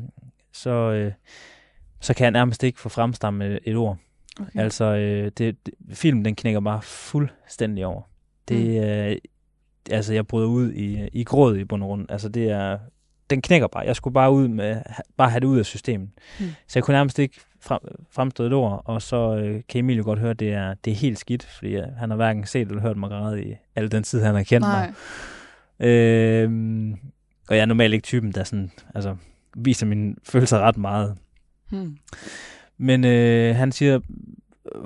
så, 0.52 0.70
øh, 0.70 1.12
så 2.00 2.14
kan 2.14 2.24
jeg 2.24 2.30
nærmest 2.30 2.62
ikke 2.62 2.80
få 2.80 2.88
fremstammet 2.88 3.58
et 3.64 3.76
ord. 3.76 3.96
Okay. 4.40 4.60
Altså, 4.60 4.84
øh, 4.84 5.30
det, 5.38 5.66
det, 5.66 5.74
filmen 5.92 6.24
den 6.24 6.34
knækker 6.34 6.60
bare 6.60 6.82
fuldstændig 6.82 7.86
over. 7.86 8.02
Det, 8.48 8.66
mm. 8.66 8.88
øh, 8.88 9.16
altså, 9.90 10.14
jeg 10.14 10.26
bryder 10.26 10.48
ud 10.48 10.72
i, 10.72 11.08
i 11.12 11.24
gråd 11.24 11.56
i 11.56 11.64
bund 11.64 11.82
og 11.82 11.88
grund. 11.88 12.06
Altså, 12.08 12.28
det 12.28 12.50
er, 12.50 12.78
den 13.30 13.42
knækker 13.42 13.66
bare. 13.66 13.84
Jeg 13.86 13.96
skulle 13.96 14.14
bare 14.14 14.32
ud 14.32 14.48
med, 14.48 14.82
bare 15.16 15.30
have 15.30 15.40
det 15.40 15.46
ud 15.46 15.58
af 15.58 15.66
systemet. 15.66 16.08
Mm. 16.40 16.46
Så 16.66 16.78
jeg 16.78 16.84
kunne 16.84 16.96
nærmest 16.96 17.18
ikke 17.18 17.40
frem, 17.60 17.80
fremstå 18.10 18.44
et 18.44 18.52
ord, 18.52 18.82
og 18.84 19.02
så 19.02 19.36
øh, 19.36 19.62
kan 19.68 19.78
Emil 19.78 19.96
jo 19.96 20.04
godt 20.04 20.18
høre, 20.18 20.30
at 20.30 20.40
det 20.40 20.52
er, 20.52 20.74
det 20.74 20.90
er 20.90 20.94
helt 20.94 21.18
skidt, 21.18 21.44
fordi 21.44 21.76
øh, 21.76 21.86
han 21.96 22.10
har 22.10 22.16
hverken 22.16 22.46
set 22.46 22.68
eller 22.68 22.82
hørt 22.82 22.96
mig 22.96 23.10
græde 23.10 23.44
i 23.44 23.54
al 23.76 23.92
den 23.92 24.02
tid, 24.02 24.22
han 24.22 24.34
har 24.34 24.42
kendt 24.42 24.66
Nej. 24.66 24.86
mig. 24.86 25.88
Øh, 25.88 26.50
og 27.48 27.56
jeg 27.56 27.62
er 27.62 27.66
normalt 27.66 27.94
ikke 27.94 28.04
typen, 28.04 28.32
der 28.32 28.44
sådan, 28.44 28.70
altså, 28.94 29.16
viser 29.56 29.86
mine 29.86 30.14
følelser 30.24 30.58
ret 30.58 30.76
meget. 30.76 31.16
Hmm. 31.70 31.96
Men 32.78 33.04
øh, 33.04 33.56
han 33.56 33.72
siger, 33.72 34.00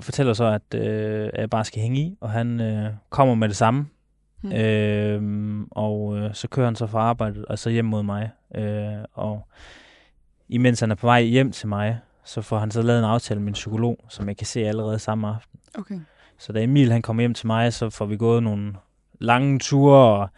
fortæller 0.01 0.33
så, 0.33 0.45
at 0.45 0.81
øh, 0.81 1.31
jeg 1.35 1.51
bare 1.51 1.65
skal 1.65 1.83
hænge 1.83 2.01
i, 2.01 2.17
og 2.21 2.31
han 2.31 2.61
øh, 2.61 2.91
kommer 3.11 3.35
med 3.35 3.49
det 3.49 3.57
samme. 3.57 3.87
Hmm. 4.43 4.53
Øh, 4.53 5.67
og 5.71 6.19
øh, 6.19 6.35
så 6.35 6.49
kører 6.49 6.67
han 6.67 6.77
så 6.77 6.87
fra 6.87 6.99
arbejdet, 6.99 7.45
og 7.45 7.59
så 7.59 7.71
hjem 7.71 7.85
mod 7.85 8.03
mig. 8.03 8.31
Øh, 8.55 9.05
og 9.13 9.49
imens 10.49 10.81
han 10.81 10.91
er 10.91 10.95
på 10.95 11.07
vej 11.07 11.23
hjem 11.23 11.53
til 11.53 11.69
mig, 11.69 11.99
så 12.25 12.43
får 12.43 12.59
han 12.59 12.71
så 12.71 12.83
lavet 12.83 12.99
en 12.99 13.05
aftale 13.05 13.41
med 13.41 13.45
min 13.45 13.55
psykolog, 13.55 13.99
som 14.09 14.29
jeg 14.29 14.37
kan 14.37 14.47
se 14.47 14.61
allerede 14.61 14.99
samme 14.99 15.29
aften. 15.29 15.61
Okay. 15.79 16.01
Så 16.39 16.53
da 16.53 16.63
Emil 16.63 16.93
han 16.93 17.03
kommer 17.03 17.23
hjem 17.23 17.35
til 17.35 17.47
mig, 17.47 17.73
så 17.73 17.91
får 17.91 18.07
vi 18.07 18.17
gået 18.17 18.43
nogle 18.43 18.75
lange 19.21 19.59
ture, 19.59 20.21
og 20.21 20.29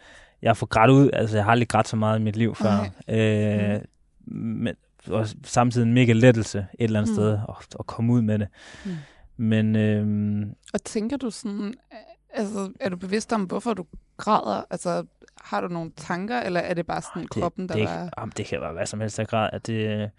jeg 0.41 0.57
får 0.57 0.65
grædt 0.65 0.91
ud. 0.91 1.09
Altså, 1.13 1.37
jeg 1.37 1.43
har 1.43 1.51
aldrig 1.51 1.67
grædt 1.67 1.87
så 1.87 1.95
meget 1.95 2.19
i 2.19 2.23
mit 2.23 2.35
liv 2.35 2.55
før. 2.55 2.89
Okay. 3.07 3.75
Øh, 3.75 3.81
mm. 4.25 4.37
men, 4.37 4.75
og 5.07 5.27
samtidig 5.43 5.85
en 5.85 5.93
mega 5.93 6.13
lettelse 6.13 6.57
et 6.59 6.83
eller 6.83 6.99
andet 6.99 7.11
mm. 7.11 7.15
sted 7.15 7.31
at, 7.31 7.75
at 7.79 7.85
komme 7.85 8.13
ud 8.13 8.21
med 8.21 8.39
det. 8.39 8.47
Mm. 8.85 8.91
Men, 9.37 9.75
øh, 9.75 10.47
og 10.73 10.83
tænker 10.83 11.17
du 11.17 11.29
sådan, 11.29 11.73
altså, 12.35 12.71
er 12.79 12.89
du 12.89 12.97
bevidst 12.97 13.33
om, 13.33 13.43
hvorfor 13.43 13.73
du 13.73 13.85
græder? 14.17 14.63
Altså, 14.69 15.05
har 15.41 15.61
du 15.61 15.67
nogle 15.67 15.91
tanker, 15.97 16.39
eller 16.39 16.59
er 16.59 16.73
det 16.73 16.85
bare 16.85 17.01
sådan 17.01 17.21
det, 17.21 17.29
kroppen, 17.29 17.69
der 17.69 17.75
det, 17.75 17.83
er... 17.83 18.09
Jamen, 18.17 18.33
det 18.37 18.45
kan 18.45 18.61
være 18.61 18.73
hvad 18.73 18.85
som 18.85 18.99
helst, 18.99 19.17
der 19.17 19.23
græder. 19.23 19.49
At 19.49 19.67
det, 19.67 20.11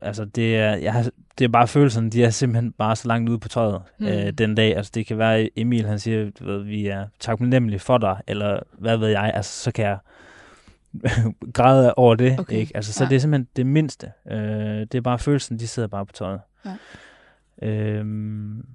altså 0.00 0.24
det 0.24 0.56
er, 0.56 0.74
jeg 0.74 0.92
har, 0.92 1.10
det 1.38 1.44
er 1.44 1.48
bare 1.48 1.68
følelserne, 1.68 2.10
de 2.10 2.24
er 2.24 2.30
simpelthen 2.30 2.72
bare 2.72 2.96
så 2.96 3.08
langt 3.08 3.30
ude 3.30 3.38
på 3.38 3.48
tøjet 3.48 3.82
mm. 3.98 4.06
øh, 4.06 4.32
den 4.32 4.54
dag. 4.54 4.76
Altså 4.76 4.92
det 4.94 5.06
kan 5.06 5.18
være, 5.18 5.50
Emil 5.56 5.86
han 5.86 5.98
siger, 5.98 6.30
du 6.30 6.44
ved, 6.44 6.62
vi 6.62 6.86
er 6.86 7.06
taknemmelige 7.20 7.78
for 7.78 7.98
dig, 7.98 8.20
eller 8.26 8.60
hvad 8.72 8.96
ved 8.96 9.08
jeg, 9.08 9.32
altså 9.34 9.62
så 9.62 9.72
kan 9.72 9.84
jeg 9.84 9.98
græde 11.54 11.94
over 11.94 12.14
det. 12.14 12.40
Okay. 12.40 12.56
Ikke? 12.56 12.72
Altså, 12.76 12.92
så 12.92 13.04
ja. 13.04 13.08
det 13.08 13.16
er 13.16 13.20
simpelthen 13.20 13.48
det 13.56 13.66
mindste. 13.66 14.12
Øh, 14.30 14.38
det 14.80 14.94
er 14.94 15.00
bare 15.00 15.18
følelsen, 15.18 15.58
de 15.58 15.68
sidder 15.68 15.88
bare 15.88 16.06
på 16.06 16.12
tøjet. 16.12 16.40
Ja. 16.64 16.76
Øhm, 17.62 18.66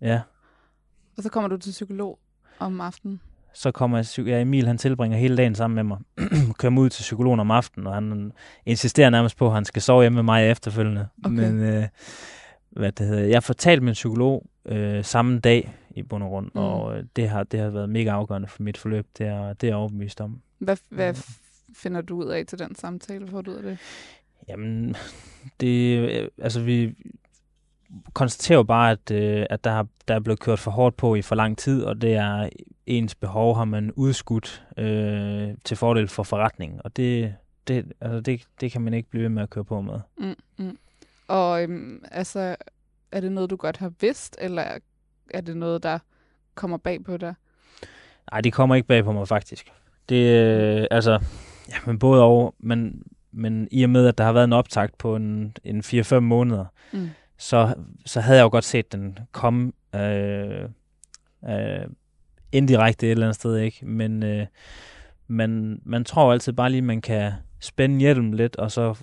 ja. 0.00 0.20
Og 1.18 1.22
så 1.22 1.28
kommer 1.30 1.48
du 1.48 1.56
til 1.56 1.70
psykolog 1.70 2.18
om 2.58 2.80
aftenen? 2.80 3.20
så 3.52 3.70
kommer 3.72 3.98
jeg, 4.18 4.26
ja, 4.26 4.40
Emil, 4.40 4.66
han 4.66 4.78
tilbringer 4.78 5.18
hele 5.18 5.36
dagen 5.36 5.54
sammen 5.54 5.74
med 5.74 5.84
mig. 5.84 5.98
kører 6.58 6.70
mig 6.70 6.82
ud 6.82 6.90
til 6.90 7.02
psykologen 7.02 7.40
om 7.40 7.50
aftenen, 7.50 7.86
og 7.86 7.94
han 7.94 8.32
insisterer 8.66 9.10
nærmest 9.10 9.36
på, 9.36 9.46
at 9.46 9.52
han 9.54 9.64
skal 9.64 9.82
sove 9.82 10.02
hjemme 10.02 10.14
med 10.16 10.22
mig 10.22 10.50
efterfølgende. 10.50 11.08
Okay. 11.24 11.34
Men 11.36 11.62
øh, 11.62 11.84
hvad 12.70 12.92
det 12.92 13.06
hedder, 13.06 13.22
jeg 13.24 13.42
fortalte 13.42 13.84
min 13.84 13.92
psykolog 13.92 14.46
øh, 14.66 15.04
samme 15.04 15.38
dag 15.38 15.74
i 15.90 16.02
bund 16.02 16.22
og 16.24 16.28
grund, 16.28 16.46
Mm. 16.46 16.50
mm. 16.54 16.66
og 16.66 16.98
øh, 16.98 17.04
det 17.16 17.28
har, 17.28 17.42
det 17.44 17.60
har 17.60 17.68
været 17.70 17.88
mega 17.88 18.10
afgørende 18.10 18.48
for 18.48 18.62
mit 18.62 18.76
forløb. 18.78 19.06
Det 19.18 19.26
er, 19.26 19.52
det 19.52 19.66
er 19.66 19.68
jeg 19.68 19.76
overbevist 19.76 20.20
om. 20.20 20.40
Hvad, 20.58 20.76
hvad 20.88 21.14
f- 21.14 21.72
finder 21.74 22.00
du 22.00 22.16
ud 22.16 22.26
af 22.30 22.46
til 22.46 22.58
den 22.58 22.74
samtale? 22.74 23.28
Får 23.28 23.42
du 23.42 23.50
ud 23.50 23.56
af 23.56 23.62
det? 23.62 23.78
Jamen, 24.48 24.96
det, 25.60 25.98
øh, 25.98 26.28
altså 26.42 26.60
vi 26.60 26.94
konstaterer 28.12 28.58
jo 28.58 28.62
bare, 28.62 28.90
at, 28.90 29.10
øh, 29.10 29.46
at 29.50 29.64
der, 29.64 29.84
der 30.08 30.14
er 30.14 30.20
blevet 30.20 30.40
kørt 30.40 30.58
for 30.58 30.70
hårdt 30.70 30.96
på 30.96 31.14
i 31.14 31.22
for 31.22 31.34
lang 31.34 31.58
tid, 31.58 31.84
og 31.84 32.02
det 32.02 32.14
er 32.14 32.48
ens 32.86 33.14
behov 33.14 33.56
har 33.56 33.64
man 33.64 33.92
udskudt 33.92 34.64
øh, 34.76 35.48
til 35.64 35.76
fordel 35.76 36.08
for 36.08 36.22
forretningen, 36.22 36.80
og 36.84 36.96
det, 36.96 37.34
det, 37.68 37.92
altså 38.00 38.20
det, 38.20 38.42
det 38.60 38.72
kan 38.72 38.82
man 38.82 38.94
ikke 38.94 39.10
blive 39.10 39.22
ved 39.22 39.28
med 39.28 39.42
at 39.42 39.50
køre 39.50 39.64
på 39.64 39.80
med. 39.80 40.00
Mm, 40.18 40.34
mm. 40.58 40.78
Og 41.28 41.62
øhm, 41.62 42.04
altså, 42.10 42.56
er 43.12 43.20
det 43.20 43.32
noget, 43.32 43.50
du 43.50 43.56
godt 43.56 43.76
har 43.76 43.92
vidst, 44.00 44.36
eller 44.40 44.62
er 45.30 45.40
det 45.40 45.56
noget, 45.56 45.82
der 45.82 45.98
kommer 46.54 46.76
bag 46.76 47.04
på 47.04 47.16
dig? 47.16 47.34
Nej, 48.32 48.40
det 48.40 48.52
kommer 48.52 48.74
ikke 48.74 48.88
bag 48.88 49.04
på 49.04 49.12
mig 49.12 49.28
faktisk. 49.28 49.72
Det, 50.08 50.44
øh, 50.44 50.86
altså, 50.90 51.20
ja, 51.68 51.74
men 51.86 51.98
både 51.98 52.22
og, 52.22 52.54
men, 52.58 53.02
men 53.32 53.68
i 53.70 53.82
og 53.82 53.90
med, 53.90 54.06
at 54.06 54.18
der 54.18 54.24
har 54.24 54.32
været 54.32 54.44
en 54.44 54.52
optakt 54.52 54.98
på 54.98 55.16
en, 55.16 55.56
en 55.64 55.80
4-5 55.80 56.18
måneder, 56.18 56.64
Mm. 56.92 57.08
Så, 57.38 57.74
så 58.06 58.20
havde 58.20 58.38
jeg 58.38 58.44
jo 58.44 58.48
godt 58.48 58.64
set 58.64 58.92
den 58.92 59.18
komme 59.32 59.72
øh, 59.94 60.64
øh, 61.48 61.86
indirekte 62.52 63.06
et 63.06 63.10
eller 63.10 63.26
andet 63.26 63.36
sted, 63.36 63.56
ikke? 63.56 63.86
Men 63.86 64.22
øh, 64.22 64.46
man, 65.26 65.80
man 65.84 66.04
tror 66.04 66.32
altid 66.32 66.52
bare 66.52 66.70
lige, 66.70 66.82
man 66.82 67.00
kan 67.00 67.32
spænde 67.60 67.98
hjelmen 67.98 68.34
lidt, 68.34 68.56
og 68.56 68.72
så 68.72 68.94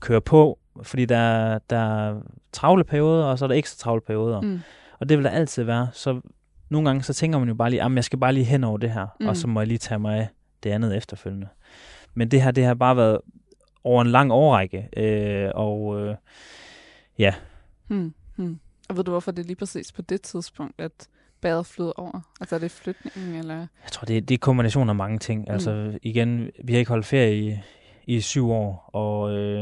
køre 0.00 0.20
på, 0.20 0.58
fordi 0.82 1.04
der, 1.04 1.16
er- 1.16 1.58
der 1.70 2.08
er 2.08 2.20
travle 2.52 2.84
perioder, 2.84 3.24
og 3.24 3.38
så 3.38 3.44
er 3.44 3.48
der 3.48 3.54
ekstra 3.56 3.82
travle 3.82 4.00
perioder. 4.06 4.40
Mm. 4.40 4.60
Og 5.00 5.08
det 5.08 5.16
vil 5.18 5.24
der 5.24 5.30
altid 5.30 5.62
være. 5.64 5.88
Så 5.92 6.20
nogle 6.68 6.88
gange, 6.88 7.02
så 7.02 7.14
tænker 7.14 7.38
man 7.38 7.48
jo 7.48 7.54
bare 7.54 7.70
lige, 7.70 7.82
at 7.84 7.92
jeg 7.94 8.04
skal 8.04 8.18
bare 8.18 8.32
lige 8.32 8.44
hen 8.44 8.64
over 8.64 8.78
det 8.78 8.90
her, 8.90 9.06
mm. 9.20 9.26
og 9.28 9.36
så 9.36 9.46
må 9.48 9.60
jeg 9.60 9.66
lige 9.66 9.78
tage 9.78 9.98
mig 9.98 10.18
af 10.18 10.28
det 10.62 10.70
andet 10.70 10.96
efterfølgende. 10.96 11.48
Men 12.14 12.30
det 12.30 12.42
her, 12.42 12.50
det 12.50 12.64
har 12.64 12.74
bare 12.74 12.96
været 12.96 13.18
over 13.84 14.02
en 14.02 14.08
lang 14.10 14.32
årrække, 14.32 14.88
øh, 14.96 15.50
og 15.54 16.00
øh, 16.00 16.14
ja, 17.18 17.34
Hmm. 17.90 18.14
Hmm. 18.36 18.60
Og 18.88 18.96
ved 18.96 19.04
du, 19.04 19.10
hvorfor 19.10 19.30
det 19.30 19.42
er 19.42 19.46
lige 19.46 19.56
præcis 19.56 19.92
på 19.92 20.02
det 20.02 20.22
tidspunkt, 20.22 20.80
at 20.80 21.08
badet 21.40 21.66
flyder 21.66 21.92
over? 21.92 22.20
Altså 22.40 22.54
er 22.54 22.58
det 22.58 22.70
flytningen, 22.70 23.34
eller? 23.34 23.56
jeg 23.56 23.92
tror, 23.92 24.04
det, 24.04 24.28
det 24.28 24.34
er 24.34 24.38
kombination 24.38 24.88
af 24.88 24.94
mange 24.94 25.18
ting. 25.18 25.40
Mm. 25.40 25.52
Altså 25.52 25.98
igen, 26.02 26.50
vi 26.64 26.72
har 26.72 26.78
ikke 26.78 26.88
holdt 26.88 27.06
ferie 27.06 27.36
i, 27.36 27.58
i 28.06 28.20
syv 28.20 28.50
år, 28.50 28.90
og 28.92 29.32
øh, 29.32 29.60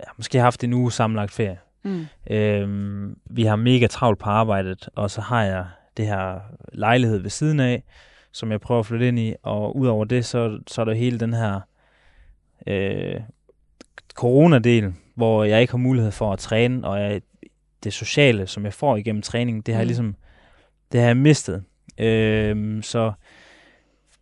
ja, 0.00 0.04
måske 0.16 0.38
har 0.38 0.44
haft 0.44 0.64
en 0.64 0.72
uge 0.72 0.92
sammenlagt 0.92 1.32
ferie. 1.32 1.58
Mm. 1.82 2.06
Øhm, 2.30 3.16
vi 3.24 3.44
har 3.44 3.56
mega 3.56 3.86
travlt 3.86 4.18
på 4.18 4.30
arbejdet, 4.30 4.88
og 4.94 5.10
så 5.10 5.20
har 5.20 5.42
jeg 5.42 5.66
det 5.96 6.06
her 6.06 6.40
lejlighed 6.72 7.18
ved 7.18 7.30
siden 7.30 7.60
af, 7.60 7.84
som 8.32 8.50
jeg 8.50 8.60
prøver 8.60 8.80
at 8.80 8.86
flytte 8.86 9.08
ind 9.08 9.18
i, 9.18 9.34
og 9.42 9.76
udover 9.76 10.04
det, 10.04 10.24
så, 10.24 10.58
så 10.66 10.80
er 10.80 10.84
der 10.84 10.94
hele 10.94 11.20
den 11.20 11.32
her 11.32 11.60
øh, 12.66 13.20
coronadel, 14.14 14.94
hvor 15.14 15.44
jeg 15.44 15.60
ikke 15.60 15.72
har 15.72 15.78
mulighed 15.78 16.10
for 16.10 16.32
at 16.32 16.38
træne, 16.38 16.88
og 16.88 17.00
jeg, 17.00 17.20
det 17.84 17.92
sociale, 17.92 18.46
som 18.46 18.64
jeg 18.64 18.72
får 18.72 18.96
igennem 18.96 19.22
træning, 19.22 19.66
det 19.66 19.74
har 19.74 19.80
jeg 19.80 19.86
Mm. 19.86 19.88
ligesom, 19.88 20.16
det 20.92 21.00
har 21.00 21.06
jeg 21.06 21.16
mistet. 21.16 21.64
Øhm, 21.98 22.82
så 22.82 23.12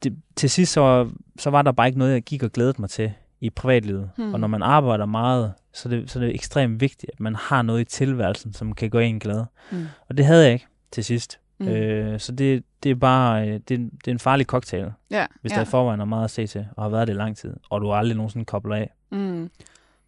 det, 0.03 0.17
til 0.37 0.51
sidst, 0.51 0.73
så, 0.73 1.09
så 1.39 1.51
var 1.51 1.63
der 1.63 1.73
bare 1.73 1.87
ikke 1.87 1.99
noget, 1.99 2.13
jeg 2.13 2.23
gik 2.23 2.43
og 2.43 2.51
glædede 2.51 2.81
mig 2.81 2.91
til 2.91 3.13
i 3.41 3.51
privatlivet. 3.51 4.11
Hmm. 4.17 4.35
Og 4.35 4.41
når 4.41 4.49
man 4.49 4.63
arbejder 4.63 5.07
meget, 5.07 5.53
så 5.73 5.89
er, 5.89 5.91
det, 5.91 6.11
så 6.11 6.19
er 6.19 6.25
det 6.25 6.35
ekstremt 6.35 6.81
vigtigt, 6.81 7.11
at 7.13 7.21
man 7.21 7.35
har 7.35 7.63
noget 7.63 7.81
i 7.81 7.85
tilværelsen, 7.85 8.53
som 8.53 8.73
kan 8.75 8.91
gøre 8.91 9.07
en 9.07 9.19
glad. 9.19 9.45
Mm. 9.73 9.87
Og 10.09 10.17
det 10.17 10.27
havde 10.27 10.45
jeg 10.45 10.53
ikke 10.53 10.67
til 10.91 11.05
sidst. 11.05 11.39
Mm. 11.59 11.69
Øh, 11.69 12.21
så 12.21 12.33
det, 12.33 12.65
det 12.83 12.91
er 12.91 12.95
bare 12.95 13.49
øh, 13.49 13.55
det, 13.55 13.69
det 13.69 14.07
er 14.07 14.11
en 14.11 14.19
farlig 14.19 14.47
cocktail, 14.47 14.93
ja, 15.11 15.27
hvis 15.41 15.53
ja. 15.53 15.57
der 15.57 15.63
i 15.63 15.67
forvejen 15.67 16.01
er 16.01 16.05
meget 16.05 16.25
at 16.25 16.31
se 16.31 16.47
til, 16.47 16.67
og 16.77 16.83
har 16.85 16.91
været 16.91 17.09
det 17.09 17.15
i 17.15 17.17
lang 17.17 17.37
tid, 17.37 17.57
og 17.71 17.81
du 17.81 17.93
aldrig 17.93 18.17
nogensinde 18.17 18.45
kobler 18.45 18.77
af. 18.77 18.91
Mm. 19.11 19.51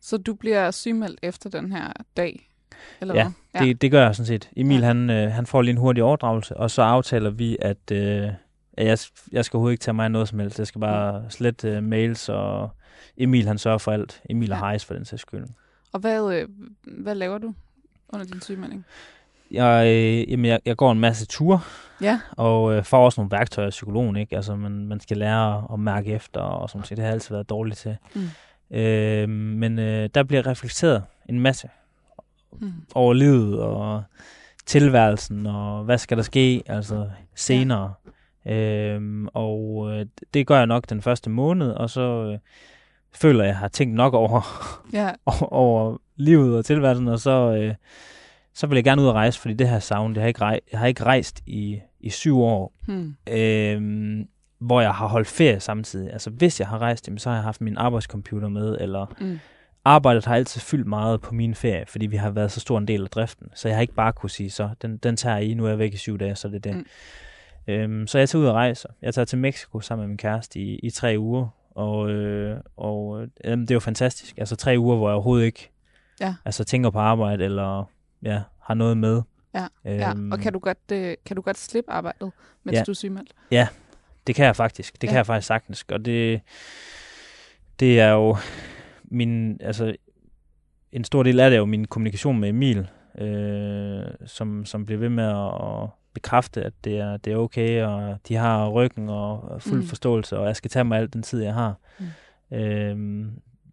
Så 0.07 0.17
du 0.17 0.35
bliver 0.35 0.71
sygemeldt 0.71 1.19
efter 1.23 1.51
den 1.51 1.73
her 1.73 1.93
dag? 2.17 2.51
Eller 3.01 3.15
Ja, 3.15 3.33
hvad? 3.53 3.63
Det, 3.63 3.83
det 3.83 3.91
gør 3.91 4.03
jeg 4.05 4.15
sådan 4.15 4.27
set. 4.27 4.51
Emil, 4.57 4.77
Ja. 4.77 4.81
ja. 4.81 4.87
han, 4.87 5.11
øh, 5.11 5.33
han 5.33 5.47
får 5.47 5.63
lige 5.63 5.73
en 5.73 5.79
hurtig 5.79 6.03
overdragelse, 6.03 6.57
og 6.57 6.71
så 6.71 6.83
aftaler 6.83 7.31
vi, 7.31 7.57
at, 7.61 7.91
øh, 7.93 8.29
at 8.73 8.87
jeg, 8.87 8.99
jeg 9.33 9.45
skal 9.45 9.57
overhovedet 9.57 9.73
ikke 9.75 9.83
tage 9.83 9.95
mig 9.95 10.05
af 10.05 10.11
noget 10.11 10.29
som 10.29 10.39
helst. 10.39 10.59
Jeg 10.59 10.67
skal 10.67 10.81
bare 10.81 11.25
slette 11.31 11.69
øh, 11.69 11.83
mails, 11.83 12.29
og 12.29 12.71
Emil 13.17 13.47
han 13.47 13.59
sørger 13.59 13.79
for 13.79 13.93
alt. 13.93 14.23
Emil 14.31 14.53
og 14.53 14.59
Ja. 14.59 14.69
Heis 14.71 14.85
for 14.85 14.95
den 14.95 15.05
sags 15.05 15.23
skyld. 15.23 15.45
Og 15.93 16.01
hvad, 16.01 16.35
øh, 16.35 16.49
hvad 17.03 17.15
laver 17.15 17.39
du 17.39 17.55
under 18.09 18.27
din 18.27 18.41
sygemelding? 18.41 18.85
Jeg, 19.51 19.87
øh, 19.87 20.31
jamen, 20.33 20.45
jeg, 20.45 20.61
jeg 20.65 20.77
går 20.77 20.93
en 20.93 21.01
masse 21.01 21.27
ture, 21.27 21.61
Ja. 22.01 22.21
og 22.31 22.75
øh, 22.75 22.85
får 22.85 23.05
også 23.05 23.21
nogle 23.21 23.31
værktøjer 23.31 23.67
af 23.67 23.71
psykologen. 23.71 24.17
Ikke? 24.17 24.37
Altså, 24.37 24.57
man, 24.57 24.87
man 24.87 25.01
skal 25.01 25.17
lære 25.17 25.67
at 25.73 25.81
mærke 25.81 26.13
efter, 26.13 26.41
og 26.41 26.69
sådan 26.71 26.79
noget. 26.79 26.91
Det 26.91 26.99
har 26.99 27.05
jeg 27.05 27.13
altid 27.13 27.35
været 27.35 27.49
dårlig 27.51 27.77
til. 27.77 27.97
Mm. 28.15 28.29
Øh, 28.75 29.29
men 29.29 29.79
øh, 29.79 30.09
der 30.15 30.23
bliver 30.23 30.47
reflekteret 30.47 31.03
en 31.29 31.41
masse 31.41 31.69
Mm. 32.61 32.73
over 32.95 33.13
livet 33.15 33.61
og 33.61 34.03
tilværelsen, 34.67 35.47
og 35.47 35.85
hvad 35.85 35.99
skal 35.99 36.17
der 36.17 36.23
ske, 36.23 36.63
altså 36.67 37.11
senere. 37.35 37.95
Ja. 38.47 38.55
Øhm, 38.95 39.29
og 39.35 39.89
øh, 39.93 40.07
det 40.35 40.47
gør 40.47 40.57
jeg 40.57 40.67
nok 40.67 40.89
den 40.89 41.03
første 41.03 41.31
måned, 41.31 41.71
og 41.71 41.91
så 41.91 42.01
øh, 42.33 42.39
føler 43.15 43.41
jeg, 43.45 43.49
at 43.49 43.53
jeg 43.55 43.59
har 43.59 43.69
tænkt 43.69 43.95
nok 43.95 44.15
over, 44.15 44.41
Ja. 44.93 45.11
over, 45.27 45.53
over 45.53 45.99
livet 46.17 46.59
og 46.59 46.65
tilværelsen, 46.65 47.09
og 47.09 47.19
så, 47.21 47.55
øh, 47.63 47.75
så 48.55 48.67
vil 48.67 48.77
jeg 48.77 48.85
gerne 48.85 49.03
ud 49.03 49.07
og 49.07 49.15
rejse, 49.15 49.41
fordi 49.41 49.55
det 49.55 49.69
her 49.69 49.79
savn, 49.79 50.11
det 50.11 50.17
har 50.17 50.23
jeg 50.25 50.29
ikke, 50.29 50.41
rej- 50.43 50.61
jeg 50.73 50.81
har 50.81 50.87
ikke 50.87 51.05
rejst 51.05 51.43
i, 51.47 51.81
i 52.01 52.11
syv 52.11 52.41
år, 52.41 52.73
Hmm. 52.87 53.17
øh, 53.29 54.25
hvor 54.67 54.81
jeg 54.81 54.95
har 54.95 55.07
holdt 55.07 55.29
ferie 55.29 55.61
samtidig. 55.61 56.13
Altså 56.13 56.31
hvis 56.31 56.61
jeg 56.61 56.69
har 56.69 56.79
rejst, 56.79 57.09
jamen, 57.09 57.19
så 57.19 57.29
har 57.29 57.37
jeg 57.37 57.45
haft 57.45 57.61
min 57.61 57.77
arbejdscomputer 57.77 58.49
med, 58.49 58.77
eller 58.81 59.07
Mm. 59.21 59.39
arbejdet 59.85 60.25
har 60.25 60.35
altid 60.35 60.61
fyldt 60.61 60.87
meget 60.87 61.21
på 61.21 61.35
min 61.35 61.55
ferie, 61.55 61.85
fordi 61.87 62.07
vi 62.07 62.17
har 62.17 62.31
været 62.31 62.53
så 62.53 62.61
stor 62.61 62.79
en 62.79 62.89
del 62.89 63.03
af 63.03 63.09
driften. 63.11 63.47
Så 63.55 63.69
jeg 63.69 63.77
har 63.77 63.83
ikke 63.83 63.95
bare 63.95 64.13
kunne 64.13 64.31
sige, 64.31 64.51
så 64.51 64.71
den, 64.83 64.97
den 64.97 65.17
tager 65.17 65.37
I, 65.39 65.55
nu 65.55 65.65
er 65.65 65.69
jeg 65.69 65.79
væk 65.79 65.95
i 65.95 65.97
syv 65.97 66.19
dage, 66.19 66.35
så 66.35 66.49
det 66.49 66.67
er 66.67 66.73
det. 66.73 66.77
Mm. 66.77 66.87
Øhm, 67.69 68.07
så 68.07 68.19
jeg 68.19 68.29
tager 68.29 68.43
ud 68.43 68.47
og 68.49 68.55
rejser. 68.55 68.89
Jeg 69.03 69.15
tager 69.15 69.27
til 69.27 69.39
Mexico 69.39 69.81
sammen 69.81 70.03
med 70.03 70.09
min 70.09 70.17
kæreste 70.19 70.61
i, 70.61 70.79
i 70.79 70.91
tre 70.91 71.15
uger, 71.19 71.49
og, 71.75 72.11
øh, 72.11 72.57
og 72.77 73.23
øh, 73.45 73.57
det 73.59 73.71
er 73.71 73.75
jo 73.75 73.81
fantastisk. 73.81 74.39
Altså 74.39 74.57
tre 74.57 74.75
uger, 74.79 74.97
hvor 74.97 75.09
jeg 75.09 75.15
overhovedet 75.15 75.45
ikke 75.47 75.71
Ja. 76.21 76.35
altså, 76.45 76.65
tænker 76.65 76.91
på 76.91 76.99
arbejde, 76.99 77.45
eller 77.45 77.91
ja, 78.23 78.43
har 78.61 78.75
noget 78.75 78.97
med. 78.97 79.23
Ja, 79.55 79.67
Ja. 79.85 80.11
Øhm, 80.11 80.33
Og 80.33 80.39
kan 80.39 80.53
du, 80.53 80.59
godt, 80.59 80.79
øh, 80.93 81.15
kan 81.27 81.37
du 81.37 81.43
godt 81.43 81.59
slippe 81.59 81.91
arbejdet, 81.91 82.31
mens 82.65 82.77
Ja. 82.79 82.83
du 82.83 82.91
er 82.91 82.95
sygemeldt? 82.95 83.33
Det 84.27 84.35
kan 84.35 84.47
jeg 84.47 84.57
faktisk. 84.57 84.95
Det 84.95 85.03
Ja. 85.05 85.09
kan 85.09 85.17
jeg 85.17 85.27
faktisk 85.27 85.47
sagtens. 85.47 85.85
Og 85.93 86.05
det, 86.05 86.41
det 87.81 88.01
er 88.01 88.11
jo 88.11 88.37
min, 89.05 89.59
altså 89.61 89.97
en 90.93 91.05
stor 91.05 91.23
del 91.23 91.41
af 91.41 91.51
det 91.51 91.55
er 91.57 91.61
jo 91.61 91.65
min 91.67 91.85
kommunikation 91.85 92.41
med 92.41 92.49
Emil, 92.49 92.89
øh, 93.19 94.05
som, 94.27 94.65
som 94.65 94.87
bliver 94.87 94.99
ved 94.99 95.09
med 95.09 95.25
at, 95.25 95.89
bekræfte, 96.15 96.63
at 96.63 96.73
det 96.85 96.99
er, 96.99 97.17
det 97.17 97.33
er 97.33 97.37
okay, 97.37 97.83
og 97.83 98.19
de 98.29 98.35
har 98.37 98.69
ryggen 98.69 99.09
og 99.09 99.63
fuld 99.63 99.81
Mm. 99.81 99.87
forståelse, 99.87 100.39
og 100.39 100.47
jeg 100.47 100.57
skal 100.57 100.71
tage 100.71 100.85
mig 100.85 100.99
al 100.99 101.13
den 101.13 101.23
tid, 101.23 101.43
jeg 101.43 101.55
har. 101.55 101.75
Mm. 102.51 102.57
Øh, 102.57 103.27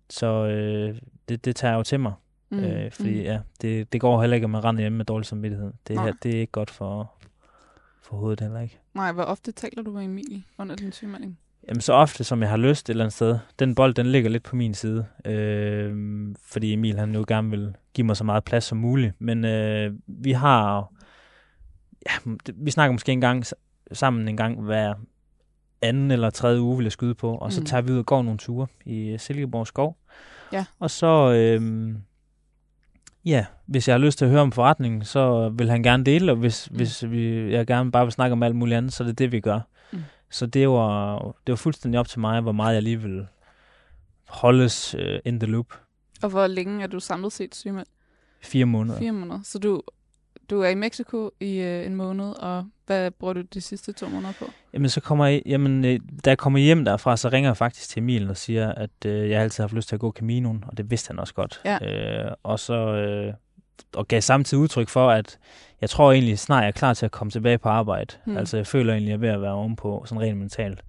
så 0.09 0.27
øh, 0.27 0.95
det, 1.29 1.45
det 1.45 1.55
tager 1.55 1.71
jeg 1.71 1.77
jo 1.77 1.83
til 1.83 1.99
mig, 1.99 2.13
mm. 2.49 2.59
øh, 2.63 2.91
fordi 2.91 3.13
mm. 3.19 3.21
ja, 3.21 3.39
det, 3.61 3.93
det 3.93 4.01
går 4.01 4.21
heller 4.21 4.35
ikke, 4.35 4.45
at 4.45 4.49
man 4.49 4.63
render 4.63 4.81
hjemme 4.81 4.97
med 4.97 5.05
dårlig 5.05 5.25
samvittighed. 5.25 5.71
Det, 5.87 5.99
her, 6.01 6.13
det 6.23 6.35
er 6.35 6.39
ikke 6.39 6.51
godt 6.51 6.69
for, 6.69 7.11
for 8.11 8.17
hovedet 8.17 8.39
heller 8.39 8.59
ikke. 8.61 8.79
Nej, 8.93 9.11
hvor 9.11 9.23
ofte 9.23 9.51
taler 9.51 9.83
du 9.83 9.91
med 9.91 10.03
Emil 10.03 10.43
under 10.57 10.75
din 10.75 10.91
sygemelding? 10.91 11.37
Jamen, 11.67 11.81
så 11.81 11.93
ofte 11.93 12.23
som 12.23 12.41
jeg 12.41 12.49
har 12.49 12.57
lyst 12.57 12.85
et 12.85 12.93
eller 12.93 13.03
andet 13.03 13.13
sted. 13.13 13.39
Den 13.59 13.75
bold, 13.75 13.93
den 13.93 14.05
ligger 14.05 14.29
lidt 14.29 14.43
på 14.43 14.55
min 14.55 14.73
side. 14.73 15.05
Øh, 15.25 15.95
fordi 16.45 16.73
Emil, 16.73 16.99
han 16.99 17.15
jo 17.15 17.25
gerne 17.27 17.49
vil 17.49 17.75
give 17.93 18.05
mig 18.07 18.17
så 18.17 18.23
meget 18.23 18.43
plads 18.43 18.63
som 18.63 18.77
muligt. 18.77 19.13
Men 19.19 19.45
øh, 19.45 19.93
vi 20.07 20.31
har... 20.31 20.93
Ja, 22.09 22.31
det- 22.47 22.55
vi 22.57 22.71
snakker 22.71 22.91
måske 22.91 23.11
en 23.11 23.21
gang 23.21 23.45
sammen 23.91 24.27
en 24.27 24.37
gang 24.37 24.61
hver 24.61 24.93
anden 25.81 26.11
eller 26.11 26.29
tredje 26.29 26.61
uge, 26.61 26.77
vil 26.77 26.83
jeg 26.83 26.91
skyde 26.91 27.15
på. 27.15 27.35
Og 27.35 27.53
så 27.53 27.61
Mm. 27.61 27.65
tager 27.65 27.81
vi 27.81 27.91
ud 27.91 27.97
og 27.97 28.05
går 28.05 28.21
nogle 28.23 28.37
ture 28.37 28.67
i 28.85 29.15
Silkeborg 29.19 29.67
Skov. 29.67 29.97
Ja. 30.53 30.65
Og 30.79 30.91
så... 30.91 31.33
Øh, 31.33 31.95
ja, 33.25 33.45
hvis 33.65 33.87
jeg 33.87 33.93
har 33.93 33.97
lyst 33.99 34.17
til 34.17 34.25
at 34.25 34.31
høre 34.31 34.41
om 34.41 34.51
forretningen, 34.51 35.03
så 35.05 35.49
vil 35.49 35.69
han 35.69 35.83
gerne 35.83 36.03
dele, 36.03 36.31
og 36.31 36.37
hvis, 36.37 36.71
Mm. 36.71 36.77
hvis 36.77 37.09
vi, 37.09 37.51
jeg 37.53 37.67
gerne 37.67 37.91
bare 37.91 38.05
vil 38.05 38.11
snakke 38.11 38.31
om 38.33 38.43
alt 38.43 38.55
muligt 38.55 38.77
andet, 38.77 38.93
så 38.93 39.03
er 39.03 39.07
det 39.07 39.17
det, 39.19 39.31
vi 39.31 39.39
gør. 39.39 39.59
Mm. 39.91 39.99
Så 40.29 40.45
det 40.45 40.69
var, 40.69 41.17
det 41.17 41.51
var 41.51 41.55
fuldstændig 41.55 41.99
op 41.99 42.07
til 42.07 42.19
mig, 42.19 42.41
hvor 42.41 42.51
meget 42.51 42.73
jeg 42.75 42.83
lige 42.83 43.01
vil 43.01 43.27
holdes 44.29 44.95
uh, 44.95 45.01
in 45.25 45.39
the 45.39 45.47
loop. 45.51 45.65
Og 46.23 46.29
hvor 46.29 46.47
længe 46.47 46.83
er 46.83 46.87
du 46.87 46.99
samlet 46.99 47.33
set 47.33 47.55
sygemeldt? 47.55 47.89
Fire 48.41 48.65
måneder. 48.65 48.99
Fire 48.99 49.11
måneder. 49.11 49.39
Så 49.43 49.59
du, 49.59 49.81
du 50.51 50.61
er 50.61 50.69
i 50.69 50.75
Mexico 50.75 51.31
i 51.39 51.57
øh, 51.57 51.85
en 51.85 51.95
måned, 51.95 52.29
og 52.39 52.65
hvad 52.85 53.11
bruger 53.11 53.33
du 53.33 53.41
de 53.41 53.61
sidste 53.61 53.91
to 53.91 54.09
måneder 54.09 54.33
på? 54.39 54.45
Jamen, 54.73 54.89
så 54.89 55.01
kommer 55.01 55.25
jeg, 55.25 55.41
jamen, 55.45 55.85
øh, 55.85 55.99
da 56.25 56.29
jeg 56.29 56.37
kommer 56.37 56.59
hjem 56.59 56.85
derfra, 56.85 57.17
så 57.17 57.29
ringer 57.29 57.49
jeg 57.49 57.57
faktisk 57.57 57.89
til 57.89 57.99
Emil 57.99 58.29
og 58.29 58.37
siger, 58.37 58.71
at 58.71 59.05
øh, 59.05 59.29
jeg 59.29 59.41
altid 59.41 59.63
har 59.63 59.67
haft 59.67 59.75
lyst 59.75 59.87
til 59.87 59.95
at 59.95 59.99
gå 59.99 60.11
Caminoen, 60.11 60.63
og 60.67 60.77
det 60.77 60.91
vidste 60.91 61.07
han 61.07 61.19
også 61.19 61.33
godt. 61.33 61.61
Ja. 61.65 61.77
Øh, 62.25 62.31
og 62.43 62.59
så 62.59 62.73
øh, 62.73 63.33
og 63.95 64.07
gav 64.07 64.21
samtidig 64.21 64.61
udtryk 64.61 64.89
for, 64.89 65.09
at 65.09 65.39
jeg 65.81 65.89
tror 65.89 66.11
egentlig 66.11 66.39
snart, 66.39 66.61
jeg 66.61 66.67
er 66.67 66.71
klar 66.71 66.93
til 66.93 67.05
at 67.05 67.11
komme 67.11 67.31
tilbage 67.31 67.57
på 67.57 67.69
arbejde. 67.69 68.15
Hmm. 68.25 68.37
Altså, 68.37 68.57
jeg 68.57 68.67
føler 68.67 68.93
egentlig, 68.93 69.13
at 69.13 69.19
jeg 69.19 69.27
er 69.27 69.29
ved 69.29 69.35
at 69.35 69.41
være 69.41 69.53
ovenpå, 69.53 70.03
sådan 70.05 70.21
rent 70.21 70.37
mentalt. 70.37 70.83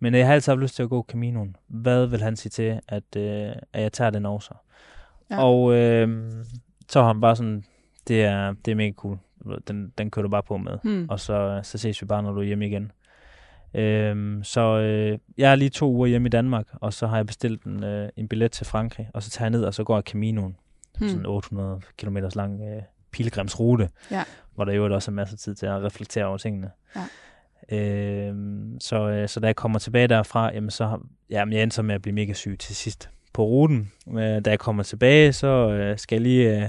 Men 0.00 0.14
jeg 0.14 0.26
har 0.26 0.34
altid 0.34 0.52
haft 0.52 0.60
lyst 0.60 0.76
til 0.76 0.82
at 0.82 0.88
gå 0.88 1.06
Caminoen. 1.08 1.56
Hvad 1.68 2.06
vil 2.06 2.22
han 2.22 2.36
sige 2.36 2.50
til, 2.50 2.80
at, 2.88 3.16
øh, 3.16 3.52
at 3.72 3.82
jeg 3.82 3.92
tager 3.92 4.10
den 4.10 4.26
også? 4.26 4.54
Ja. 5.30 5.36
Ja. 5.36 5.44
Og 5.44 5.74
øh, 5.74 6.32
så 6.88 7.00
har 7.00 7.06
han 7.06 7.20
bare 7.20 7.36
sådan, 7.36 7.64
det 8.08 8.24
er, 8.24 8.54
det 8.64 8.70
er 8.70 8.74
mega 8.74 8.92
cool. 8.92 9.18
Den, 9.68 9.92
den 9.98 10.10
kører 10.10 10.22
du 10.22 10.28
bare 10.28 10.42
på 10.42 10.56
med. 10.56 10.78
Hmm. 10.82 11.06
Og 11.10 11.20
så, 11.20 11.60
så 11.62 11.78
ses 11.78 12.02
vi 12.02 12.06
bare, 12.06 12.22
når 12.22 12.32
du 12.32 12.40
er 12.40 12.44
hjemme 12.44 12.66
igen. 12.66 12.92
Øhm, 13.74 14.44
så 14.44 14.60
øh, 14.78 15.18
jeg 15.38 15.50
er 15.52 15.54
lige 15.54 15.68
to 15.68 15.92
uger 15.92 16.06
hjemme 16.06 16.26
i 16.26 16.30
Danmark, 16.30 16.66
og 16.72 16.92
så 16.92 17.06
har 17.06 17.16
jeg 17.16 17.26
bestilt 17.26 17.62
en, 17.64 17.84
øh, 17.84 18.08
en 18.16 18.28
billet 18.28 18.52
til 18.52 18.66
Frankrig, 18.66 19.08
og 19.14 19.22
så 19.22 19.30
tager 19.30 19.46
jeg 19.46 19.50
ned, 19.50 19.64
og 19.64 19.74
så 19.74 19.84
går 19.84 19.96
jeg 19.96 20.02
Caminoen 20.02 20.56
Hmm. 20.98 21.08
sådan 21.08 21.20
en 21.22 21.26
800 21.26 21.80
km 21.98 22.16
lang 22.34 22.60
øh, 22.62 22.82
pilgrimsrute, 23.12 23.88
Ja. 24.10 24.22
hvor 24.54 24.64
der 24.64 24.72
jo 24.72 24.94
også 24.94 25.10
er 25.10 25.12
masser 25.14 25.34
af 25.34 25.38
tid 25.38 25.54
til 25.54 25.66
at 25.66 25.82
reflektere 25.82 26.24
over 26.24 26.36
tingene. 26.38 26.70
Ja. 26.96 27.04
Øhm, 27.76 28.76
så, 28.80 29.08
øh, 29.08 29.28
så 29.28 29.40
da 29.40 29.46
jeg 29.46 29.56
kommer 29.56 29.78
tilbage 29.78 30.06
derfra, 30.08 30.52
jamen 30.54 30.70
så, 30.70 30.98
jamen 31.30 31.52
jeg 31.52 31.62
endte 31.62 31.74
så 31.74 31.82
med 31.82 31.94
at 31.94 32.02
blive 32.02 32.14
mega 32.14 32.32
syg 32.32 32.56
til 32.58 32.76
sidst 32.76 33.10
på 33.32 33.44
ruten. 33.44 33.92
Øh, 34.08 34.44
da 34.44 34.50
jeg 34.50 34.58
kommer 34.58 34.82
tilbage, 34.82 35.32
så 35.32 35.46
øh, 35.70 35.98
skal 35.98 36.16
jeg 36.16 36.22
lige, 36.22 36.62
øh, 36.62 36.68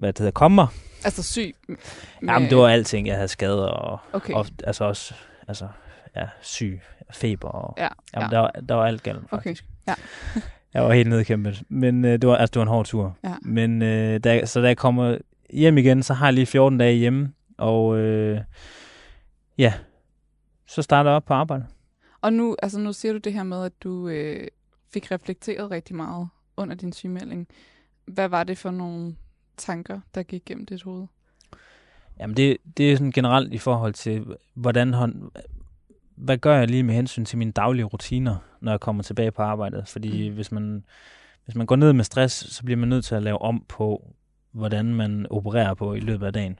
hvad 0.00 0.12
det 0.12 0.18
hedder, 0.18 0.30
komme 0.32 0.54
mig. 0.54 0.66
Altså 1.04 1.22
syg? 1.22 1.54
m- 1.70 1.76
Jamen 2.22 2.50
det 2.50 2.58
var 2.58 2.68
alting, 2.68 3.06
jeg 3.06 3.14
havde 3.16 3.28
skader 3.28 3.66
og, 3.66 3.98
Okay, 4.12 4.34
og 4.34 4.46
altså 4.64 4.84
også 4.84 5.14
altså, 5.48 5.68
ja, 6.16 6.28
syg, 6.42 6.80
feber 7.12 7.48
og 7.48 7.74
ja. 7.78 7.88
jamen, 8.14 8.30
ja. 8.30 8.36
der, 8.36 8.38
var, 8.40 8.50
der 8.68 8.74
var 8.74 8.86
alt 8.86 9.02
galt 9.02 9.18
Okay, 9.18 9.28
faktisk. 9.30 9.64
ja. 9.88 9.94
jeg 10.74 10.82
var 10.84 10.92
helt 10.92 11.08
nedkæmpet. 11.08 11.62
Men 11.68 12.04
øh, 12.04 12.12
det, 12.12 12.28
var, 12.28 12.36
altså, 12.36 12.50
det 12.52 12.56
var 12.58 12.62
en 12.62 12.68
hård 12.68 12.86
tur. 12.86 13.16
Ja. 13.24 13.34
Men 13.42 13.82
øh, 13.82 14.20
da, 14.24 14.46
så 14.46 14.60
da 14.60 14.66
jeg 14.66 14.76
kommer 14.76 15.18
hjem 15.50 15.78
igen, 15.78 16.02
så 16.02 16.14
har 16.14 16.26
jeg 16.26 16.34
lige 16.34 16.46
14 16.46 16.78
dage 16.78 16.94
hjemme. 16.96 17.32
Og 17.58 17.98
øh, 17.98 18.40
ja, 19.58 19.72
så 20.66 20.82
starter 20.82 21.10
jeg 21.10 21.16
op 21.16 21.24
på 21.24 21.34
arbejde. 21.34 21.66
Og 22.20 22.32
nu, 22.32 22.56
altså 22.62 22.78
nu 22.78 22.92
siger 22.92 23.12
du 23.12 23.18
det 23.18 23.32
her 23.32 23.42
med, 23.42 23.64
at 23.64 23.72
du 23.82 24.08
øh, 24.08 24.46
fik 24.92 25.10
reflekteret 25.10 25.70
rigtig 25.70 25.96
meget 25.96 26.28
under 26.56 26.74
din 26.74 26.92
sygemelding. 26.92 27.48
Hvad 28.06 28.28
var 28.28 28.44
det 28.44 28.58
for 28.58 28.70
nogle 28.70 29.16
tanker, 29.56 30.00
der 30.14 30.22
gik 30.22 30.44
gennem 30.46 30.66
dit 30.66 30.82
hoved? 30.82 31.06
Jamen 32.20 32.36
det, 32.36 32.56
det 32.76 32.92
er 32.92 32.96
sådan 32.96 33.12
generelt 33.12 33.52
i 33.52 33.58
forhold 33.58 33.92
til, 33.92 34.26
hvordan 34.54 34.94
hånd, 34.94 35.30
hvad 36.16 36.38
gør 36.38 36.58
jeg 36.58 36.68
lige 36.68 36.82
med 36.82 36.94
hensyn 36.94 37.24
til 37.24 37.38
mine 37.38 37.52
daglige 37.52 37.84
rutiner, 37.84 38.36
når 38.60 38.72
jeg 38.72 38.80
kommer 38.80 39.02
tilbage 39.02 39.30
på 39.30 39.42
arbejdet? 39.42 39.88
Fordi 39.88 40.28
Mm. 40.28 40.34
hvis, 40.34 40.52
man, 40.52 40.84
hvis 41.44 41.54
man 41.54 41.66
går 41.66 41.76
ned 41.76 41.92
med 41.92 42.04
stress, 42.04 42.54
så 42.54 42.64
bliver 42.64 42.76
man 42.78 42.88
nødt 42.88 43.04
til 43.04 43.14
at 43.14 43.22
lave 43.22 43.42
om 43.42 43.64
på, 43.68 44.14
hvordan 44.52 44.94
man 44.94 45.26
opererer 45.30 45.74
på 45.74 45.94
i 45.94 46.00
løbet 46.00 46.26
af 46.26 46.32
dagen. 46.32 46.58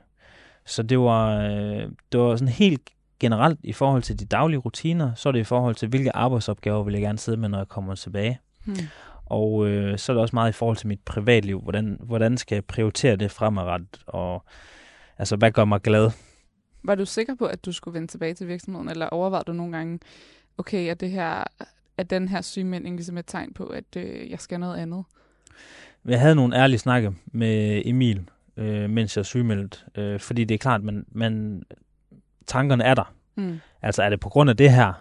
Så 0.66 0.82
det 0.82 0.98
var, 0.98 1.40
øh, 1.42 1.88
det 2.12 2.20
var 2.20 2.36
sådan 2.36 2.48
helt 2.54 2.90
generelt 3.20 3.60
i 3.62 3.72
forhold 3.72 4.02
til 4.02 4.20
de 4.20 4.24
daglige 4.24 4.58
rutiner, 4.58 5.14
så 5.14 5.28
er 5.28 5.32
det 5.32 5.40
i 5.40 5.44
forhold 5.44 5.74
til, 5.74 5.88
hvilke 5.88 6.16
arbejdsopgaver 6.16 6.82
vil 6.82 6.92
jeg 6.92 7.02
gerne 7.02 7.18
sidde 7.18 7.36
med, 7.38 7.48
når 7.48 7.58
jeg 7.58 7.68
kommer 7.68 7.94
tilbage. 7.94 8.40
Hmm. 8.64 8.76
Og 9.30 9.68
øh, 9.68 9.98
så 9.98 10.12
er 10.12 10.14
det 10.14 10.22
også 10.22 10.36
meget 10.36 10.50
i 10.50 10.52
forhold 10.52 10.76
til 10.76 10.88
mit 10.88 11.00
privatliv. 11.00 11.60
Hvordan, 11.60 11.98
hvordan 12.00 12.36
skal 12.36 12.56
jeg 12.56 12.64
prioritere 12.64 13.16
det 13.16 13.30
fremadrettet? 13.30 14.02
Og 14.06 14.44
altså, 15.18 15.36
hvad 15.36 15.50
gør 15.50 15.64
mig 15.64 15.80
glad? 15.80 16.10
Var 16.82 16.94
du 16.94 17.06
sikker 17.06 17.34
på, 17.34 17.46
at 17.46 17.64
du 17.64 17.72
skulle 17.72 17.94
vende 17.94 18.08
tilbage 18.08 18.34
til 18.34 18.48
virksomheden, 18.48 18.88
eller 18.88 19.06
overvejede 19.06 19.44
du 19.44 19.52
nogle 19.52 19.76
gange, 19.76 19.98
okay, 20.58 20.90
er, 20.90 20.94
det 20.94 21.10
her, 21.10 21.44
er 21.98 22.02
den 22.02 22.28
her 22.28 22.40
sygemelding 22.40 22.96
ligesom 22.96 23.18
et 23.18 23.26
tegn 23.26 23.52
på, 23.52 23.64
at 23.64 23.96
øh, 23.96 24.30
jeg 24.30 24.40
skal 24.40 24.60
noget 24.60 24.76
andet? 24.76 25.04
Jeg 26.04 26.20
havde 26.20 26.34
nogle 26.34 26.56
ærlige 26.56 26.78
snakke 26.78 27.12
med 27.26 27.82
Emil, 27.84 28.28
øh, 28.56 28.90
mens 28.90 29.16
jeg 29.16 29.26
sygemeldt. 29.26 29.86
Øh, 29.94 30.20
fordi 30.20 30.44
det 30.44 30.54
er 30.54 30.58
klart, 30.58 30.82
man, 30.82 31.06
man, 31.12 31.62
tankerne 32.46 32.84
er 32.84 32.94
der. 32.94 33.14
Mm. 33.36 33.60
Altså, 33.82 34.02
er 34.02 34.08
det 34.08 34.20
på 34.20 34.28
grund 34.28 34.50
af 34.50 34.56
det 34.56 34.72
her, 34.72 34.92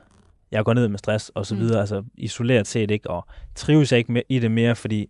jeg 0.52 0.66
går 0.66 0.74
ned 0.74 0.88
med 0.88 0.98
stress 1.00 1.30
og 1.36 1.46
så 1.46 1.56
Mm. 1.56 1.62
videre, 1.62 1.80
altså 1.80 2.04
isoleret 2.18 2.68
set 2.68 2.92
ikke, 2.92 3.10
og 3.10 3.28
trives 3.56 3.92
jeg 3.92 3.98
ikke 3.98 4.12
med, 4.12 4.22
i 4.30 4.40
det 4.40 4.52
mere, 4.52 4.76
fordi 4.76 5.10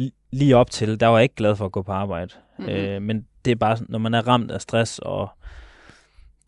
li- 0.00 0.28
lige 0.32 0.56
op 0.56 0.70
til, 0.70 1.00
der 1.00 1.06
var 1.06 1.18
jeg 1.18 1.22
ikke 1.22 1.34
glad 1.34 1.56
for 1.56 1.64
at 1.64 1.72
gå 1.72 1.82
på 1.82 1.92
arbejde. 1.92 2.30
Mm. 2.58 2.68
Øh, 2.68 3.02
men 3.02 3.26
det 3.44 3.50
er 3.50 3.56
bare, 3.56 3.78
når 3.88 3.98
man 3.98 4.14
er 4.14 4.28
ramt 4.28 4.50
af 4.50 4.60
stress, 4.60 4.98
og 4.98 5.28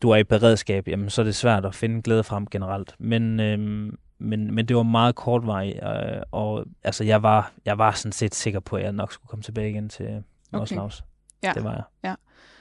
du 0.01 0.09
er 0.09 0.15
i 0.15 0.23
beredskab, 0.23 0.87
jamen, 0.87 1.09
så 1.09 1.21
er 1.21 1.25
det 1.25 1.35
svært 1.35 1.65
at 1.65 1.75
finde 1.75 2.01
glæde 2.01 2.23
frem 2.23 2.45
generelt. 2.47 2.95
Men, 2.99 3.39
øhm, 3.39 3.97
men, 4.19 4.55
men 4.55 4.65
det 4.65 4.75
var 4.75 4.83
meget 4.83 5.15
kortvarigt, 5.15 5.79
øh, 5.83 6.21
og 6.31 6.65
altså, 6.83 7.03
jeg, 7.03 7.23
var, 7.23 7.51
jeg 7.65 7.77
var 7.77 7.91
sådan 7.91 8.11
set 8.11 8.35
sikker 8.35 8.59
på, 8.59 8.75
at 8.75 8.83
jeg 8.83 8.91
nok 8.91 9.11
skulle 9.13 9.29
komme 9.29 9.43
tilbage 9.43 9.69
igen 9.69 9.89
til 9.89 10.23
Nordslavs. 10.51 11.03
Ja. 11.43 11.51
Det 11.55 11.63
var 11.63 11.89
jeg. 12.03 12.15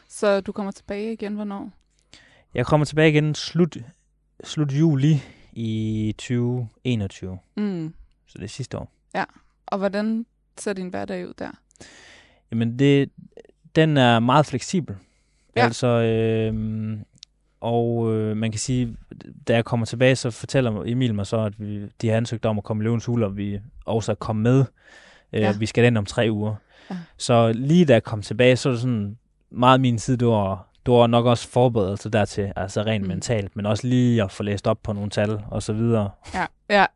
Så 0.08 0.40
du 0.40 0.52
kommer 0.52 0.72
tilbage 0.72 1.12
igen, 1.12 1.34
hvornår? 1.34 1.70
Jeg 2.54 2.66
kommer 2.66 2.84
tilbage 2.84 3.08
igen 3.08 3.34
slut, 3.34 3.76
slut 4.44 4.72
juli 4.72 5.22
i 5.58 6.14
2021, 6.18 7.38
Mm. 7.56 7.94
så 8.26 8.38
det 8.38 8.44
er 8.44 8.48
sidste 8.48 8.78
år. 8.78 8.92
Og 9.66 9.78
hvordan 9.78 10.26
ser 10.58 10.72
din 10.72 10.88
hverdag 10.88 11.28
ud 11.28 11.32
der? 11.38 11.50
Jamen, 12.50 12.78
det, 12.78 13.10
den 13.76 13.96
er 13.96 14.18
meget 14.20 14.46
fleksibel. 14.46 14.96
Ja. 15.56 15.60
Ja. 15.60 15.66
Altså, 15.66 15.86
øh, 15.86 16.98
og 17.60 18.14
øh, 18.14 18.36
man 18.36 18.50
kan 18.50 18.58
sige, 18.58 18.96
da 19.48 19.54
jeg 19.54 19.64
kommer 19.64 19.86
tilbage, 19.86 20.16
så 20.16 20.30
fortæller 20.30 20.82
Emil 20.86 21.14
mig 21.14 21.26
så, 21.26 21.36
at 21.40 21.60
vi, 21.60 21.86
de 22.02 22.08
har 22.08 22.16
ansøgt 22.16 22.46
om 22.46 22.58
at 22.58 22.64
komme 22.64 22.82
i 22.82 22.84
løvens 22.84 23.04
hule, 23.04 23.26
og 23.26 23.36
vi 23.36 23.60
også 23.84 24.12
er 24.12 24.16
kommet 24.16 24.42
med. 24.42 24.60
Øh, 24.60 24.66
Ja. 25.32 25.38
ja. 25.40 25.58
Vi 25.58 25.66
skal 25.66 25.84
ind 25.84 25.98
om 25.98 26.06
tre 26.06 26.28
uger. 26.30 26.54
Ja. 26.90 26.96
Så 27.16 27.52
lige 27.52 27.84
da 27.84 27.92
jeg 27.92 28.02
kom 28.04 28.22
tilbage, 28.22 28.56
så 28.56 28.68
er 28.68 28.72
det 28.72 28.80
sådan 28.80 29.18
meget 29.50 29.80
min 29.80 29.98
side, 29.98 30.16
det 30.16 30.28
var, 30.28 30.68
det 30.86 30.94
var 30.94 31.06
nok 31.06 31.26
også 31.26 31.48
forberedelse 31.48 32.10
dertil, 32.10 32.52
altså 32.56 32.82
rent 32.82 33.02
Mm. 33.02 33.08
mentalt, 33.08 33.56
men 33.56 33.66
også 33.66 33.86
lige 33.86 34.22
at 34.22 34.32
få 34.32 34.42
læst 34.42 34.66
op 34.66 34.78
på 34.82 34.92
nogle 34.92 35.10
tal 35.10 35.42
og 35.50 35.62
så 35.62 35.72
videre. 35.72 36.10
Ja, 36.34 36.46
ja. 36.70 36.86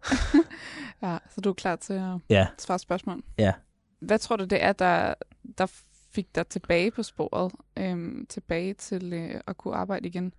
ja 1.02 1.18
så 1.34 1.40
du 1.40 1.50
er 1.50 1.54
klar 1.54 1.76
til 1.76 1.92
at 1.94 2.18
Ja. 2.30 2.46
svare 2.58 2.78
spørgsmål? 2.78 3.22
Ja. 3.38 3.52
Hvad 4.00 4.18
tror 4.18 4.36
du, 4.36 4.44
det 4.44 4.64
er, 4.64 4.72
der, 4.72 5.14
der 5.58 5.66
fik 6.12 6.26
dig 6.34 6.46
tilbage 6.46 6.90
på 6.90 7.02
sporet, 7.02 7.52
øhm, 7.76 8.26
tilbage 8.28 8.74
til 8.74 9.12
øh, 9.12 9.40
at 9.46 9.56
kunne 9.56 9.74
arbejde 9.74 10.08
igen? 10.08 10.32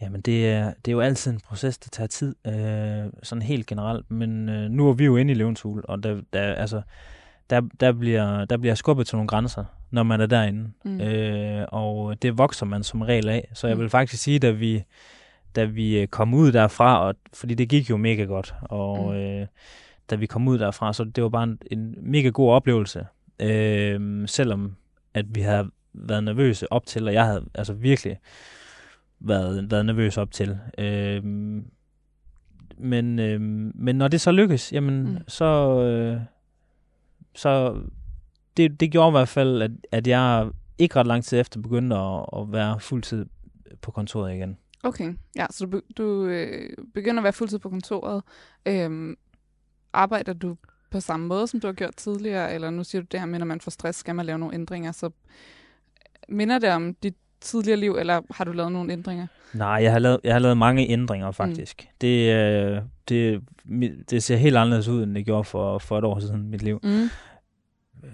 Jamen, 0.00 0.20
det 0.20 0.50
er, 0.50 0.64
det 0.84 0.88
er 0.90 0.92
jo 0.92 1.00
altid 1.00 1.32
en 1.32 1.40
proces, 1.40 1.78
der 1.78 1.88
tager 1.92 2.06
tid, 2.08 2.34
øh, 2.46 3.12
sådan 3.22 3.42
helt 3.42 3.66
generelt. 3.66 4.10
Men 4.10 4.48
øh, 4.48 4.70
nu 4.70 4.88
er 4.88 4.92
vi 4.92 5.04
jo 5.04 5.16
inde 5.16 5.30
i 5.30 5.34
løvens 5.34 5.60
hule, 5.62 5.82
og 5.86 6.02
der, 6.02 6.20
der, 6.32 6.54
altså, 6.54 6.82
der, 7.50 7.60
der, 7.80 7.92
bliver, 7.92 8.44
der 8.44 8.56
bliver 8.56 8.74
skubbet 8.74 9.06
til 9.06 9.16
nogle 9.16 9.28
grænser, 9.28 9.64
når 9.94 10.02
man 10.02 10.20
er 10.20 10.26
derinde. 10.26 10.70
Mm. 10.84 11.00
Øh, 11.00 11.66
og 11.68 12.22
det 12.22 12.38
vokser 12.38 12.66
man 12.66 12.82
som 12.82 13.02
regel 13.02 13.28
af. 13.28 13.48
Så 13.54 13.66
jeg 13.66 13.76
Mm. 13.76 13.80
vil 13.82 13.90
faktisk 13.90 14.22
sige, 14.22 14.38
da 14.38 14.50
vi, 14.50 14.82
da 15.56 15.64
vi 15.64 15.98
øh, 16.00 16.06
kom 16.08 16.34
ud 16.34 16.52
derfra, 16.52 17.00
og, 17.06 17.14
fordi 17.34 17.54
det 17.54 17.68
gik 17.68 17.90
jo 17.90 17.96
mega 17.96 18.24
godt, 18.24 18.54
og 18.62 19.08
Mm. 19.12 19.14
øh, 19.16 19.46
da 20.10 20.14
vi 20.16 20.26
kom 20.26 20.48
ud 20.48 20.58
derfra, 20.58 20.92
så 20.92 21.04
det 21.04 21.22
var 21.22 21.28
bare 21.28 21.44
en, 21.44 21.58
en 21.70 21.94
mega 22.02 22.28
god 22.28 22.52
oplevelse. 22.52 23.06
Øh, 23.42 24.28
selvom 24.28 24.76
at 25.14 25.34
vi 25.34 25.40
havde 25.40 25.70
været 25.92 26.24
nervøse 26.24 26.72
op 26.72 26.86
til, 26.86 27.08
og 27.08 27.14
jeg 27.14 27.24
havde 27.24 27.44
altså 27.54 27.72
virkelig 27.72 28.18
været, 29.20 29.70
været 29.70 29.86
nervøs 29.86 30.18
op 30.18 30.30
til. 30.30 30.58
Øhm, 30.78 31.64
men, 32.78 33.18
øhm, 33.18 33.72
men 33.74 33.96
når 33.96 34.08
det 34.08 34.20
så 34.20 34.32
lykkes, 34.32 34.72
jamen, 34.72 35.02
mm. 35.12 35.18
så, 35.28 35.80
øh, 35.82 36.20
så 37.34 37.76
det, 38.56 38.80
det 38.80 38.90
gjorde 38.90 39.08
i 39.08 39.10
hvert 39.10 39.28
fald, 39.28 39.62
at, 39.62 39.70
at 39.92 40.06
jeg 40.06 40.50
ikke 40.78 40.96
ret 40.96 41.06
lang 41.06 41.24
tid 41.24 41.40
efter 41.40 41.60
begyndte 41.60 41.96
at, 41.96 42.24
at 42.36 42.52
være 42.52 42.80
fuldtid 42.80 43.26
på 43.80 43.90
kontoret 43.90 44.34
igen. 44.34 44.56
Okay, 44.82 45.14
ja, 45.36 45.46
så 45.50 45.66
du, 45.66 45.80
du 45.96 46.24
øh, 46.24 46.70
begynder 46.94 47.20
at 47.20 47.24
være 47.24 47.32
fuldtid 47.32 47.58
på 47.58 47.68
kontoret. 47.68 48.22
Øhm, 48.66 49.16
arbejder 49.92 50.32
du 50.32 50.56
på 50.90 51.00
samme 51.00 51.26
måde, 51.26 51.46
som 51.46 51.60
du 51.60 51.66
har 51.66 51.72
gjort 51.72 51.96
tidligere? 51.96 52.54
Eller 52.54 52.70
nu 52.70 52.84
siger 52.84 53.02
du 53.02 53.06
det 53.12 53.20
her 53.20 53.26
med, 53.26 53.38
når 53.38 53.46
man 53.46 53.60
får 53.60 53.70
stress, 53.70 53.98
skal 53.98 54.14
man 54.14 54.26
lave 54.26 54.38
nogle 54.38 54.54
ændringer. 54.54 54.92
Så 54.92 55.10
minder 56.28 56.58
det 56.58 56.70
om 56.70 56.94
dit 56.94 57.14
tidligere 57.40 57.80
liv, 57.80 57.96
eller 57.98 58.20
har 58.30 58.44
du 58.44 58.52
lavet 58.52 58.72
nogle 58.72 58.92
ændringer? 58.92 59.26
Nej, 59.54 59.68
jeg 59.68 59.92
har 59.92 59.98
lavet, 59.98 60.20
jeg 60.24 60.32
har 60.32 60.38
lavet 60.38 60.56
mange 60.56 60.88
ændringer 60.88 61.30
faktisk. 61.30 61.82
Mm. 61.82 61.96
Det, 62.00 62.34
øh, 62.34 62.82
det, 63.08 63.42
det 64.10 64.22
ser 64.22 64.36
helt 64.36 64.56
anderledes 64.56 64.88
ud, 64.88 65.02
end 65.02 65.14
det 65.14 65.24
gjorde 65.24 65.44
for, 65.44 65.78
for 65.78 65.98
et 65.98 66.04
år 66.04 66.20
siden 66.20 66.44
i 66.44 66.48
mit 66.48 66.62
liv. 66.62 66.80
Mm. 66.82 67.08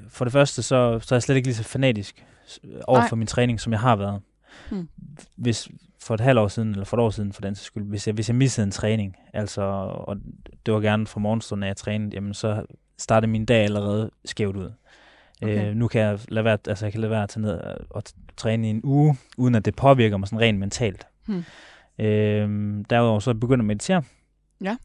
For 0.08 0.24
det 0.24 0.32
første, 0.32 0.62
så, 0.62 1.00
så 1.00 1.14
er 1.14 1.16
jeg 1.16 1.22
slet 1.22 1.36
ikke 1.36 1.48
lige 1.48 1.54
så 1.54 1.62
fanatisk 1.62 2.24
s- 2.48 2.60
over 2.88 3.00
for 3.08 3.16
min 3.16 3.26
træning, 3.26 3.60
som 3.60 3.72
jeg 3.72 3.80
har 3.80 3.96
været. 3.96 4.20
Hmm. 4.70 4.88
Hvis 5.36 5.68
for 6.02 6.14
et 6.14 6.20
halvt 6.20 6.38
år 6.38 6.48
siden, 6.48 6.70
eller 6.70 6.84
for 6.84 6.96
et 6.96 7.00
år 7.00 7.10
siden 7.10 7.32
for 7.32 7.40
den 7.40 7.54
sags 7.54 7.66
skyld, 7.66 7.84
hvis 7.84 8.06
jeg, 8.06 8.14
hvis 8.14 8.28
jeg 8.28 8.36
missede 8.36 8.64
en 8.64 8.70
træning, 8.70 9.16
altså, 9.34 9.62
og 9.94 10.16
det 10.66 10.74
var 10.74 10.80
gerne 10.80 11.06
fra 11.06 11.20
morgenstunden, 11.20 11.62
at 11.62 11.68
jeg 11.68 11.76
trænede, 11.76 12.10
jamen 12.14 12.34
så 12.34 12.64
startede 12.98 13.30
min 13.30 13.44
dag 13.44 13.64
allerede 13.64 14.10
skævt 14.24 14.56
ud. 14.56 14.72
Okay. 15.42 15.68
Øh, 15.70 15.76
nu 15.76 15.88
kan 15.88 16.00
jeg 16.00 16.18
lade 16.28 16.44
være, 16.44 16.58
altså 16.68 16.86
jeg 16.86 16.92
kan 16.92 17.00
lade 17.00 17.10
være 17.10 17.22
at 17.22 17.28
tage 17.28 17.42
ned 17.42 17.50
og, 17.50 17.76
træne 18.36 18.66
i 18.66 18.70
en 18.70 18.80
uge, 18.84 19.16
uden 19.38 19.54
at 19.54 19.64
det 19.64 19.76
påvirker 19.76 20.16
mig 20.16 20.28
sådan 20.28 20.40
rent 20.40 20.58
mentalt. 20.58 21.06
Hmm. 21.26 21.44
Øh, 21.98 22.84
derudover 22.90 23.20
så 23.20 23.30
er 23.30 23.34
jeg 23.34 23.40
at 23.60 23.64
meditere. 23.64 24.02
Ja. 24.60 24.76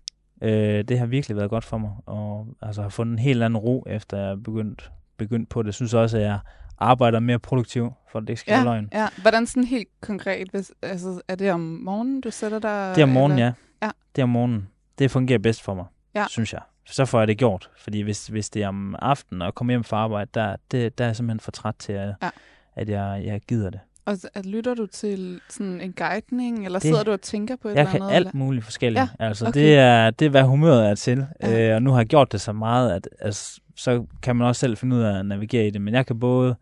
Øh, 0.42 0.84
det 0.84 1.00
har 1.00 1.06
virkelig 1.06 1.38
været 1.38 1.50
godt 1.50 1.64
for 1.66 1.78
mig, 1.78 1.92
og 2.06 2.48
altså 2.62 2.82
har 2.82 2.90
fundet 2.90 3.14
en 3.14 3.20
helt 3.20 3.44
anden 3.44 3.58
ro, 3.58 3.84
efter 3.88 4.18
jeg 4.18 4.32
er 4.32 4.36
begyndt, 4.36 4.92
begyndt 5.18 5.50
på 5.50 5.62
det. 5.62 5.68
Jeg 5.68 5.74
synes 5.74 5.94
også, 5.94 6.18
at 6.18 6.24
jeg 6.24 6.40
arbejder 6.78 7.20
mere 7.20 7.40
produktiv, 7.40 7.94
for 8.12 8.20
det 8.20 8.30
ikke 8.30 8.40
skal 8.42 8.54
ja, 8.54 8.64
løgn. 8.64 8.90
Ja. 8.94 9.08
Hvordan 9.22 9.48
sådan 9.48 9.64
helt 9.64 9.88
konkret? 10.02 10.48
Hvis, 10.50 10.72
altså, 10.82 11.22
er 11.28 11.36
det 11.36 11.52
om 11.52 11.60
morgenen, 11.60 12.22
du 12.22 12.32
sætter 12.32 12.60
dig? 12.60 12.92
Det 12.96 13.02
er 13.02 13.06
om 13.06 13.10
morgenen, 13.10 13.38
eller? 13.40 13.54
ja. 13.82 13.86
Ja. 13.88 13.92
Det 14.16 14.22
er 14.22 14.24
om 14.24 14.30
morgenen. 14.30 14.68
Det 15.00 15.12
fungerer 15.12 15.40
bedst 15.40 15.62
for 15.64 15.74
mig, 15.74 15.86
Ja. 16.16 16.26
synes 16.30 16.54
jeg. 16.54 16.62
Så 16.86 17.06
får 17.06 17.20
jeg 17.20 17.28
det 17.28 17.38
gjort. 17.38 17.70
Fordi 17.78 18.02
hvis, 18.02 18.28
hvis 18.28 18.50
det 18.50 18.64
er 18.64 18.68
om 18.68 18.96
aftenen 19.00 19.42
og 19.42 19.56
kommer 19.56 19.72
hjem 19.72 19.84
fra 19.84 19.98
arbejde, 19.98 20.30
der, 20.34 20.56
det, 20.72 20.98
der 20.98 21.04
er 21.04 21.08
jeg 21.08 21.16
simpelthen 21.16 21.40
for 21.40 21.52
træt 21.52 21.76
til, 21.80 21.94
at, 21.94 22.14
Ja. 22.22 22.30
at 22.76 22.90
jeg, 22.90 23.22
jeg 23.26 23.42
gider 23.42 23.70
det. 23.70 23.80
Og 24.06 24.18
at 24.34 24.46
lytter 24.46 24.74
du 24.74 24.86
til 24.86 25.40
sådan 25.50 25.82
en 25.82 25.94
guidning, 25.94 26.66
eller 26.66 26.80
Det- 26.80 26.88
sidder 26.88 27.04
du 27.04 27.12
og 27.12 27.22
tænker 27.22 27.56
på 27.56 27.68
et 27.68 27.74
Jeg 27.76 27.80
eller 27.82 27.92
kan 27.92 28.02
andet? 28.02 28.14
alt 28.16 28.28
eller? 28.28 28.38
muligt 28.38 28.64
forskelligt. 28.66 29.02
Ja, 29.20 29.26
altså, 29.26 29.48
okay. 29.48 29.60
det, 29.60 29.76
er, 29.78 30.10
det 30.12 30.26
er, 30.26 30.30
hvad 30.30 30.44
humøret 30.44 30.90
er 30.90 30.96
til. 30.96 31.26
Ja. 31.42 31.70
Øh, 31.70 31.76
og 31.76 31.82
nu 31.84 31.92
har 31.92 31.98
jeg 31.98 32.06
gjort 32.08 32.32
det 32.32 32.42
så 32.42 32.54
meget, 32.54 32.92
at 32.92 33.10
altså, 33.20 33.62
så 33.76 34.06
kan 34.22 34.36
man 34.36 34.48
også 34.48 34.60
selv 34.60 34.78
finde 34.78 34.96
ud 34.96 35.02
af 35.02 35.20
at 35.20 35.26
navigere 35.26 35.68
i 35.68 35.70
det. 35.70 35.82
Men 35.82 35.94
jeg 35.94 36.06
kan 36.06 36.20
både 36.20 36.56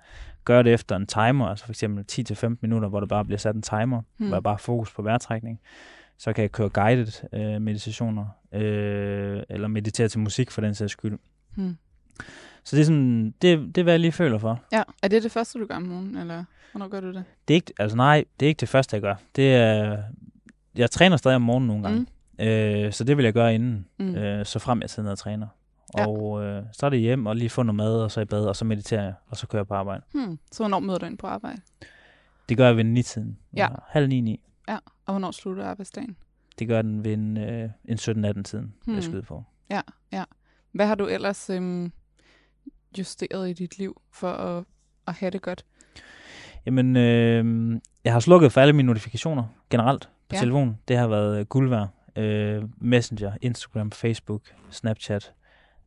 gøre 0.46 0.64
det 0.64 0.74
efter 0.74 0.96
en 0.96 1.08
timer, 1.08 1.48
altså 1.48 1.66
for 1.66 1.72
eksempel 1.72 2.06
10-15 2.12 2.58
minutter, 2.62 2.90
hvor 2.90 3.00
der 3.00 3.08
bare 3.08 3.26
bliver 3.26 3.38
sat 3.40 3.56
en 3.56 3.62
timer, 3.62 4.02
Hmm. 4.18 4.28
hvor 4.28 4.36
jeg 4.36 4.44
bare 4.44 4.54
har 4.54 4.58
fokus 4.60 4.94
på 4.94 5.02
vejrtrækning. 5.02 5.60
Så 6.18 6.34
kan 6.34 6.42
jeg 6.42 6.52
køre 6.52 6.70
guided 6.70 7.24
øh, 7.34 7.62
meditationer, 7.62 8.26
øh, 8.54 9.44
eller 9.50 9.68
meditere 9.68 10.08
til 10.08 10.20
musik 10.20 10.52
for 10.52 10.62
den 10.62 10.76
sags 10.76 10.92
skyld. 10.92 11.18
Hmm. 11.56 11.78
Så 12.64 12.76
det 12.76 12.82
er, 12.82 12.86
sådan, 12.86 13.34
det, 13.42 13.60
det 13.76 13.78
er, 13.78 13.84
hvad 13.84 13.94
jeg 13.94 14.00
lige 14.00 14.12
føler 14.12 14.38
for. 14.38 14.60
Ja. 14.72 14.84
Er 15.04 15.08
det 15.08 15.24
det 15.24 15.32
første, 15.32 15.60
du 15.60 15.66
gør 15.66 15.76
om 15.76 15.82
morgenen, 15.82 16.18
eller 16.18 16.44
hvornår 16.72 16.88
gør 16.88 17.00
du 17.00 17.08
det? 17.14 17.24
Det 17.48 17.54
er 17.54 17.56
ikke, 17.56 17.74
altså 17.80 17.98
nej, 17.98 18.24
det 18.40 18.46
er 18.46 18.48
ikke 18.48 18.60
det 18.60 18.70
første, 18.70 18.96
jeg 18.96 19.02
gør. 19.02 19.16
Det 19.36 19.56
er, 19.56 20.04
jeg 20.76 20.92
træner 20.92 21.18
stadig 21.18 21.36
om 21.36 21.42
morgenen 21.42 21.68
nogle 21.68 21.84
gange. 21.84 22.00
Mm. 22.00 22.46
Øh, 22.46 22.92
så 22.94 23.04
det 23.04 23.18
vil 23.18 23.24
jeg 23.24 23.34
gøre 23.34 23.56
inden, 23.56 23.88
Mm. 24.00 24.16
øh, 24.16 24.46
så 24.46 24.60
frem 24.60 24.82
jeg 24.82 24.90
sidder 24.90 25.12
og 25.12 25.18
træner. 25.18 25.48
Ja. 25.98 26.08
Og 26.08 26.44
øh, 26.44 26.64
så 26.74 26.86
er 26.86 26.90
det 26.90 27.00
hjem 27.00 27.26
og 27.26 27.36
lige 27.36 27.50
få 27.50 27.64
noget 27.64 27.76
mad, 27.76 28.02
og 28.02 28.12
så 28.12 28.22
i 28.22 28.26
bad, 28.26 28.46
og 28.46 28.56
så 28.56 28.66
mediterer 28.66 29.04
jeg, 29.04 29.14
og 29.28 29.38
så 29.38 29.48
kører 29.48 29.60
jeg 29.60 29.68
på 29.68 29.74
arbejde. 29.74 30.04
Hmm. 30.14 30.40
Så 30.52 30.64
hvornår 30.64 30.80
møder 30.80 31.00
du 31.00 31.06
ind 31.06 31.18
på 31.18 31.28
arbejde? 31.28 31.62
Det 32.50 32.58
gør 32.58 32.66
jeg 32.68 32.78
ved 32.78 32.84
ni-tiden. 32.84 33.38
Ja. 33.58 33.68
Halv 33.88 34.08
ni, 34.08 34.22
ni. 34.22 34.40
Og 35.06 35.14
hvornår 35.14 35.32
slutter 35.32 35.66
arbejdsdagen? 35.66 36.16
Det 36.60 36.68
gør 36.68 36.82
den 36.82 37.04
ved 37.04 37.14
en, 37.14 37.38
øh, 37.38 37.70
en 37.86 37.98
17-18-tiden, 37.98 38.74
hmm. 38.86 38.96
Jeg 38.96 39.04
skyder 39.04 39.22
på. 39.22 39.44
Hvad 40.72 40.88
har 40.88 40.96
du 40.96 41.08
ellers 41.08 41.50
øhm, 41.50 41.92
justeret 42.98 43.50
i 43.50 43.54
dit 43.54 43.78
liv 43.78 44.02
for 44.14 44.32
at, 44.32 44.64
at 45.08 45.14
have 45.14 45.30
det 45.30 45.42
godt? 45.42 45.66
Jamen, 46.66 46.96
øh, 46.98 47.80
jeg 48.04 48.14
har 48.14 48.20
slukket 48.20 48.52
for 48.52 48.62
alle 48.62 48.74
mine 48.74 48.88
notifikationer 48.88 49.44
generelt 49.70 50.10
på 50.30 50.36
Ja. 50.36 50.40
telefonen. 50.40 50.78
Det 50.88 50.98
har 50.98 51.08
været 51.08 51.50
guld 51.50 51.70
værd. 51.70 51.88
Øh, 52.16 52.64
Messenger, 52.78 53.32
Instagram, 53.42 53.92
Facebook, 53.92 54.42
Snapchat, 54.70 55.34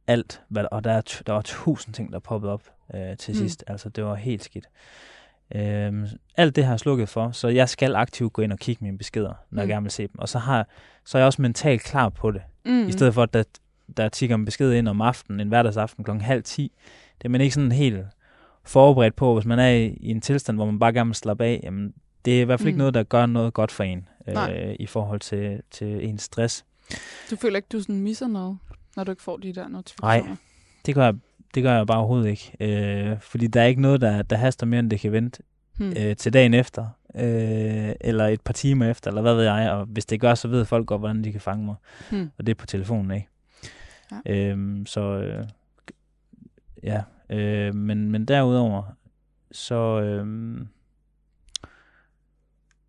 alt. 0.06 0.42
Hvad, 0.48 0.64
og 0.70 0.84
der 0.84 0.92
er, 0.92 1.20
der 1.26 1.32
var 1.32 1.42
tusind 1.42 1.94
ting, 1.94 2.12
der 2.12 2.18
poppede 2.18 2.52
op 2.52 2.62
øh, 2.94 3.16
til 3.16 3.32
mm. 3.32 3.38
sidst. 3.38 3.64
Altså, 3.66 3.88
det 3.88 4.04
var 4.04 4.14
helt 4.14 4.44
skidt. 4.44 4.66
Øh, 5.54 5.92
alt 6.36 6.56
det 6.56 6.64
har 6.64 6.72
jeg 6.72 6.80
slukket 6.80 7.08
for, 7.08 7.30
så 7.30 7.48
jeg 7.48 7.68
skal 7.68 7.96
aktivt 7.96 8.32
gå 8.32 8.42
ind 8.42 8.52
og 8.52 8.58
kigge 8.58 8.84
mine 8.84 8.98
beskeder, 8.98 9.28
når 9.28 9.36
mm. 9.50 9.58
Jeg 9.58 9.68
gerne 9.68 9.82
vil 9.84 9.90
se 9.90 10.02
dem. 10.02 10.18
Og 10.18 10.28
så, 10.28 10.38
har, 10.38 10.68
så 11.04 11.18
er 11.18 11.20
jeg 11.22 11.26
også 11.26 11.42
mentalt 11.42 11.82
klar 11.82 12.08
på 12.08 12.30
det. 12.30 12.42
Mm. 12.64 12.86
I 12.86 12.92
stedet 12.92 13.14
for, 13.14 13.22
at 13.22 13.34
der, 13.34 13.42
der 13.96 14.08
tigger 14.08 14.36
en 14.36 14.44
besked 14.44 14.72
ind 14.72 14.88
om 14.88 15.00
aftenen, 15.00 15.40
en 15.40 15.48
hverdagsaften 15.48 16.04
kl. 16.04 16.10
halv 16.10 16.42
10. 16.42 16.72
Det 17.18 17.24
er 17.24 17.28
man 17.28 17.40
ikke 17.40 17.54
sådan 17.54 17.72
helt 17.72 17.98
forberedt 18.64 19.16
på, 19.16 19.34
hvis 19.34 19.44
man 19.46 19.58
er 19.58 19.68
i, 19.68 19.86
i 20.00 20.10
en 20.10 20.20
tilstand, 20.20 20.56
hvor 20.56 20.66
man 20.66 20.78
bare 20.78 20.92
gerne 20.92 21.08
vil 21.08 21.14
slappe 21.14 21.44
af. 21.44 21.60
Jamen, 21.62 21.94
det 22.24 22.36
er 22.36 22.40
i 22.40 22.44
hvert 22.44 22.60
fald 22.60 22.64
mm. 22.64 22.66
Mm. 22.66 22.68
ikke 22.68 22.78
noget, 22.78 22.94
der 22.94 23.02
gør 23.02 23.26
noget 23.26 23.54
godt 23.54 23.72
for 23.72 23.84
en 23.84 24.08
Nej. 24.26 24.52
øh, 24.52 24.76
i 24.80 24.86
forhold 24.86 25.20
til, 25.20 25.60
til 25.70 26.08
ens 26.08 26.22
stress. 26.22 26.64
Du 27.30 27.36
føler 27.36 27.56
ikke, 27.56 27.68
du 27.72 27.80
sådan 27.80 28.00
misser 28.00 28.26
noget, 28.28 28.58
når 28.96 29.04
du 29.04 29.10
ikke 29.10 29.22
får 29.22 29.36
de 29.36 29.52
der 29.52 29.68
notifikationer? 29.68 30.36
Det 30.86 30.94
gør 30.94 31.04
jeg, 31.04 31.14
det 31.54 31.62
gør 31.62 31.76
jeg 31.76 31.86
bare 31.86 31.98
overhovedet 31.98 32.28
ikke. 32.30 32.52
Øh, 32.60 33.20
fordi 33.20 33.46
der 33.46 33.60
er 33.60 33.66
ikke 33.66 33.82
noget, 33.82 34.00
der, 34.00 34.22
der 34.22 34.36
haster 34.36 34.66
mere, 34.66 34.80
end 34.80 34.90
det 34.90 35.00
kan 35.00 35.12
vente 35.12 35.42
Hmm. 35.78 35.92
øh, 35.98 36.16
til 36.16 36.32
dagen 36.32 36.54
efter. 36.54 36.86
Øh, 37.16 37.92
eller 38.00 38.26
et 38.26 38.40
par 38.40 38.52
timer 38.52 38.90
efter, 38.90 39.10
eller 39.10 39.22
hvad 39.22 39.34
ved 39.34 39.44
jeg. 39.44 39.70
Og 39.70 39.86
hvis 39.86 40.06
det 40.06 40.20
gør, 40.20 40.34
så 40.34 40.48
ved 40.48 40.64
folk 40.64 40.86
godt, 40.86 41.00
hvordan 41.00 41.24
de 41.24 41.32
kan 41.32 41.40
fange 41.40 41.64
mig. 41.64 41.74
Hmm. 42.10 42.30
Og 42.38 42.46
det 42.46 42.50
er 42.52 42.54
på 42.54 42.66
telefonen, 42.66 43.10
ikke? 43.10 43.28
Ja. 44.12 44.50
Øhm, 44.50 44.86
så 44.86 45.00
øh, 45.00 45.48
ja, 46.82 47.02
øh, 47.30 47.74
men, 47.74 48.10
men 48.10 48.24
derudover, 48.24 48.82
så, 49.52 50.00
øh, 50.00 50.26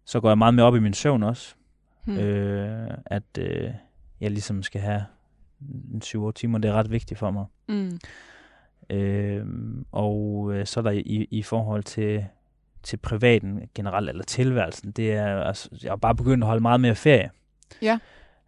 så 0.06 0.20
går 0.20 0.30
jeg 0.30 0.38
meget 0.38 0.54
mere 0.54 0.66
op 0.66 0.76
i 0.76 0.80
min 0.80 0.94
søvn 0.94 1.24
også. 1.24 1.56
Hmm. 2.06 2.18
Øh, 2.18 2.90
at 3.06 3.38
øh, 3.40 3.72
jeg 4.22 4.32
ligesom 4.32 4.64
skal 4.64 4.82
have 4.82 5.06
en 5.94 6.02
7-8 6.06 6.32
timer, 6.32 6.58
det 6.58 6.70
er 6.70 6.74
ret 6.74 6.92
vigtigt 6.92 7.20
for 7.20 7.32
mig. 7.32 7.46
Mm. 7.68 8.00
Øh, 8.90 9.46
og 9.92 10.52
øh, 10.54 10.66
så 10.66 10.80
er 10.80 10.82
der 10.82 10.92
i, 10.92 11.28
i 11.32 11.44
forhold 11.44 11.84
til, 11.84 12.26
til 12.84 12.98
privaten 12.98 13.70
generelt, 13.76 14.10
eller 14.10 14.24
tilværelsen, 14.24 14.92
det 14.92 15.14
er, 15.14 15.42
altså, 15.42 15.70
jeg 15.84 15.92
har 15.92 15.96
bare 15.96 16.16
begyndt 16.16 16.44
at 16.44 16.48
holde 16.48 16.62
meget 16.62 16.82
mere 16.82 16.96
ferie. 16.96 17.30
Ja. 17.82 18.00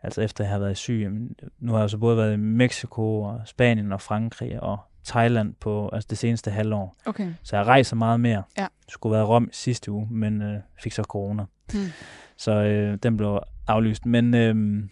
Altså 0.03 0.21
efter 0.21 0.43
jeg 0.43 0.51
har 0.51 0.59
været 0.59 0.77
syg. 0.77 0.99
Jamen, 1.03 1.35
Nu 1.59 1.71
har 1.73 1.79
jeg 1.79 1.89
så 1.89 1.97
både 1.97 2.17
været 2.17 2.33
i 2.33 2.37
Mexico, 2.37 3.21
og 3.21 3.41
Spanien 3.45 3.91
og 3.91 4.01
Frankrig 4.01 4.63
og 4.63 4.77
Thailand 5.05 5.53
på 5.59 5.89
altså 5.93 6.07
det 6.09 6.17
seneste 6.17 6.51
halvår. 6.51 6.95
Okay. 7.05 7.33
Så 7.43 7.55
jeg 7.57 7.65
rejser 7.65 7.95
meget 7.95 8.19
mere. 8.19 8.43
Ja. 8.57 8.67
Skulle 8.89 9.13
være 9.13 9.21
i 9.21 9.25
Rom 9.25 9.49
sidste 9.51 9.91
uge, 9.91 10.07
men 10.11 10.41
øh, 10.41 10.59
fik 10.83 10.91
så 10.91 11.03
corona. 11.03 11.45
Hmm. 11.73 11.85
Så 12.37 12.51
øh, 12.51 12.97
den 13.03 13.17
blev 13.17 13.39
aflyst. 13.67 14.05
Men 14.05 14.33
øh, 14.33 14.83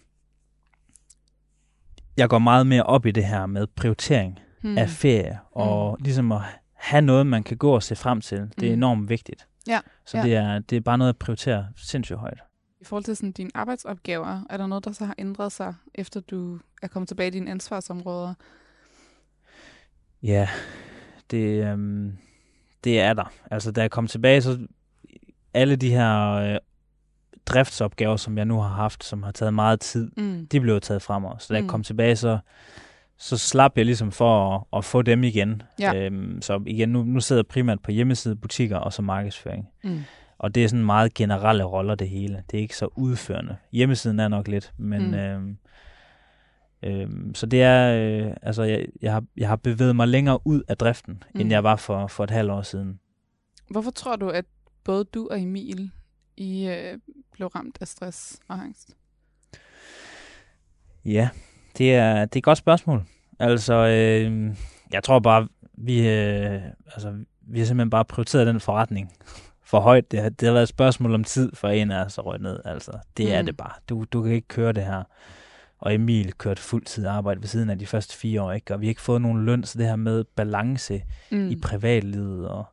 jeg 2.16 2.28
går 2.28 2.38
meget 2.38 2.66
mere 2.66 2.82
op 2.82 3.06
i 3.06 3.10
det 3.10 3.24
her 3.24 3.46
med 3.46 3.66
prioritering 3.66 4.38
Hmm. 4.60 4.70
mm. 4.70 4.78
af 4.78 4.88
ferie, 4.88 5.38
og 5.52 5.96
mm. 5.98 6.04
ligesom 6.04 6.32
at 6.32 6.40
have 6.74 7.02
noget, 7.02 7.26
man 7.26 7.42
kan 7.42 7.56
gå 7.56 7.70
og 7.74 7.82
se 7.82 7.96
frem 7.96 8.20
til. 8.20 8.38
Det 8.60 8.66
er 8.66 8.70
Mm. 8.70 8.72
enormt 8.78 9.08
vigtigt. 9.08 9.46
Ja, 9.68 9.80
Så 10.06 10.16
ja. 10.18 10.22
Det, 10.22 10.34
er, 10.34 10.58
det 10.58 10.76
er 10.76 10.80
bare 10.80 10.98
noget 10.98 11.08
at 11.08 11.16
prioritere 11.16 11.66
sindssygt 11.76 12.18
højt. 12.18 12.40
I 12.80 12.84
forhold 12.84 13.04
til 13.04 13.16
sådan 13.16 13.32
dine 13.32 13.50
arbejdsopgaver, 13.54 14.42
er 14.50 14.56
der 14.56 14.66
noget, 14.66 14.84
der 14.84 14.92
så 14.92 15.04
har 15.04 15.14
ændret 15.18 15.52
sig, 15.52 15.74
efter 15.94 16.20
du 16.20 16.58
er 16.82 16.88
kommet 16.88 17.08
tilbage 17.08 17.26
i 17.28 17.30
dine 17.30 17.50
ansvarsområder? 17.50 18.34
Ja, 20.22 20.48
det, 21.30 21.64
øhm, 21.66 22.12
det 22.84 23.00
er 23.00 23.12
der. 23.14 23.32
Altså, 23.50 23.70
da 23.72 23.80
jeg 23.80 23.90
kom 23.90 24.06
tilbage, 24.06 24.42
så 24.42 24.58
alle 25.54 25.76
de 25.76 25.90
her 25.90 26.32
øh, 26.32 26.58
driftsopgaver, 27.46 28.16
som 28.16 28.38
jeg 28.38 28.44
nu 28.44 28.60
har 28.60 28.68
haft, 28.68 29.04
som 29.04 29.22
har 29.22 29.30
taget 29.32 29.54
meget 29.54 29.80
tid, 29.80 30.10
Mm. 30.16 30.46
de 30.46 30.60
blev 30.60 30.80
taget 30.80 31.02
fra 31.02 31.18
mig. 31.18 31.36
Så 31.38 31.54
da 31.54 31.58
Mm. 31.60 31.64
jeg 31.64 31.70
kom 31.70 31.82
tilbage, 31.82 32.16
så, 32.16 32.38
så 33.18 33.36
slap 33.38 33.72
jeg 33.76 33.84
ligesom 33.84 34.12
for 34.12 34.54
at, 34.56 34.78
at 34.78 34.84
få 34.84 35.02
dem 35.02 35.24
igen. 35.24 35.62
Ja. 35.80 35.94
Øhm, 35.96 36.42
så 36.42 36.62
igen, 36.66 36.88
nu, 36.88 37.02
nu 37.04 37.20
sidder 37.20 37.40
jeg 37.42 37.46
primært 37.46 37.80
på 37.82 37.90
hjemmeside, 37.90 38.36
butikker 38.36 38.76
og 38.76 38.92
så 38.92 39.02
markedsføring. 39.02 39.68
Mm. 39.84 40.00
Og 40.38 40.54
det 40.54 40.64
er 40.64 40.68
sådan 40.68 40.84
meget 40.84 41.14
generelle 41.14 41.64
roller, 41.64 41.94
det 41.94 42.08
hele. 42.08 42.44
Det 42.50 42.58
er 42.58 42.62
ikke 42.62 42.76
så 42.76 42.88
udførende. 42.96 43.56
Hjemmesiden 43.72 44.20
er 44.20 44.28
nok 44.28 44.48
lidt, 44.48 44.72
men... 44.76 45.10
Mm. 45.10 45.42
Mm. 45.42 45.58
Øhm, 46.82 47.34
så 47.34 47.46
det 47.46 47.62
er... 47.62 47.94
Øh, 47.94 48.32
altså, 48.42 48.62
jeg, 48.62 48.86
jeg, 49.02 49.12
har, 49.12 49.24
jeg 49.36 49.48
har 49.48 49.56
bevæget 49.56 49.96
mig 49.96 50.08
længere 50.08 50.46
ud 50.46 50.62
af 50.68 50.76
driften. 50.76 51.22
Mm. 51.34 51.40
end 51.40 51.50
jeg 51.50 51.64
var 51.64 51.76
for, 51.76 52.06
for 52.06 52.24
et 52.24 52.30
halvt 52.30 52.50
år 52.50 52.62
siden. 52.62 53.00
Hvorfor 53.70 53.90
tror 53.90 54.16
du, 54.16 54.28
at 54.28 54.44
både 54.84 55.04
du 55.04 55.28
og 55.30 55.40
Emil 55.40 55.90
I 56.36 56.68
øh, 56.68 56.98
blev 57.32 57.48
ramt 57.48 57.78
af 57.80 57.88
stress 57.88 58.40
og 58.48 58.58
angst? 58.58 58.96
Ja, 61.04 61.28
det 61.78 61.94
er, 61.94 62.24
det 62.24 62.36
er 62.36 62.38
et 62.38 62.42
godt 62.42 62.58
spørgsmål. 62.58 63.04
Altså, 63.38 63.74
øh, 63.74 64.56
jeg 64.92 65.04
tror 65.04 65.18
bare, 65.18 65.48
vi, 65.72 66.08
øh, 66.08 66.62
altså, 66.86 67.24
vi 67.40 67.58
har 67.58 67.66
simpelthen 67.66 67.90
bare 67.90 68.04
prioriteret 68.04 68.46
den 68.46 68.60
forretning 68.60 69.12
for 69.68 69.80
højt. 69.80 70.10
Det 70.10 70.20
har, 70.20 70.28
det 70.28 70.46
har 70.46 70.52
været 70.52 70.62
et 70.62 70.68
spørgsmål 70.68 71.14
om 71.14 71.24
tid 71.24 71.52
for 71.54 71.68
en 71.68 71.90
af 71.90 72.04
os 72.04 72.18
at 72.18 72.26
røge 72.26 72.42
ned. 72.42 72.60
Altså, 72.64 72.98
det 73.16 73.26
mm. 73.26 73.32
er 73.32 73.42
det 73.42 73.56
bare. 73.56 73.72
Du, 73.88 74.04
du 74.12 74.22
kan 74.22 74.32
ikke 74.32 74.48
køre 74.48 74.72
det 74.72 74.84
her. 74.84 75.02
Og 75.78 75.94
Emil 75.94 76.32
kørte 76.32 76.62
fuldtid 76.62 77.06
arbejde 77.06 77.40
ved 77.40 77.48
siden 77.48 77.70
af 77.70 77.78
de 77.78 77.86
første 77.86 78.16
fire 78.16 78.42
år, 78.42 78.52
ikke? 78.52 78.74
og 78.74 78.80
vi 78.80 78.86
har 78.86 78.88
ikke 78.88 79.00
fået 79.00 79.22
nogen 79.22 79.44
løn, 79.44 79.64
så 79.64 79.78
det 79.78 79.86
her 79.86 79.96
med 79.96 80.24
balance 80.24 81.02
mm. 81.30 81.48
i 81.48 81.56
privatlivet, 81.56 82.48
og, 82.48 82.64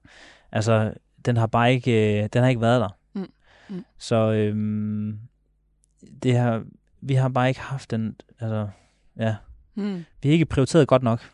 altså, 0.52 0.94
den 1.26 1.38
har 1.38 1.48
bare 1.48 1.74
ikke, 1.74 2.24
øh, 2.24 2.30
den 2.34 2.42
har 2.42 2.50
ikke 2.50 2.62
været 2.62 2.82
der. 2.82 2.90
Mm. 3.14 3.28
Mm. 3.70 3.86
Så 3.98 4.16
øhm, 4.32 5.20
det 6.24 6.34
her, 6.34 6.62
vi 7.02 7.14
har 7.14 7.30
bare 7.30 7.48
ikke 7.48 7.62
haft 7.62 7.92
den, 7.92 8.16
altså, 8.40 8.68
ja, 9.18 9.36
Mm. 9.78 10.06
vi 10.22 10.30
har 10.30 10.34
ikke 10.34 10.46
prioriteret 10.46 10.88
godt 10.88 11.04
nok. 11.04 11.32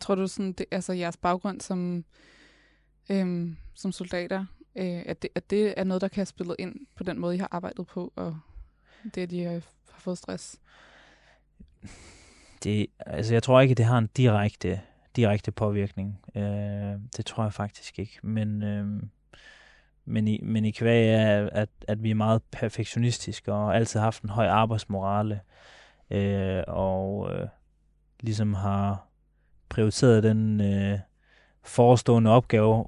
Tror 0.00 0.14
du 0.14 0.26
sådan, 0.26 0.52
det, 0.52 0.66
altså 0.70 0.92
jeres 0.92 1.16
baggrund 1.16 1.60
som, 1.60 2.04
øhm, 3.10 3.56
som 3.74 3.92
soldater, 3.92 4.44
øh, 4.76 5.02
at, 5.06 5.22
det, 5.22 5.30
at 5.34 5.50
det 5.50 5.74
er 5.76 5.84
noget, 5.84 6.00
der 6.00 6.08
kan 6.08 6.16
have 6.16 6.26
spillet 6.26 6.56
ind 6.58 6.86
på 6.96 7.04
den 7.04 7.18
måde, 7.18 7.34
I 7.34 7.38
har 7.38 7.48
arbejdet 7.50 7.86
på, 7.86 8.12
og 8.16 8.38
det, 9.14 9.22
at 9.22 9.30
de 9.30 9.44
har, 9.44 9.52
har 9.90 10.00
fået 10.00 10.18
stress? 10.18 10.60
Det, 12.64 12.86
altså, 13.00 13.34
jeg 13.34 13.42
tror 13.42 13.60
ikke, 13.60 13.74
det 13.74 13.84
har 13.84 13.98
en 13.98 14.10
direkte, 14.16 14.80
direkte 15.16 15.52
påvirkning. 15.52 16.20
Øh, 16.34 17.00
det 17.16 17.26
tror 17.26 17.42
jeg 17.42 17.52
faktisk 17.52 17.98
ikke. 17.98 18.18
Men, 18.22 18.62
øh, 18.62 19.02
men, 20.04 20.28
i, 20.28 20.40
men 20.42 20.64
i 20.64 20.70
kvæg 20.70 21.14
er, 21.14 21.48
at, 21.52 21.68
at 21.88 22.02
vi 22.02 22.10
er 22.10 22.14
meget 22.14 22.42
perfektionistiske 22.42 23.52
og 23.52 23.76
altid 23.76 24.00
har 24.00 24.06
haft 24.06 24.22
en 24.22 24.28
høj 24.28 24.46
arbejdsmorale. 24.46 25.40
Øh, 26.10 26.62
og 26.66 27.32
øh, 27.32 27.48
ligesom 28.20 28.54
har 28.54 29.08
prioriteret 29.68 30.22
den 30.22 30.60
øh, 30.60 30.98
forestående 31.62 32.30
opgave 32.30 32.86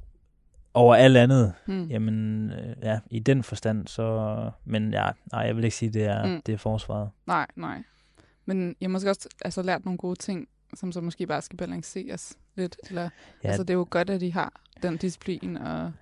over 0.79 0.95
alt 0.95 1.17
andet. 1.17 1.55
Mm. 1.67 1.87
Jamen, 1.87 2.51
øh, 2.51 2.77
ja, 2.83 2.99
i 3.11 3.19
den 3.19 3.43
forstand, 3.43 3.87
så... 3.87 4.51
Men 4.65 4.93
ja, 4.93 5.11
nej, 5.33 5.41
jeg 5.41 5.57
vil 5.57 5.65
ikke 5.65 5.77
sige, 5.77 5.91
det 5.91 6.05
er, 6.05 6.27
mm. 6.27 6.43
det 6.47 6.53
er 6.53 6.59
forsvaret. 6.59 7.11
Nej, 7.27 7.47
nej. 7.57 7.83
Men 8.47 8.77
jeg 8.81 8.87
har 8.87 8.89
måske 8.89 9.11
også 9.11 9.29
altså, 9.45 9.63
lært 9.63 9.85
nogle 9.85 9.99
gode 9.99 10.19
ting, 10.19 10.49
som 10.75 10.93
så 10.93 11.01
måske 11.01 11.27
bare 11.27 11.43
skal 11.43 11.57
balanceres 11.57 12.39
lidt. 12.57 12.77
Eller, 12.89 13.03
ja. 13.45 13.49
Altså, 13.49 13.63
det 13.63 13.71
er 13.71 13.75
jo 13.75 13.87
godt, 13.91 14.11
at 14.11 14.21
de 14.21 14.33
har 14.33 14.53
den 14.83 14.97
disciplin 14.97 15.57
og 15.57 15.93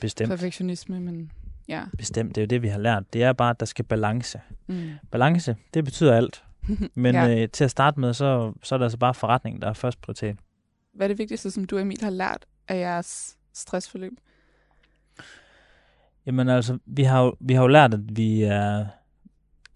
Bestemt. 0.00 0.30
perfektionisme, 0.30 1.00
men 1.00 1.32
ja. 1.68 1.84
Bestemt, 1.98 2.34
det 2.34 2.40
er 2.40 2.44
jo 2.44 2.46
det, 2.46 2.62
vi 2.62 2.68
har 2.68 2.78
lært. 2.78 3.12
Det 3.12 3.22
er 3.22 3.32
bare, 3.32 3.50
at 3.50 3.60
der 3.60 3.66
skal 3.66 3.84
balance. 3.84 4.40
Mm. 4.66 4.90
Balance, 5.10 5.56
det 5.74 5.84
betyder 5.84 6.14
alt. 6.14 6.44
Men 6.94 7.14
ja. 7.14 7.42
øh, 7.42 7.48
til 7.48 7.64
at 7.64 7.70
starte 7.70 8.00
med, 8.00 8.14
så, 8.14 8.52
så 8.62 8.74
er 8.74 8.78
det 8.78 8.84
altså 8.84 8.98
bare 8.98 9.14
forretningen, 9.14 9.62
der 9.62 9.68
er 9.68 9.72
først 9.72 10.00
prioritet. 10.00 10.36
Hvad 10.94 11.06
er 11.06 11.08
det 11.08 11.18
vigtigste, 11.18 11.50
som 11.50 11.64
du 11.64 11.78
Emil 11.78 11.98
har 12.02 12.10
lært 12.10 12.46
af 12.68 12.78
jeres 12.78 13.37
stressforløb? 13.52 14.12
Jamen 16.26 16.48
altså, 16.48 16.78
vi 16.86 17.02
har 17.02 17.22
jo, 17.22 17.34
vi 17.40 17.54
har 17.54 17.62
jo 17.62 17.68
lært, 17.68 17.94
at 17.94 18.16
vi 18.16 18.42
er... 18.42 18.86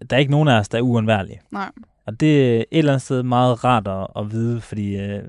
Der 0.09 0.15
er 0.15 0.19
ikke 0.19 0.31
nogen 0.31 0.47
af 0.47 0.59
os, 0.59 0.69
der 0.69 0.77
er 0.77 0.81
uundværlige. 0.81 1.41
Nej. 1.51 1.71
Og 2.05 2.19
det 2.19 2.55
er 2.55 2.59
et 2.59 2.65
eller 2.71 2.91
andet 2.91 3.01
sted 3.01 3.23
meget 3.23 3.63
rart 3.63 3.87
at, 3.87 4.07
at 4.15 4.31
vide, 4.31 4.61
fordi 4.61 4.97
øh, 4.97 5.23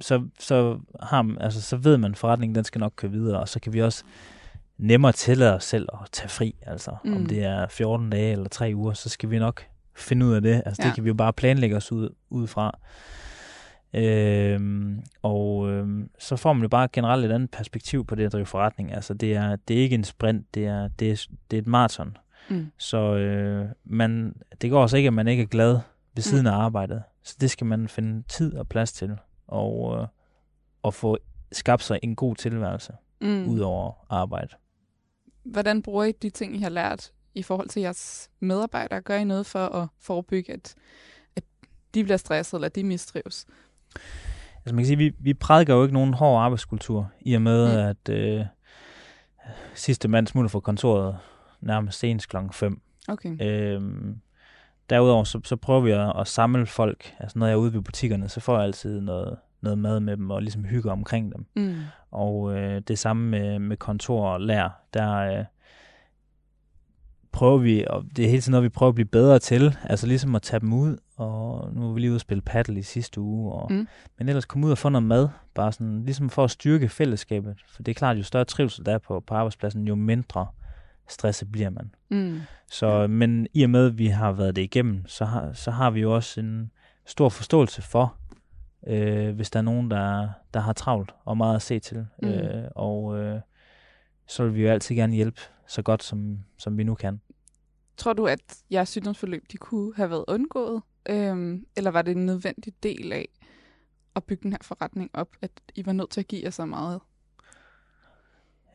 så, 0.00 0.24
så, 0.38 0.78
har, 1.02 1.36
altså, 1.40 1.62
så 1.62 1.76
ved 1.76 1.96
man, 1.96 2.10
at 2.10 2.18
forretningen 2.18 2.54
den 2.54 2.64
skal 2.64 2.78
nok 2.78 2.92
køre 2.96 3.10
videre, 3.10 3.40
og 3.40 3.48
så 3.48 3.60
kan 3.60 3.72
vi 3.72 3.82
også 3.82 4.04
nemmere 4.78 5.12
tillade 5.12 5.54
os 5.54 5.64
selv 5.64 5.88
at 5.92 6.08
tage 6.12 6.28
fri. 6.28 6.54
Altså, 6.62 6.96
mm. 7.04 7.16
om 7.16 7.26
det 7.26 7.44
er 7.44 7.66
14 7.68 8.10
dage 8.10 8.32
eller 8.32 8.48
3 8.48 8.72
uger, 8.74 8.92
så 8.92 9.08
skal 9.08 9.30
vi 9.30 9.38
nok 9.38 9.66
finde 9.96 10.26
ud 10.26 10.32
af 10.32 10.42
det. 10.42 10.62
Altså, 10.66 10.82
ja. 10.82 10.86
det 10.88 10.94
kan 10.94 11.04
vi 11.04 11.08
jo 11.08 11.14
bare 11.14 11.32
planlægge 11.32 11.76
os 11.76 11.92
ud, 11.92 12.08
ud 12.30 12.46
fra. 12.46 12.78
Øhm, 13.94 15.02
og 15.22 15.70
øhm, 15.70 16.10
så 16.18 16.36
får 16.36 16.52
man 16.52 16.62
jo 16.62 16.68
bare 16.68 16.88
generelt 16.92 17.24
et 17.24 17.32
andet 17.32 17.50
perspektiv 17.50 18.04
på 18.06 18.14
det 18.14 18.26
at 18.26 18.32
drive 18.32 18.46
forretning. 18.46 18.92
Altså 18.92 19.14
det 19.14 19.34
er, 19.34 19.56
det 19.56 19.78
er 19.78 19.82
ikke 19.82 19.94
en 19.94 20.04
sprint, 20.04 20.54
det 20.54 20.66
er, 20.66 20.88
det 20.88 21.10
er, 21.10 21.26
det 21.50 21.56
er 21.56 21.60
et 21.62 21.66
maraton. 21.66 22.16
Mm. 22.50 22.66
Så 22.78 23.14
øh, 23.14 23.68
man, 23.84 24.34
det 24.60 24.70
går 24.70 24.82
også 24.82 24.96
ikke, 24.96 25.06
at 25.06 25.12
man 25.12 25.28
ikke 25.28 25.42
er 25.42 25.46
glad 25.46 25.78
ved 26.14 26.22
siden 26.22 26.44
mm. 26.44 26.46
af 26.46 26.52
arbejdet. 26.52 27.02
Så 27.22 27.36
det 27.40 27.50
skal 27.50 27.66
man 27.66 27.88
finde 27.88 28.22
tid 28.28 28.54
og 28.54 28.68
plads 28.68 28.92
til. 28.92 29.16
Og, 29.46 29.98
øh, 30.00 30.06
og 30.82 30.94
få 30.94 31.18
skabt 31.52 31.82
sig 31.82 31.98
en 32.02 32.16
god 32.16 32.36
tilværelse 32.36 32.92
mm. 33.20 33.48
ud 33.48 33.60
over 33.60 33.92
arbejde. 34.08 34.54
Hvordan 35.42 35.82
bruger 35.82 36.04
I 36.04 36.12
de 36.12 36.30
ting, 36.30 36.56
I 36.56 36.58
har 36.58 36.68
lært 36.68 37.12
i 37.34 37.42
forhold 37.42 37.68
til 37.68 37.82
jeres 37.82 38.30
medarbejdere? 38.40 39.00
Gør 39.00 39.16
I 39.16 39.24
noget 39.24 39.46
for 39.46 39.66
at 39.66 39.88
forebygge, 40.00 40.52
at, 40.52 40.74
at 41.36 41.44
de 41.94 42.04
bliver 42.04 42.16
stresset, 42.16 42.54
eller 42.54 42.68
de 42.68 42.84
mistrives? 42.84 43.46
Altså 44.56 44.74
man 44.74 44.76
kan 44.76 44.86
sige, 44.86 44.96
vi, 44.96 45.12
vi 45.18 45.34
prædiker 45.34 45.74
jo 45.74 45.82
ikke 45.82 45.94
nogen 45.94 46.14
hård 46.14 46.42
arbejdskultur, 46.42 47.10
i 47.20 47.34
og 47.34 47.42
med, 47.42 47.72
mm. 47.72 47.88
at 47.88 48.08
øh, 48.08 48.44
sidste 49.74 50.08
mand 50.08 50.26
smutter 50.26 50.48
fra 50.48 50.60
kontoret 50.60 51.16
nærmest 51.60 51.98
senest 51.98 52.28
klokken 52.28 52.52
5. 52.52 52.80
Okay. 53.08 53.36
Øhm, 53.42 54.16
derudover 54.90 55.24
så, 55.24 55.40
så 55.44 55.56
prøver 55.56 55.80
vi 55.80 55.90
at, 55.90 56.12
at 56.20 56.28
samle 56.28 56.66
folk. 56.66 57.14
Altså 57.20 57.38
når 57.38 57.46
jeg 57.46 57.52
er 57.52 57.58
ude 57.58 57.74
ved 57.74 57.82
butikkerne, 57.82 58.28
så 58.28 58.40
får 58.40 58.56
jeg 58.56 58.64
altid 58.64 59.00
noget, 59.00 59.36
noget 59.60 59.78
mad 59.78 60.00
med 60.00 60.16
dem 60.16 60.30
og 60.30 60.42
ligesom 60.42 60.64
hygge 60.64 60.90
omkring 60.90 61.32
dem. 61.34 61.46
Mm. 61.56 61.76
Og 62.10 62.58
øh, 62.58 62.82
det 62.88 62.98
samme 62.98 63.30
med, 63.30 63.58
med 63.58 63.76
kontor 63.76 64.28
og 64.28 64.40
lær. 64.40 64.82
Der, 64.94 65.16
øh, 65.16 65.44
prøver 67.32 67.58
vi, 67.58 67.84
og 67.90 68.04
det 68.16 68.24
er 68.24 68.28
hele 68.28 68.40
tiden 68.40 68.50
noget, 68.50 68.64
vi 68.64 68.68
prøver 68.68 68.88
at 68.88 68.94
blive 68.94 69.08
bedre 69.08 69.38
til, 69.38 69.76
altså 69.84 70.06
ligesom 70.06 70.34
at 70.34 70.42
tage 70.42 70.60
dem 70.60 70.72
ud, 70.72 70.96
og 71.20 71.74
nu 71.74 71.88
er 71.88 71.92
vi 71.92 72.00
lige 72.00 72.10
ude 72.10 72.16
og 72.16 72.20
spille 72.20 72.42
paddle 72.42 72.78
i 72.78 72.82
sidste 72.82 73.20
uge, 73.20 73.52
og, 73.52 73.72
mm. 73.72 73.88
men 74.18 74.28
ellers 74.28 74.44
komme 74.44 74.66
ud 74.66 74.72
og 74.72 74.78
få 74.78 74.88
noget 74.88 75.06
mad, 75.06 75.28
bare 75.54 75.72
sådan, 75.72 76.04
ligesom 76.04 76.30
for 76.30 76.44
at 76.44 76.50
styrke 76.50 76.88
fællesskabet, 76.88 77.56
for 77.68 77.82
det 77.82 77.92
er 77.92 77.94
klart, 77.94 78.18
jo 78.18 78.22
større 78.22 78.44
trivsel 78.44 78.86
der 78.86 78.94
er 78.94 78.98
på, 78.98 79.20
på 79.20 79.34
arbejdspladsen, 79.34 79.86
jo 79.86 79.94
mindre 79.94 80.46
stresset 81.08 81.52
bliver 81.52 81.70
man. 81.70 81.94
Mm. 82.08 82.40
Så, 82.70 83.06
men 83.06 83.46
i 83.54 83.62
og 83.62 83.70
med, 83.70 83.86
at 83.86 83.98
vi 83.98 84.06
har 84.06 84.32
været 84.32 84.56
det 84.56 84.62
igennem, 84.62 85.06
så 85.06 85.24
har, 85.24 85.52
så 85.52 85.70
har 85.70 85.90
vi 85.90 86.00
jo 86.00 86.14
også 86.14 86.40
en 86.40 86.70
stor 87.06 87.28
forståelse 87.28 87.82
for, 87.82 88.16
øh, 88.86 89.34
hvis 89.34 89.50
der 89.50 89.58
er 89.58 89.62
nogen, 89.62 89.90
der, 89.90 90.28
der 90.54 90.60
har 90.60 90.72
travlt 90.72 91.14
og 91.24 91.36
meget 91.36 91.56
at 91.56 91.62
se 91.62 91.78
til, 91.78 92.06
mm. 92.22 92.28
øh, 92.28 92.70
og 92.76 93.18
øh, 93.18 93.40
så 94.26 94.44
vil 94.44 94.54
vi 94.54 94.62
jo 94.62 94.68
altid 94.68 94.94
gerne 94.94 95.14
hjælpe 95.14 95.40
så 95.66 95.82
godt, 95.82 96.02
som, 96.02 96.38
som 96.58 96.78
vi 96.78 96.84
nu 96.84 96.94
kan. 96.94 97.20
Tror 97.96 98.12
du, 98.12 98.26
at 98.26 98.40
jeres 98.70 98.88
sygdomsforløb 98.88 99.44
de 99.52 99.56
kunne 99.56 99.94
have 99.96 100.10
været 100.10 100.24
undgået? 100.28 100.82
Øhm, 101.08 101.66
eller 101.76 101.90
var 101.90 102.02
det 102.02 102.16
en 102.16 102.26
nødvendig 102.26 102.72
del 102.82 103.12
af 103.12 103.28
at 104.16 104.24
bygge 104.24 104.42
den 104.42 104.52
her 104.52 104.58
forretning 104.62 105.10
op, 105.14 105.28
at 105.42 105.50
I 105.74 105.86
var 105.86 105.92
nødt 105.92 106.10
til 106.10 106.20
at 106.20 106.28
give 106.28 106.40
jer 106.44 106.50
så 106.50 106.64
meget? 106.64 107.00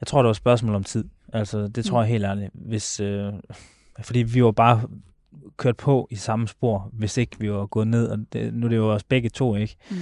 Jeg 0.02 0.08
tror, 0.08 0.20
det 0.20 0.26
var 0.26 0.32
et 0.32 0.38
spørgsmål 0.38 0.76
om 0.76 0.84
tid. 0.84 1.06
Altså, 1.34 1.68
det 1.68 1.86
tror 1.86 2.00
mm. 2.00 2.02
jeg 2.02 2.10
helt 2.10 2.26
ærligt. 2.26 2.52
Hvis, 2.54 3.00
øh, 3.00 3.34
fordi 4.02 4.20
vi 4.20 4.44
var 4.44 4.52
bare 4.52 4.82
kørt 5.58 5.78
på 5.78 6.08
i 6.12 6.16
samme 6.16 6.48
spor, 6.48 6.90
hvis 6.94 7.18
ikke 7.18 7.40
vi 7.40 7.52
var 7.52 7.66
gået 7.66 7.88
ned. 7.88 8.08
Og 8.08 8.18
det, 8.34 8.54
nu 8.54 8.66
er 8.66 8.70
det 8.70 8.78
jo 8.78 8.94
også 8.94 9.06
begge 9.10 9.30
to, 9.30 9.56
ikke? 9.56 9.76
Mm. 9.92 9.98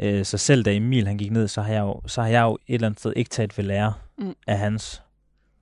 Øh, 0.00 0.24
så 0.24 0.38
selv 0.38 0.64
da 0.64 0.74
Emil 0.74 1.06
han 1.06 1.18
gik 1.18 1.30
ned, 1.30 1.48
så 1.48 1.62
har 1.62 1.72
jeg 1.72 1.80
jo, 1.80 2.00
så 2.06 2.22
har 2.22 2.28
jeg 2.28 2.42
jo 2.42 2.58
et 2.66 2.74
eller 2.74 2.86
andet 2.86 3.00
sted 3.00 3.12
ikke 3.16 3.30
taget 3.30 3.58
ved 3.58 3.64
lære 3.64 3.92
mm. 4.18 4.34
af 4.46 4.58
hans 4.58 5.02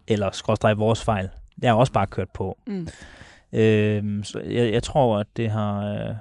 eller 0.06 0.30
skråstrej 0.30 0.74
vores 0.74 1.04
fejl. 1.04 1.28
Jeg 1.62 1.70
har 1.70 1.76
også 1.76 1.92
bare 1.92 2.06
kørt 2.06 2.30
på. 2.30 2.58
Mm. 2.66 2.88
Øh, 3.54 4.24
så 4.24 4.40
jeg, 4.40 4.72
jeg 4.72 4.82
tror, 4.82 5.18
at 5.18 5.26
det 5.36 5.50
har... 5.50 5.94
Øh, 5.94 6.14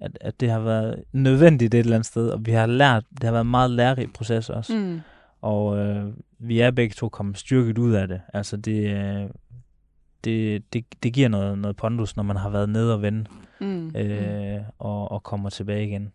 at, 0.00 0.18
at 0.20 0.40
det 0.40 0.50
har 0.50 0.60
været 0.60 1.04
nødvendigt 1.12 1.74
et 1.74 1.78
eller 1.78 1.96
andet 1.96 2.06
sted, 2.06 2.28
og 2.28 2.46
vi 2.46 2.52
har 2.52 2.66
lært, 2.66 3.04
det 3.10 3.24
har 3.24 3.30
været 3.30 3.44
en 3.44 3.50
meget 3.50 3.70
lærerig 3.70 4.12
proces 4.12 4.50
også. 4.50 4.76
Mm. 4.76 5.00
Og 5.40 5.78
øh, 5.78 6.12
vi 6.38 6.60
er 6.60 6.70
begge 6.70 6.94
to 6.94 7.08
kommet 7.08 7.38
styrket 7.38 7.78
ud 7.78 7.92
af 7.92 8.08
det. 8.08 8.20
Altså 8.34 8.56
det, 8.56 8.90
øh, 8.96 9.28
det, 10.24 10.72
det, 10.72 10.84
det 11.02 11.12
giver 11.12 11.28
noget, 11.28 11.58
noget 11.58 11.76
pondus, 11.76 12.16
når 12.16 12.22
man 12.22 12.36
har 12.36 12.50
været 12.50 12.68
nede 12.68 12.94
og 12.94 13.02
vende, 13.02 13.24
mm. 13.60 13.96
øh, 13.96 14.60
og, 14.78 15.12
og 15.12 15.22
kommer 15.22 15.50
tilbage 15.50 15.86
igen. 15.86 16.12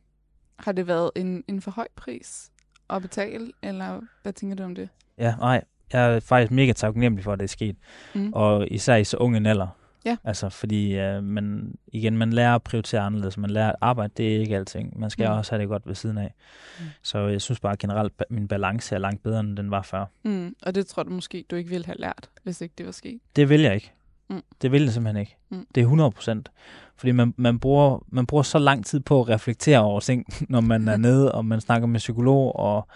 Har 0.60 0.72
det 0.72 0.88
været 0.88 1.12
en, 1.16 1.43
en 1.47 1.62
for 1.62 1.72
høj 1.72 1.88
pris 1.95 2.51
at 2.89 3.01
betale, 3.01 3.51
eller 3.64 4.01
hvad 4.24 4.34
tænker 4.34 4.55
du 4.55 4.64
om 4.64 4.76
det? 4.76 4.89
Ja, 5.18 5.36
nej, 5.36 5.64
jeg 5.93 6.16
er 6.16 6.20
faktisk 6.20 6.51
mega 6.51 6.72
taknemmelig 6.72 7.24
for, 7.24 7.34
at 7.34 7.39
det 7.39 7.43
er 7.43 7.49
sket. 7.49 7.76
Mm. 8.16 8.34
Og 8.34 8.68
især 8.72 8.95
i 8.95 9.03
så 9.03 9.18
unge 9.18 9.38
en 9.38 9.45
alder. 9.45 9.68
Ja. 10.06 10.18
Altså, 10.24 10.50
fordi 10.50 11.00
uh, 11.00 11.24
man, 11.24 11.76
igen, 11.88 12.18
man 12.18 12.34
lærer 12.34 12.56
at 12.56 12.64
prioritere 12.64 13.02
anderledes. 13.02 13.38
Man 13.38 13.50
lærer 13.50 13.70
at 13.70 13.76
arbejde, 13.82 14.14
det 14.18 14.36
er 14.36 14.39
ikke 14.39 14.56
alting. 14.56 15.00
Man 15.00 15.10
skal 15.10 15.28
mm. 15.28 15.34
også 15.34 15.52
have 15.52 15.62
det 15.62 15.70
godt 15.70 15.88
ved 15.88 15.95
siden 15.95 16.18
af. 16.18 16.34
Mm. 16.80 16.86
Så 17.04 17.20
jeg 17.20 17.41
synes 17.41 17.60
bare 17.60 17.78
generelt, 17.78 18.14
at 18.20 18.26
min 18.30 18.47
balance 18.47 18.95
er 18.95 19.00
langt 19.00 19.24
bedre, 19.24 19.39
end 19.39 19.58
den 19.58 19.72
var 19.72 19.82
før. 19.82 20.06
Mm. 20.24 20.56
Og 20.62 20.76
det 20.76 20.88
tror 20.88 21.04
du 21.04 21.10
måske, 21.10 21.45
du 21.52 21.56
ikke 21.56 21.70
ville 21.70 21.86
have 21.86 21.97
lært, 22.00 22.30
hvis 22.43 22.62
ikke 22.62 22.74
det 22.78 22.86
var 22.86 22.91
sket? 22.91 23.20
Det 23.36 23.50
vil 23.50 23.62
jeg 23.62 23.76
ikke. 23.76 23.91
Mm. 24.30 24.43
Det 24.62 24.72
vil 24.72 24.84
jeg 24.84 24.91
simpelthen 24.93 25.20
ikke. 25.20 25.38
Mm. 25.50 25.68
Det 25.76 25.82
er 25.82 25.86
100 25.86 26.12
procent. 26.12 26.52
Fordi 26.95 27.12
man, 27.12 27.34
man, 27.38 27.60
bruger, 27.60 28.06
man 28.08 28.26
bruger 28.26 28.43
så 28.43 28.60
lang 28.60 28.86
tid 28.86 29.00
på 29.00 29.22
at 29.22 29.30
reflektere 29.30 29.80
over 29.80 30.00
ting, 30.00 30.26
når 30.50 30.62
man 30.62 30.88
er 30.88 30.97
nede, 31.08 31.32
og 31.32 31.45
man 31.45 31.62
snakker 31.62 31.88
med 31.88 32.00
psykolog, 32.00 32.56
og 32.56 32.88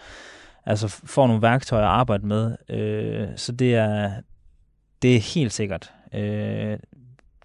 altså 0.66 0.88
får 0.88 1.26
nogle 1.26 1.42
værktøjer 1.42 1.84
at 1.84 1.90
arbejde 1.90 2.26
med. 2.26 2.56
Øh, 2.68 3.28
så 3.36 3.52
det 3.52 3.74
er, 3.74 4.12
det 5.02 5.16
er 5.16 5.20
helt 5.20 5.52
sikkert. 5.52 5.92
Øh, 6.14 6.78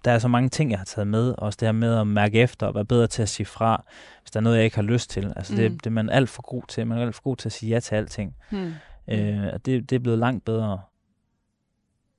der 0.04 0.10
er 0.10 0.18
så 0.18 0.28
mange 0.28 0.48
ting, 0.48 0.70
jeg 0.70 0.78
har 0.78 0.84
taget 0.84 1.06
med. 1.08 1.34
Også 1.38 1.56
det 1.60 1.68
her 1.68 1.72
med 1.72 1.94
at 1.94 2.06
mærke 2.06 2.40
efter 2.40 2.66
og 2.66 2.74
være 2.74 2.84
bedre 2.84 3.06
til 3.06 3.22
at 3.22 3.28
sige 3.28 3.46
fra, 3.46 3.84
hvis 4.22 4.30
der 4.30 4.40
er 4.40 4.42
noget, 4.42 4.56
jeg 4.56 4.64
ikke 4.64 4.76
har 4.76 4.82
lyst 4.82 5.10
til. 5.10 5.32
Altså 5.36 5.52
mm. 5.52 5.56
det, 5.56 5.72
det 5.72 5.86
er 5.86 5.90
man 5.90 6.10
alt 6.10 6.28
for 6.28 6.42
god 6.42 6.62
til. 6.68 6.86
Man 6.86 6.98
er 6.98 7.02
alt 7.02 7.14
for 7.14 7.22
god 7.22 7.36
til 7.36 7.48
at 7.48 7.52
sige 7.52 7.70
ja 7.70 7.80
til 7.80 7.94
alting. 7.94 8.36
Mm. 8.50 8.72
Øh, 9.08 9.52
det, 9.64 9.90
det 9.90 9.92
er 9.92 9.98
blevet 9.98 10.18
langt 10.18 10.44
bedre. 10.44 10.80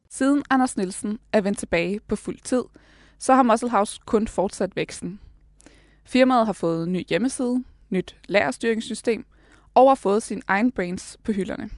Siden 0.10 0.44
Anders 0.50 0.78
Nielsen 0.78 1.20
er 1.34 1.42
vendt 1.42 1.60
tilbage 1.60 2.00
på 2.00 2.16
fuld 2.16 2.40
tid, 2.44 2.64
så 3.20 3.34
har 3.34 3.44
Muscle 3.44 3.70
House 3.70 4.00
kun 4.06 4.28
fortsat 4.28 4.76
væksten. 4.76 5.20
Firmaet 6.04 6.46
har 6.46 6.54
fået 6.54 6.90
ny 6.90 7.06
hjemmeside, 7.10 7.64
nyt 7.90 8.16
lagerstyringssystem 8.28 9.26
og 9.74 9.90
har 9.90 9.96
fået 9.96 10.24
sin 10.24 10.42
egen 10.48 10.72
brains 10.72 11.18
på 11.24 11.32
hylderne. 11.32 11.70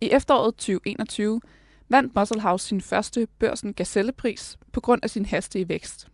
I 0.00 0.10
efteråret 0.12 0.54
2021 0.54 1.40
vandt 1.88 2.14
Muscle 2.14 2.40
House 2.40 2.66
sin 2.66 2.80
første 2.80 3.28
børsen 3.38 3.74
Gazellepris 3.74 4.58
på 4.72 4.80
grund 4.80 5.00
af 5.04 5.10
sin 5.10 5.26
hastige 5.26 5.68
vækst. 5.68 6.08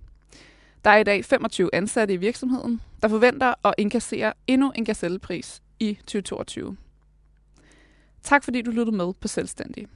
Der 0.85 0.91
er 0.91 0.97
i 0.97 1.05
dag 1.05 1.25
25 1.25 1.71
ansatte 1.75 2.15
i 2.15 2.17
virksomheden, 2.17 2.81
der 3.03 3.09
forventer 3.09 3.55
at 3.65 3.75
inkassere 3.79 4.33
endnu 4.47 4.73
en 4.75 4.85
Gazellepris 4.85 5.63
i 5.81 5.95
2022. 5.95 6.77
Tak 8.23 8.45
fordi 8.45 8.63
du 8.63 8.71
lyttede 8.71 8.97
med 8.97 9.13
på 9.21 9.29
Selvstændig. 9.29 9.87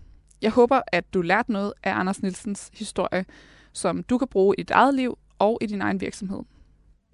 Jeg 0.43 0.51
håber, 0.51 0.81
at 0.87 1.15
du 1.15 1.23
lærte 1.23 1.53
noget 1.53 1.73
af 1.83 1.93
Anders 1.93 2.23
Nielsens 2.23 2.71
historie, 2.73 3.25
som 3.73 4.03
du 4.03 4.19
kan 4.19 4.29
bruge 4.29 4.55
i 4.59 4.63
dit 4.63 4.71
eget 4.71 4.95
liv 4.95 5.19
og 5.39 5.59
i 5.61 5.67
din 5.67 5.83
egen 5.83 6.01
virksomhed. 6.01 6.41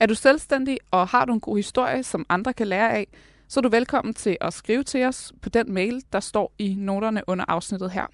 Er 0.00 0.06
du 0.06 0.14
selvstændig, 0.14 0.78
og 0.90 1.08
har 1.08 1.24
du 1.24 1.32
en 1.32 1.40
god 1.40 1.56
historie, 1.56 2.02
som 2.02 2.26
andre 2.28 2.52
kan 2.52 2.66
lære 2.66 2.92
af, 2.92 3.06
så 3.48 3.60
er 3.60 3.62
du 3.62 3.68
velkommen 3.68 4.14
til 4.14 4.36
at 4.40 4.52
skrive 4.52 4.82
til 4.82 5.04
os 5.04 5.32
på 5.42 5.48
den 5.48 5.72
mail, 5.72 6.02
der 6.12 6.20
står 6.20 6.52
i 6.58 6.74
noterne 6.78 7.22
under 7.26 7.44
afsnittet 7.48 7.90
her. 7.90 8.06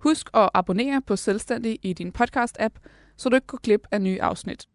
Husk 0.00 0.30
at 0.34 0.50
abonnere 0.54 1.02
på 1.02 1.16
Selvstændig 1.16 1.78
i 1.82 1.92
din 1.92 2.12
podcast-app, 2.18 2.74
så 3.16 3.28
du 3.28 3.34
ikke 3.34 3.46
går 3.46 3.58
glip 3.62 3.86
af 3.90 4.00
nye 4.00 4.22
afsnit. 4.22 4.66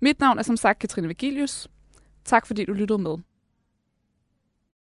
Mit 0.00 0.20
navn 0.20 0.38
er 0.38 0.42
som 0.42 0.56
sagt 0.56 0.78
Katrine 0.78 1.08
Vigilius. 1.08 1.68
Tak 2.24 2.46
fordi 2.46 2.64
du 2.64 2.72
lyttede 2.72 2.98
med. 2.98 3.16